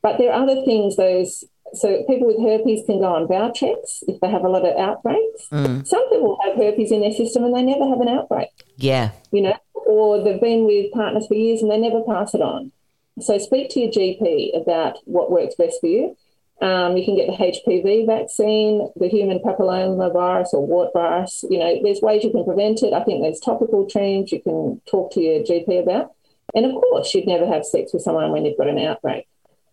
But 0.00 0.16
there 0.16 0.32
are 0.32 0.42
other 0.42 0.64
things, 0.64 0.96
those, 0.96 1.44
so 1.74 2.02
people 2.08 2.28
with 2.28 2.40
herpes 2.40 2.86
can 2.86 3.00
go 3.00 3.14
on 3.14 3.26
Valtrex 3.28 4.02
if 4.08 4.18
they 4.22 4.30
have 4.30 4.44
a 4.44 4.48
lot 4.48 4.64
of 4.64 4.74
outbreaks. 4.78 5.46
Some 5.50 6.08
people 6.08 6.38
have 6.44 6.56
herpes 6.56 6.92
in 6.92 7.02
their 7.02 7.12
system 7.12 7.44
and 7.44 7.54
they 7.54 7.62
never 7.62 7.86
have 7.86 8.00
an 8.00 8.08
outbreak 8.08 8.48
Yeah. 8.78 9.10
you 9.32 9.42
know, 9.42 9.54
or 9.74 10.22
they've 10.24 10.40
been 10.40 10.64
with 10.64 10.92
partners 10.92 11.26
for 11.26 11.34
years 11.34 11.60
and 11.60 11.70
they 11.70 11.76
never 11.78 12.00
pass 12.04 12.32
it 12.34 12.40
on. 12.40 12.72
So 13.20 13.36
speak 13.36 13.68
to 13.70 13.80
your 13.80 13.90
GP 13.92 14.56
about 14.60 14.96
what 15.04 15.30
works 15.30 15.56
best 15.56 15.78
for 15.82 15.88
you. 15.88 16.16
Um, 16.60 16.96
you 16.96 17.04
can 17.04 17.16
get 17.16 17.26
the 17.26 17.36
HPV 17.36 18.06
vaccine, 18.06 18.88
the 18.96 19.08
human 19.08 19.40
papilloma 19.40 20.12
virus 20.12 20.50
or 20.52 20.66
wart 20.66 20.90
virus. 20.94 21.44
You 21.50 21.58
know, 21.58 21.80
there's 21.82 22.00
ways 22.00 22.24
you 22.24 22.30
can 22.30 22.44
prevent 22.44 22.82
it. 22.82 22.92
I 22.92 23.02
think 23.02 23.22
there's 23.22 23.40
topical 23.40 23.88
creams 23.90 24.32
you 24.32 24.40
can 24.40 24.80
talk 24.88 25.12
to 25.12 25.20
your 25.20 25.42
GP 25.42 25.82
about. 25.82 26.12
And 26.54 26.64
of 26.64 26.72
course, 26.72 27.12
you'd 27.14 27.26
never 27.26 27.46
have 27.46 27.66
sex 27.66 27.92
with 27.92 28.02
someone 28.02 28.30
when 28.30 28.44
you've 28.44 28.56
got 28.56 28.68
an 28.68 28.78
outbreak. 28.78 29.26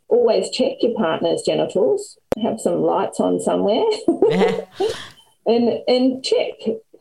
Always 0.07 0.49
check 0.49 0.77
your 0.81 0.95
partner's 0.95 1.43
genitals, 1.43 2.17
have 2.41 2.59
some 2.59 2.81
lights 2.81 3.19
on 3.19 3.39
somewhere, 3.39 3.85
and 5.45 5.79
and 5.87 6.23
check. 6.23 6.53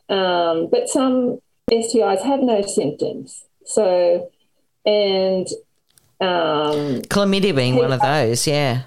Um, 0.07 0.69
but 0.69 0.87
some 0.87 1.39
STIs 1.69 2.21
have 2.21 2.41
no 2.41 2.61
symptoms. 2.61 3.43
So, 3.65 4.29
and 4.85 5.47
um, 6.21 7.01
Chlamydia 7.09 7.55
being 7.55 7.75
one 7.75 7.91
of 7.91 8.01
those. 8.01 8.45
Yeah. 8.47 8.83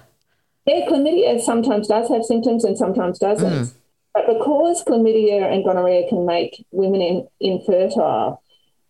Yeah, 0.65 0.85
chlamydia 0.87 1.39
sometimes 1.41 1.87
does 1.87 2.09
have 2.09 2.23
symptoms 2.23 2.63
and 2.63 2.77
sometimes 2.77 3.19
doesn't. 3.19 3.73
But 4.13 4.27
because 4.27 4.83
chlamydia 4.83 5.51
and 5.51 5.63
gonorrhea 5.63 6.07
can 6.07 6.25
make 6.25 6.65
women 6.71 7.01
in, 7.01 7.27
infertile, 7.39 8.41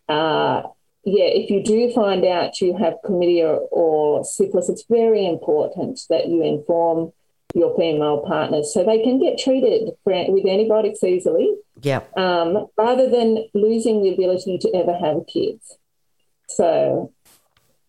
uh, 0.07 0.61
yeah, 1.03 1.25
if 1.25 1.49
you 1.49 1.63
do 1.63 1.91
find 1.93 2.25
out 2.25 2.61
you 2.61 2.75
have 2.77 2.95
chlamydia 3.03 3.59
or 3.71 4.23
syphilis, 4.23 4.69
it's 4.69 4.85
very 4.89 5.25
important 5.25 5.99
that 6.09 6.27
you 6.27 6.43
inform 6.43 7.11
your 7.53 7.75
female 7.77 8.21
partners 8.27 8.73
so 8.73 8.83
they 8.83 9.01
can 9.01 9.19
get 9.19 9.37
treated 9.37 9.89
for, 10.03 10.13
with 10.31 10.45
antibiotics 10.45 11.03
easily 11.03 11.55
Yeah. 11.81 12.01
um, 12.17 12.67
rather 12.77 13.09
than 13.09 13.47
losing 13.53 14.03
the 14.03 14.13
ability 14.13 14.57
to 14.59 14.75
ever 14.75 14.93
have 14.93 15.25
kids. 15.27 15.77
So, 16.49 17.13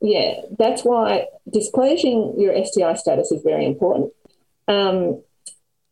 yeah, 0.01 0.42
that's 0.59 0.82
why 0.82 1.26
disclosing 1.51 2.34
your 2.38 2.53
STI 2.64 2.94
status 2.94 3.32
is 3.32 3.42
very 3.42 3.64
important. 3.64 4.12
Um, 4.68 5.22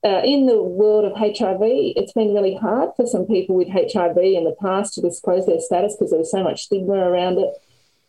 uh, 0.05 0.20
in 0.22 0.46
the 0.46 0.62
world 0.62 1.07
of 1.07 1.12
HIV, 1.16 1.61
it's 1.62 2.12
been 2.12 2.34
really 2.34 2.55
hard 2.55 2.90
for 2.94 3.07
some 3.07 3.26
people 3.26 3.57
with 3.57 3.68
HIV 3.68 4.18
in 4.18 4.44
the 4.44 4.55
past 4.61 4.94
to 4.94 5.00
disclose 5.00 5.46
their 5.46 5.61
status 5.61 5.96
because 5.96 6.11
there 6.11 6.18
was 6.18 6.30
so 6.30 6.42
much 6.42 6.64
stigma 6.64 6.92
around 6.92 7.38
it. 7.38 7.55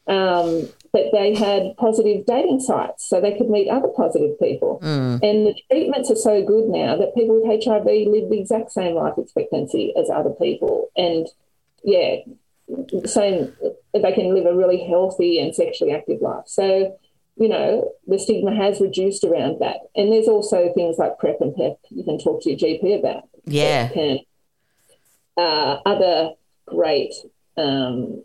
Um, 0.07 0.69
but 0.91 1.05
they 1.13 1.33
had 1.33 1.75
positive 1.77 2.25
dating 2.25 2.59
sites 2.59 3.09
so 3.09 3.19
they 3.19 3.35
could 3.37 3.49
meet 3.49 3.69
other 3.69 3.87
positive 3.87 4.37
people. 4.39 4.79
And 5.23 5.47
the 5.47 5.55
treatments 5.71 6.11
are 6.11 6.15
so 6.15 6.43
good 6.43 6.67
now 6.67 6.95
that 6.97 7.15
people 7.15 7.41
with 7.41 7.63
HIV 7.63 7.85
live 7.85 8.29
the 8.29 8.39
exact 8.39 8.71
same 8.71 8.95
life 8.95 9.15
expectancy 9.17 9.93
as 9.97 10.09
other 10.09 10.29
people. 10.29 10.91
And 10.95 11.27
yeah, 11.83 12.17
same, 13.05 13.53
they 13.93 14.11
can 14.13 14.33
live 14.33 14.45
a 14.45 14.55
really 14.55 14.83
healthy 14.83 15.39
and 15.39 15.53
sexually 15.53 15.91
active 15.93 16.21
life. 16.21 16.45
So, 16.47 16.97
you 17.37 17.49
know, 17.49 17.91
the 18.07 18.17
stigma 18.17 18.55
has 18.55 18.79
reduced 18.79 19.23
around 19.23 19.59
that. 19.59 19.77
And 19.95 20.11
there's 20.11 20.27
also 20.27 20.71
things 20.73 20.97
like 20.97 21.19
PrEP 21.19 21.41
and 21.41 21.55
PEP 21.55 21.77
you 21.89 22.03
can 22.03 22.17
talk 22.17 22.41
to 22.43 22.49
your 22.49 22.57
GP 22.59 22.99
about. 22.99 23.23
Yeah. 23.45 23.89
Can, 23.89 24.19
uh, 25.37 25.79
other 25.85 26.31
great 26.65 27.13
um, 27.57 28.23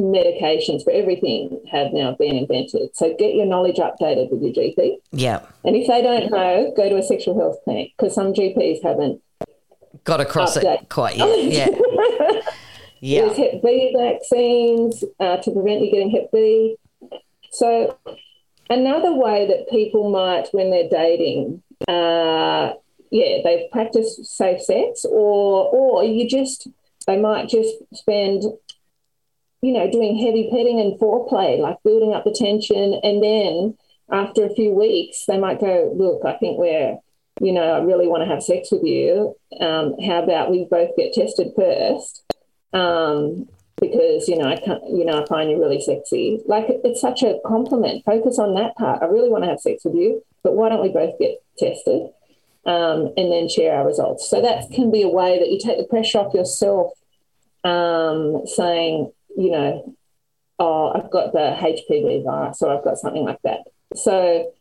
medications 0.00 0.82
for 0.82 0.92
everything 0.92 1.62
have 1.70 1.92
now 1.92 2.14
been 2.18 2.36
invented. 2.36 2.94
So 2.96 3.14
get 3.18 3.34
your 3.34 3.46
knowledge 3.46 3.76
updated 3.76 4.30
with 4.30 4.42
your 4.42 4.52
GP. 4.52 4.96
Yeah. 5.12 5.46
And 5.64 5.76
if 5.76 5.86
they 5.86 6.02
don't 6.02 6.30
know, 6.30 6.72
go 6.76 6.88
to 6.88 6.96
a 6.96 7.02
sexual 7.02 7.38
health 7.38 7.56
clinic 7.64 7.92
because 7.96 8.14
some 8.14 8.32
GPs 8.32 8.82
haven't. 8.82 9.22
Got 10.04 10.20
across 10.20 10.56
it 10.56 10.88
quite 10.88 11.16
yet. 11.16 11.44
Yeah. 11.44 11.68
Yeah. 13.02 13.22
There's 13.22 13.36
Hep 13.36 13.62
B 13.62 13.94
vaccines 13.98 15.04
uh, 15.18 15.38
to 15.38 15.50
prevent 15.50 15.80
you 15.80 15.90
getting 15.90 16.12
Hep 16.12 16.30
B. 16.32 16.76
So 17.50 17.98
another 18.70 19.12
way 19.12 19.48
that 19.48 19.68
people 19.68 20.08
might, 20.08 20.48
when 20.52 20.70
they're 20.70 20.88
dating, 20.88 21.64
uh, 21.88 22.74
yeah, 23.10 23.38
they've 23.42 23.68
practiced 23.72 24.24
safe 24.24 24.62
sex, 24.62 25.04
or 25.04 25.68
or 25.68 26.04
you 26.04 26.28
just 26.28 26.68
they 27.08 27.20
might 27.20 27.48
just 27.48 27.74
spend, 27.92 28.44
you 29.62 29.72
know, 29.72 29.90
doing 29.90 30.16
heavy 30.16 30.48
petting 30.48 30.78
and 30.78 30.98
foreplay, 31.00 31.58
like 31.58 31.82
building 31.82 32.14
up 32.14 32.22
the 32.22 32.30
tension, 32.30 33.00
and 33.02 33.20
then 33.20 33.76
after 34.12 34.46
a 34.46 34.54
few 34.54 34.70
weeks, 34.70 35.24
they 35.26 35.38
might 35.38 35.60
go, 35.60 35.92
look, 35.96 36.24
I 36.24 36.38
think 36.38 36.56
we're, 36.56 36.96
you 37.40 37.52
know, 37.52 37.72
I 37.74 37.78
really 37.82 38.06
want 38.06 38.22
to 38.22 38.32
have 38.32 38.44
sex 38.44 38.70
with 38.70 38.84
you. 38.84 39.34
Um, 39.60 39.98
how 40.00 40.22
about 40.22 40.52
we 40.52 40.66
both 40.70 40.90
get 40.96 41.14
tested 41.14 41.48
first? 41.56 42.21
Um, 42.72 43.48
because 43.80 44.28
you 44.28 44.38
know 44.38 44.48
I 44.48 44.56
can't, 44.56 44.82
you 44.88 45.04
know 45.04 45.22
I 45.22 45.26
find 45.26 45.50
you 45.50 45.60
really 45.60 45.80
sexy. 45.80 46.40
Like 46.46 46.66
it's 46.68 47.00
such 47.00 47.22
a 47.22 47.38
compliment. 47.46 48.04
Focus 48.04 48.38
on 48.38 48.54
that 48.54 48.76
part. 48.76 49.02
I 49.02 49.06
really 49.06 49.28
want 49.28 49.44
to 49.44 49.50
have 49.50 49.60
sex 49.60 49.84
with 49.84 49.94
you, 49.94 50.22
but 50.42 50.54
why 50.54 50.68
don't 50.68 50.82
we 50.82 50.90
both 50.90 51.18
get 51.18 51.42
tested 51.58 52.10
um, 52.64 53.12
and 53.16 53.32
then 53.32 53.48
share 53.48 53.76
our 53.76 53.86
results? 53.86 54.28
So 54.28 54.40
that 54.40 54.70
can 54.70 54.90
be 54.90 55.02
a 55.02 55.08
way 55.08 55.38
that 55.38 55.50
you 55.50 55.58
take 55.58 55.78
the 55.78 55.84
pressure 55.84 56.18
off 56.18 56.34
yourself, 56.34 56.92
um, 57.64 58.46
saying 58.46 59.12
you 59.36 59.50
know, 59.50 59.94
oh 60.58 60.92
I've 60.94 61.10
got 61.10 61.32
the 61.32 61.56
HPV 61.58 62.24
virus 62.24 62.62
or 62.62 62.76
I've 62.76 62.84
got 62.84 62.98
something 62.98 63.24
like 63.24 63.40
that. 63.44 63.60
So 63.94 64.52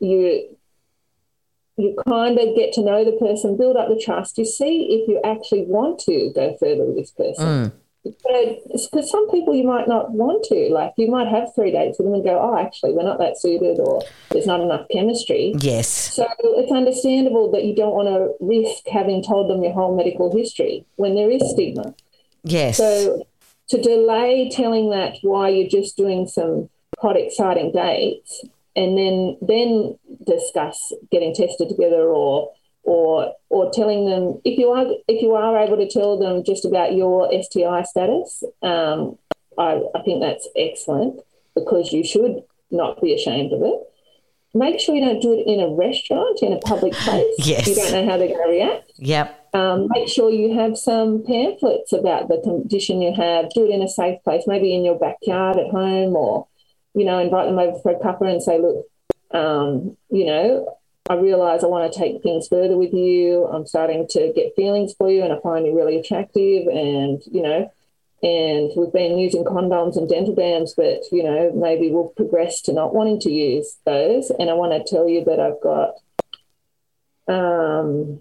you 0.00 0.56
you 1.76 1.96
kind 2.06 2.38
of 2.38 2.54
get 2.54 2.72
to 2.74 2.82
know 2.82 3.04
the 3.04 3.12
person, 3.12 3.56
build 3.56 3.76
up 3.76 3.88
the 3.88 4.00
trust. 4.00 4.38
You 4.38 4.44
see 4.44 5.00
if 5.00 5.08
you 5.08 5.20
actually 5.24 5.64
want 5.64 5.98
to 6.00 6.30
go 6.34 6.56
further 6.60 6.84
with 6.84 6.96
this 6.96 7.10
person. 7.10 7.44
Mm. 7.46 7.72
Because 8.04 9.10
some 9.10 9.30
people 9.30 9.54
you 9.54 9.64
might 9.64 9.88
not 9.88 10.10
want 10.10 10.44
to. 10.44 10.68
Like 10.70 10.92
you 10.98 11.10
might 11.10 11.26
have 11.26 11.54
three 11.54 11.72
dates 11.72 11.98
with 11.98 12.06
them 12.06 12.14
and 12.14 12.22
go, 12.22 12.38
oh, 12.38 12.58
actually, 12.58 12.92
we're 12.92 13.02
not 13.02 13.18
that 13.18 13.40
suited 13.40 13.78
or 13.80 14.02
there's 14.30 14.46
not 14.46 14.60
enough 14.60 14.86
chemistry. 14.92 15.54
Yes. 15.60 15.88
So 15.88 16.26
it's 16.42 16.70
understandable 16.70 17.50
that 17.52 17.64
you 17.64 17.74
don't 17.74 17.94
want 17.94 18.08
to 18.08 18.34
risk 18.44 18.86
having 18.92 19.22
told 19.22 19.48
them 19.48 19.62
your 19.62 19.72
whole 19.72 19.96
medical 19.96 20.36
history 20.36 20.84
when 20.96 21.14
there 21.14 21.30
is 21.30 21.50
stigma. 21.50 21.94
Yes. 22.42 22.76
So 22.76 23.26
to 23.70 23.80
delay 23.80 24.50
telling 24.50 24.90
that 24.90 25.16
why 25.22 25.48
you're 25.48 25.68
just 25.68 25.96
doing 25.96 26.26
some 26.28 26.68
hot, 27.00 27.16
exciting 27.16 27.72
dates 27.72 28.44
and 28.76 28.98
then 28.98 29.36
then 29.40 29.98
discuss 30.26 30.92
getting 31.10 31.34
tested 31.34 31.68
together 31.68 32.08
or 32.08 32.52
or 32.82 33.32
or 33.48 33.70
telling 33.72 34.06
them 34.06 34.40
if 34.44 34.58
you 34.58 34.70
are 34.70 34.86
if 35.08 35.22
you 35.22 35.34
are 35.34 35.58
able 35.58 35.76
to 35.76 35.88
tell 35.88 36.18
them 36.18 36.44
just 36.44 36.64
about 36.64 36.94
your 36.94 37.30
STI 37.42 37.82
status, 37.82 38.44
um, 38.62 39.18
I, 39.58 39.82
I 39.94 40.02
think 40.02 40.22
that's 40.22 40.48
excellent 40.56 41.20
because 41.54 41.92
you 41.92 42.04
should 42.04 42.42
not 42.70 43.00
be 43.00 43.14
ashamed 43.14 43.52
of 43.52 43.62
it. 43.62 43.80
Make 44.56 44.78
sure 44.78 44.94
you 44.94 45.04
don't 45.04 45.20
do 45.20 45.32
it 45.32 45.46
in 45.46 45.58
a 45.58 45.68
restaurant, 45.68 46.40
in 46.42 46.52
a 46.52 46.58
public 46.58 46.92
place. 47.04 47.24
Yes. 47.38 47.66
You 47.66 47.74
don't 47.74 47.92
know 47.92 48.10
how 48.10 48.18
they're 48.18 48.28
going 48.28 48.44
to 48.44 48.50
react. 48.50 48.92
Yep. 48.98 49.54
Um, 49.54 49.88
make 49.90 50.08
sure 50.08 50.30
you 50.30 50.54
have 50.54 50.76
some 50.76 51.24
pamphlets 51.24 51.92
about 51.92 52.28
the 52.28 52.40
condition 52.42 53.00
you 53.00 53.14
have. 53.14 53.50
Do 53.50 53.64
it 53.64 53.70
in 53.70 53.82
a 53.82 53.88
safe 53.88 54.22
place, 54.24 54.44
maybe 54.46 54.74
in 54.74 54.84
your 54.84 54.98
backyard 54.98 55.56
at 55.56 55.70
home, 55.70 56.16
or 56.16 56.46
you 56.94 57.04
know, 57.04 57.18
invite 57.18 57.46
them 57.46 57.58
over 57.58 57.78
for 57.80 57.92
a 57.92 57.98
cuppa 57.98 58.30
and 58.30 58.42
say, 58.42 58.58
look, 58.58 58.86
um, 59.32 59.96
you 60.10 60.26
know, 60.26 60.76
I 61.10 61.14
realize 61.14 61.62
I 61.62 61.66
want 61.66 61.92
to 61.92 61.98
take 61.98 62.22
things 62.22 62.48
further 62.48 62.78
with 62.78 62.94
you. 62.94 63.44
I'm 63.46 63.66
starting 63.66 64.06
to 64.10 64.32
get 64.34 64.54
feelings 64.56 64.94
for 64.96 65.10
you 65.10 65.22
and 65.22 65.32
I 65.32 65.40
find 65.40 65.66
you 65.66 65.76
really 65.76 65.98
attractive. 65.98 66.66
And, 66.68 67.20
you 67.30 67.42
know, 67.42 67.70
and 68.22 68.70
we've 68.74 68.92
been 68.92 69.18
using 69.18 69.44
condoms 69.44 69.96
and 69.96 70.08
dental 70.08 70.34
dams, 70.34 70.72
but, 70.74 71.02
you 71.12 71.22
know, 71.22 71.52
maybe 71.54 71.90
we'll 71.90 72.08
progress 72.16 72.62
to 72.62 72.72
not 72.72 72.94
wanting 72.94 73.20
to 73.20 73.30
use 73.30 73.76
those. 73.84 74.30
And 74.30 74.48
I 74.48 74.54
want 74.54 74.72
to 74.72 74.90
tell 74.90 75.06
you 75.06 75.24
that 75.24 75.40
I've 75.40 75.60
got 75.60 75.96
um, 77.28 78.20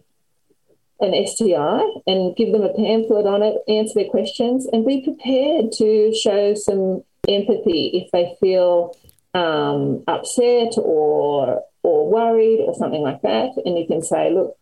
an 0.99 1.25
STI 1.25 1.83
and 2.05 2.35
give 2.35 2.51
them 2.51 2.63
a 2.63 2.73
pamphlet 2.73 3.25
on 3.25 3.43
it, 3.43 3.55
answer 3.69 3.93
their 3.95 4.09
questions, 4.09 4.65
and 4.65 4.85
be 4.85 5.01
prepared 5.01 5.71
to 5.73 6.13
show 6.13 6.53
some 6.53 7.03
empathy 7.27 7.91
if 7.93 8.11
they 8.11 8.35
feel 8.39 8.95
um, 9.33 10.03
upset 10.07 10.73
or 10.77 11.63
or 11.83 12.09
worried 12.09 12.61
or 12.65 12.73
something 12.75 13.01
like 13.01 13.21
that, 13.23 13.51
and 13.65 13.77
you 13.77 13.85
can 13.85 14.01
say, 14.01 14.31
look, 14.31 14.55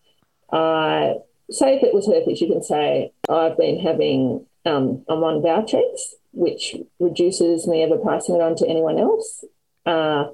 I 0.51 1.15
say 1.49 1.75
if 1.75 1.83
it 1.83 1.93
was 1.93 2.07
herpes, 2.07 2.41
you 2.41 2.47
can 2.47 2.63
say 2.63 3.11
I've 3.29 3.57
been 3.57 3.79
having 3.79 4.45
um, 4.65 5.03
I'm 5.09 5.23
on 5.23 5.41
Valtrex, 5.41 6.13
which 6.33 6.75
reduces 6.99 7.67
me 7.67 7.83
ever 7.83 7.97
passing 7.97 8.35
it 8.35 8.41
on 8.41 8.55
to 8.57 8.67
anyone 8.67 8.99
else. 8.99 9.43
Uh, 9.85 10.25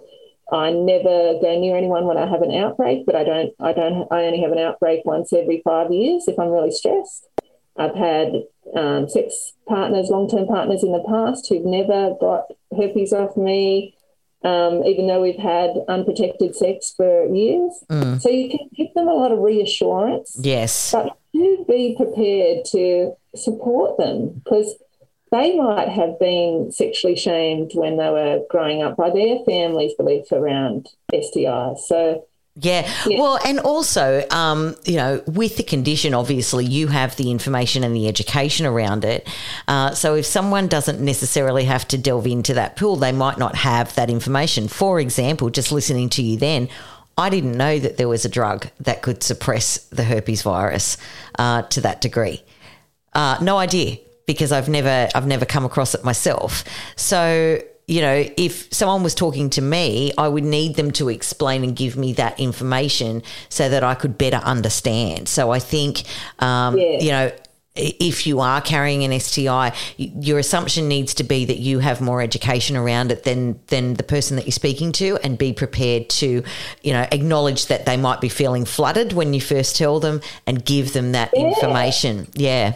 I 0.51 0.71
never 0.71 1.39
go 1.41 1.59
near 1.59 1.75
anyone 1.75 2.05
when 2.05 2.17
I 2.17 2.25
have 2.25 2.41
an 2.41 2.53
outbreak, 2.55 3.05
but 3.05 3.15
I 3.15 3.23
don't. 3.23 3.53
I 3.59 3.73
don't. 3.73 4.07
I 4.11 4.23
only 4.23 4.41
have 4.41 4.51
an 4.51 4.59
outbreak 4.59 5.03
once 5.03 5.33
every 5.33 5.61
five 5.63 5.91
years 5.91 6.27
if 6.27 6.39
I'm 6.39 6.49
really 6.49 6.71
stressed. 6.71 7.27
I've 7.77 7.95
had 7.95 8.33
um, 8.75 9.07
sex 9.09 9.53
partners, 9.67 10.09
long-term 10.09 10.47
partners 10.47 10.83
in 10.83 10.91
the 10.91 11.03
past 11.07 11.47
who've 11.47 11.65
never 11.65 12.15
got 12.19 12.45
herpes 12.75 13.13
off 13.13 13.37
me 13.37 13.95
um, 14.43 14.83
even 14.83 15.07
though 15.07 15.21
we've 15.21 15.39
had 15.39 15.71
unprotected 15.87 16.55
sex 16.55 16.93
for 16.95 17.25
years. 17.33 17.73
Mm. 17.89 18.21
So 18.21 18.29
you 18.29 18.49
can 18.49 18.69
give 18.75 18.93
them 18.93 19.07
a 19.07 19.13
lot 19.13 19.31
of 19.31 19.39
reassurance. 19.39 20.37
Yes. 20.39 20.91
But 20.91 21.17
do 21.33 21.65
be 21.67 21.95
prepared 21.95 22.65
to 22.71 23.13
support 23.35 23.97
them 23.97 24.41
because 24.43 24.75
they 25.31 25.57
might 25.57 25.89
have 25.89 26.19
been 26.19 26.71
sexually 26.71 27.15
shamed 27.15 27.71
when 27.73 27.97
they 27.97 28.09
were 28.09 28.41
growing 28.49 28.81
up 28.81 28.95
by 28.95 29.09
their 29.09 29.39
family's 29.45 29.93
belief 29.95 30.31
around 30.31 30.87
STIs. 31.13 31.79
So 31.79 32.25
yeah. 32.59 32.91
Yeah. 33.05 33.19
Well, 33.19 33.39
and 33.45 33.59
also, 33.59 34.25
um, 34.31 34.75
you 34.85 34.95
know, 34.95 35.21
with 35.27 35.57
the 35.57 35.63
condition, 35.63 36.13
obviously, 36.13 36.65
you 36.65 36.87
have 36.87 37.15
the 37.15 37.29
information 37.29 37.83
and 37.83 37.95
the 37.95 38.07
education 38.07 38.65
around 38.65 39.05
it. 39.05 39.27
Uh, 39.67 39.91
so 39.91 40.15
if 40.15 40.25
someone 40.25 40.67
doesn't 40.67 40.99
necessarily 40.99 41.65
have 41.65 41.87
to 41.89 41.97
delve 41.97 42.25
into 42.25 42.55
that 42.55 42.75
pool, 42.75 42.95
they 42.95 43.11
might 43.11 43.37
not 43.37 43.55
have 43.55 43.93
that 43.95 44.09
information. 44.09 44.67
For 44.67 44.99
example, 44.99 45.49
just 45.49 45.71
listening 45.71 46.09
to 46.09 46.23
you 46.23 46.37
then, 46.37 46.69
I 47.17 47.29
didn't 47.29 47.57
know 47.57 47.77
that 47.79 47.97
there 47.97 48.07
was 48.07 48.25
a 48.25 48.29
drug 48.29 48.67
that 48.79 49.01
could 49.01 49.21
suppress 49.23 49.77
the 49.89 50.03
herpes 50.03 50.41
virus 50.41 50.97
uh, 51.37 51.63
to 51.63 51.81
that 51.81 52.01
degree. 52.01 52.43
Uh, 53.13 53.37
no 53.41 53.57
idea 53.57 53.97
because 54.25 54.51
I've 54.51 54.69
never 54.69 55.09
I've 55.15 55.25
never 55.25 55.45
come 55.45 55.65
across 55.65 55.95
it 55.95 56.03
myself. 56.03 56.63
So 56.95 57.59
you 57.87 58.01
know, 58.01 58.25
if 58.35 58.71
someone 58.73 59.01
was 59.01 59.15
talking 59.15 59.49
to 59.51 59.61
me, 59.61 60.11
I 60.17 60.27
would 60.27 60.43
need 60.43 60.75
them 60.75 60.91
to 60.91 61.09
explain 61.09 61.63
and 61.63 61.75
give 61.75 61.95
me 61.95 62.13
that 62.13 62.39
information 62.39 63.23
so 63.49 63.69
that 63.69 63.83
I 63.83 63.95
could 63.95 64.17
better 64.17 64.37
understand. 64.37 65.29
So 65.29 65.51
I 65.51 65.59
think, 65.59 66.03
um, 66.39 66.77
Yeah. 66.77 66.99
you 66.99 67.11
know, 67.11 67.31
if 67.75 68.25
you 68.25 68.39
are 68.39 68.59
carrying 68.59 69.03
an 69.03 69.13
STI, 69.13 69.71
your 69.97 70.39
assumption 70.39 70.87
needs 70.87 71.13
to 71.13 71.23
be 71.23 71.45
that 71.45 71.59
you 71.59 71.79
have 71.79 72.01
more 72.01 72.21
education 72.21 72.75
around 72.75 73.11
it 73.11 73.23
than 73.23 73.59
than 73.67 73.93
the 73.93 74.03
person 74.03 74.35
that 74.35 74.45
you're 74.45 74.51
speaking 74.51 74.91
to, 74.93 75.17
and 75.23 75.37
be 75.37 75.53
prepared 75.53 76.09
to, 76.09 76.43
you 76.81 76.93
know, 76.93 77.05
acknowledge 77.11 77.67
that 77.67 77.85
they 77.85 77.95
might 77.95 78.19
be 78.19 78.29
feeling 78.29 78.65
flooded 78.65 79.13
when 79.13 79.33
you 79.33 79.39
first 79.41 79.75
tell 79.77 79.99
them, 79.99 80.21
and 80.47 80.65
give 80.65 80.93
them 80.93 81.11
that 81.11 81.37
information. 81.37 82.27
Yeah, 82.33 82.73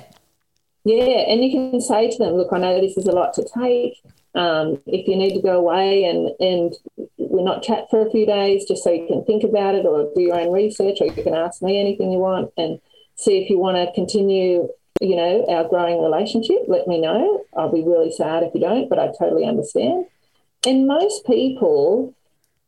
Yeah, 0.84 1.04
and 1.30 1.44
you 1.44 1.52
can 1.52 1.82
say 1.82 2.10
to 2.10 2.18
them, 2.18 2.34
look, 2.36 2.50
I 2.52 2.58
know 2.60 2.82
this 2.82 2.98
is 2.98 3.06
a 3.08 3.12
lot 3.12 3.34
to 3.36 3.44
take. 3.44 4.02
Um, 4.34 4.82
if 4.88 5.08
you 5.08 5.18
need 5.18 5.34
to 5.36 5.42
go 5.42 5.58
away 5.58 6.06
and, 6.06 6.32
and 6.40 6.74
we're 7.18 7.44
not 7.44 7.64
chat 7.64 7.90
for 7.90 8.06
a 8.06 8.10
few 8.12 8.26
days, 8.26 8.66
just 8.66 8.84
so 8.84 8.92
you 8.92 9.06
can 9.08 9.26
think 9.26 9.44
about 9.44 9.76
it 9.76 9.86
or 9.86 10.10
do 10.16 10.22
your 10.22 10.40
own 10.40 10.52
research, 10.54 11.00
or 11.02 11.08
you 11.08 11.24
can 11.24 11.34
ask 11.34 11.62
me 11.62 11.80
anything 11.80 12.12
you 12.12 12.20
want 12.20 12.52
and 12.58 12.80
see 13.16 13.42
if 13.42 13.50
you 13.50 13.60
want 13.60 13.78
to 13.78 13.94
continue, 13.94 14.70
you 15.02 15.16
know, 15.16 15.46
our 15.50 15.68
growing 15.68 16.02
relationship. 16.02 16.60
Let 16.68 16.88
me 16.88 17.00
know. 17.02 17.44
I'll 17.56 17.72
be 17.72 17.84
really 17.84 18.12
sad 18.12 18.44
if 18.44 18.54
you 18.54 18.62
don't, 18.62 18.90
but 18.90 19.00
I 19.00 19.12
totally 19.20 19.46
understand. 19.46 20.06
And 20.66 20.88
most 20.88 21.26
people 21.26 22.14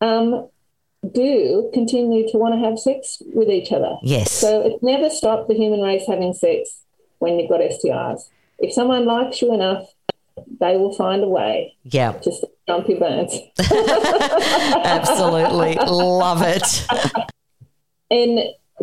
um, 0.02 0.50
do 1.12 1.70
continue 1.74 2.30
to 2.30 2.38
want 2.38 2.56
to 2.56 2.60
have 2.60 2.80
sex 2.80 3.22
with 3.34 3.50
each 3.50 3.72
other. 3.72 3.98
yes, 4.02 4.32
So 4.32 4.62
it 4.62 4.82
never 4.82 5.10
stopped 5.10 5.48
the 5.48 5.56
human 5.56 5.82
race 5.82 6.06
having 6.08 6.34
sex 6.34 6.82
when 7.20 7.40
you've 7.40 7.50
got 7.50 7.62
STIs. 7.62 8.30
If 8.60 8.74
someone 8.74 9.06
likes 9.06 9.42
you 9.42 9.54
enough, 9.54 9.88
they 10.60 10.78
will 10.78 10.94
find 10.94 11.24
a 11.24 11.28
way 11.28 11.76
yeah, 11.84 12.14
jump 12.68 12.88
your 12.88 13.00
burns. 13.00 13.38
absolutely, 14.86 15.76
love 15.76 16.42
it. 16.42 16.88
And 18.10 18.40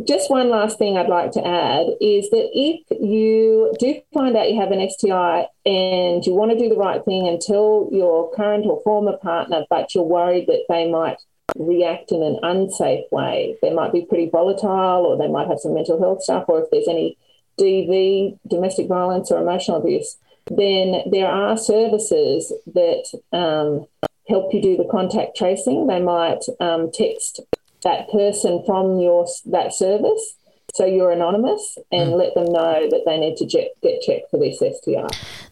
just 0.06 0.30
one 0.30 0.50
last 0.50 0.78
thing 0.78 0.96
I'd 0.96 1.08
like 1.08 1.32
to 1.32 1.46
add 1.46 1.86
is 2.00 2.30
that 2.30 2.50
if 2.52 2.80
you 3.00 3.74
do 3.78 4.00
find 4.14 4.36
out 4.36 4.50
you 4.50 4.60
have 4.60 4.70
an 4.70 4.88
STI 4.88 5.46
and 5.66 6.24
you 6.24 6.34
want 6.34 6.52
to 6.52 6.58
do 6.58 6.68
the 6.68 6.76
right 6.76 7.04
thing 7.04 7.26
and 7.26 7.40
tell 7.40 7.88
your 7.92 8.32
current 8.34 8.66
or 8.66 8.80
former 8.82 9.16
partner, 9.16 9.64
but 9.68 9.94
you're 9.94 10.04
worried 10.04 10.46
that 10.46 10.64
they 10.68 10.90
might 10.90 11.18
react 11.56 12.12
in 12.12 12.22
an 12.22 12.38
unsafe 12.42 13.04
way, 13.10 13.56
they 13.62 13.72
might 13.72 13.92
be 13.92 14.02
pretty 14.02 14.28
volatile 14.28 15.04
or 15.04 15.18
they 15.18 15.28
might 15.28 15.48
have 15.48 15.58
some 15.58 15.74
mental 15.74 16.00
health 16.00 16.22
stuff, 16.22 16.44
or 16.48 16.62
if 16.62 16.70
there's 16.70 16.88
any 16.88 17.16
DV, 17.58 18.38
domestic 18.48 18.86
violence 18.86 19.30
or 19.30 19.40
emotional 19.40 19.78
abuse, 19.78 20.16
then 20.50 21.02
there 21.10 21.30
are 21.30 21.56
services 21.56 22.52
that 22.66 23.04
um, 23.32 23.86
help 24.28 24.52
you 24.52 24.60
do 24.60 24.76
the 24.76 24.88
contact 24.90 25.36
tracing. 25.36 25.86
They 25.86 26.00
might 26.00 26.40
um, 26.58 26.90
text 26.92 27.40
that 27.84 28.10
person 28.10 28.62
from 28.66 28.98
your 28.98 29.26
that 29.46 29.72
service, 29.72 30.36
so 30.74 30.84
you're 30.84 31.12
anonymous, 31.12 31.78
and 31.92 32.12
let 32.12 32.34
them 32.34 32.52
know 32.52 32.88
that 32.90 33.02
they 33.06 33.18
need 33.18 33.36
to 33.36 33.46
get, 33.46 33.68
get 33.80 34.02
checked 34.02 34.30
for 34.30 34.38
this 34.38 34.58
STI. 34.58 35.06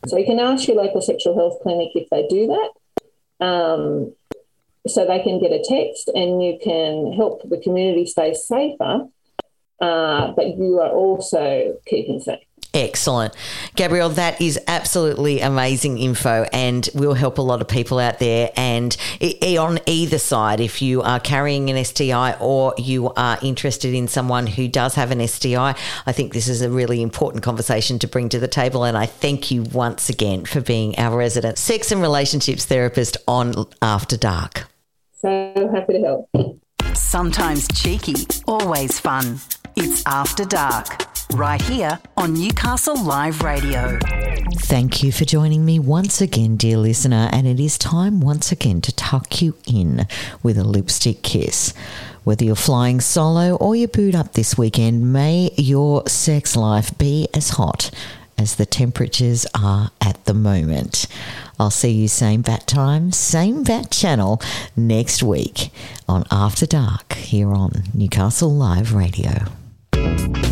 So 0.08 0.18
you 0.18 0.26
can 0.26 0.40
ask 0.40 0.66
your 0.66 0.76
local 0.76 1.00
sexual 1.00 1.36
health 1.36 1.62
clinic 1.62 1.90
if 1.94 2.10
they 2.10 2.26
do 2.28 2.48
that. 2.48 3.46
Um, 3.46 4.14
so 4.86 5.06
they 5.06 5.22
can 5.22 5.40
get 5.40 5.52
a 5.52 5.62
text 5.62 6.08
and 6.14 6.42
you 6.42 6.58
can 6.62 7.12
help 7.12 7.48
the 7.48 7.60
community 7.60 8.06
stay 8.06 8.34
safer, 8.34 9.06
uh, 9.80 10.32
but 10.32 10.56
you 10.56 10.80
are 10.80 10.90
also 10.90 11.78
keeping 11.86 12.20
safe. 12.20 12.47
Excellent. 12.78 13.34
Gabrielle, 13.74 14.10
that 14.10 14.40
is 14.40 14.56
absolutely 14.68 15.40
amazing 15.40 15.98
info 15.98 16.46
and 16.52 16.88
will 16.94 17.14
help 17.14 17.38
a 17.38 17.42
lot 17.42 17.60
of 17.60 17.66
people 17.66 17.98
out 17.98 18.20
there. 18.20 18.52
And 18.54 18.96
on 19.42 19.80
either 19.86 20.18
side, 20.18 20.60
if 20.60 20.80
you 20.80 21.02
are 21.02 21.18
carrying 21.18 21.70
an 21.70 21.84
STI 21.84 22.36
or 22.38 22.74
you 22.78 23.12
are 23.14 23.36
interested 23.42 23.94
in 23.94 24.06
someone 24.06 24.46
who 24.46 24.68
does 24.68 24.94
have 24.94 25.10
an 25.10 25.26
STI, 25.26 25.74
I 26.06 26.12
think 26.12 26.32
this 26.32 26.46
is 26.46 26.62
a 26.62 26.70
really 26.70 27.02
important 27.02 27.42
conversation 27.42 27.98
to 27.98 28.06
bring 28.06 28.28
to 28.28 28.38
the 28.38 28.46
table. 28.46 28.84
And 28.84 28.96
I 28.96 29.06
thank 29.06 29.50
you 29.50 29.64
once 29.64 30.08
again 30.08 30.44
for 30.44 30.60
being 30.60 30.96
our 31.00 31.18
resident 31.18 31.58
sex 31.58 31.90
and 31.90 32.00
relationships 32.00 32.64
therapist 32.64 33.16
on 33.26 33.66
After 33.82 34.16
Dark. 34.16 34.68
So 35.20 35.28
happy 35.74 35.94
to 35.94 36.00
help. 36.00 36.60
Sometimes 36.96 37.66
cheeky, 37.74 38.14
always 38.46 39.00
fun. 39.00 39.40
It's 39.74 40.06
After 40.06 40.44
Dark 40.44 41.17
right 41.34 41.60
here 41.60 41.98
on 42.16 42.34
Newcastle 42.34 43.02
Live 43.02 43.42
Radio. 43.42 43.98
Thank 44.56 45.02
you 45.02 45.12
for 45.12 45.24
joining 45.24 45.64
me 45.64 45.78
once 45.78 46.20
again, 46.20 46.56
dear 46.56 46.76
listener, 46.76 47.28
and 47.32 47.46
it 47.46 47.60
is 47.60 47.78
time 47.78 48.20
once 48.20 48.52
again 48.52 48.80
to 48.82 48.94
tuck 48.94 49.40
you 49.40 49.54
in 49.66 50.06
with 50.42 50.58
a 50.58 50.64
lipstick 50.64 51.22
kiss. 51.22 51.72
Whether 52.24 52.44
you're 52.44 52.56
flying 52.56 53.00
solo 53.00 53.56
or 53.56 53.76
you're 53.76 53.88
boot 53.88 54.14
up 54.14 54.32
this 54.32 54.58
weekend, 54.58 55.12
may 55.12 55.50
your 55.56 56.06
sex 56.06 56.56
life 56.56 56.96
be 56.98 57.28
as 57.34 57.50
hot 57.50 57.90
as 58.36 58.56
the 58.56 58.66
temperatures 58.66 59.46
are 59.54 59.90
at 60.00 60.24
the 60.24 60.34
moment. 60.34 61.06
I'll 61.58 61.70
see 61.70 61.90
you 61.90 62.08
same 62.08 62.42
bat 62.42 62.66
time, 62.66 63.12
same 63.12 63.64
bat 63.64 63.90
channel 63.90 64.40
next 64.76 65.22
week 65.22 65.70
on 66.08 66.24
After 66.30 66.66
Dark 66.66 67.14
here 67.14 67.52
on 67.52 67.84
Newcastle 67.94 68.54
Live 68.54 68.94
Radio. 68.94 69.46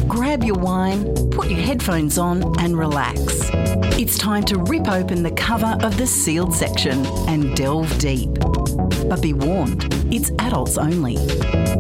Grab 0.09 0.45
your 0.45 0.57
wine, 0.57 1.15
put 1.31 1.51
your 1.51 1.61
headphones 1.61 2.19
on, 2.19 2.59
and 2.61 2.79
relax. 2.79 3.51
It's 3.99 4.17
time 4.17 4.45
to 4.45 4.59
rip 4.59 4.89
open 4.89 5.23
the 5.23 5.33
cover 5.33 5.77
of 5.83 5.97
the 5.97 6.07
sealed 6.07 6.55
section 6.55 7.05
and 7.29 7.57
delve 7.57 7.99
deep. 7.99 8.31
But 9.09 9.21
be 9.21 9.33
warned, 9.33 9.93
it's 10.13 10.31
adults 10.39 10.79
only. 10.79 11.17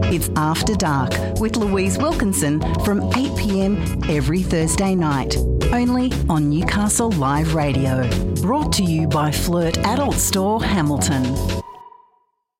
It's 0.09 0.29
After 0.37 0.75
Dark 0.75 1.13
with 1.41 1.57
Louise 1.57 1.99
Wilkinson 1.99 2.61
from 2.85 3.03
8 3.17 3.37
pm 3.37 4.03
every 4.09 4.43
Thursday 4.43 4.95
night, 4.95 5.37
only 5.73 6.13
on 6.29 6.51
Newcastle 6.51 7.13
Live 7.13 7.55
Radio. 7.55 8.09
Brought 8.37 8.73
to 8.75 8.83
you 8.83 9.07
by 9.07 9.31
Flirt 9.31 9.79
Adult 9.79 10.17
Store 10.17 10.63
Hamilton. 10.63 11.66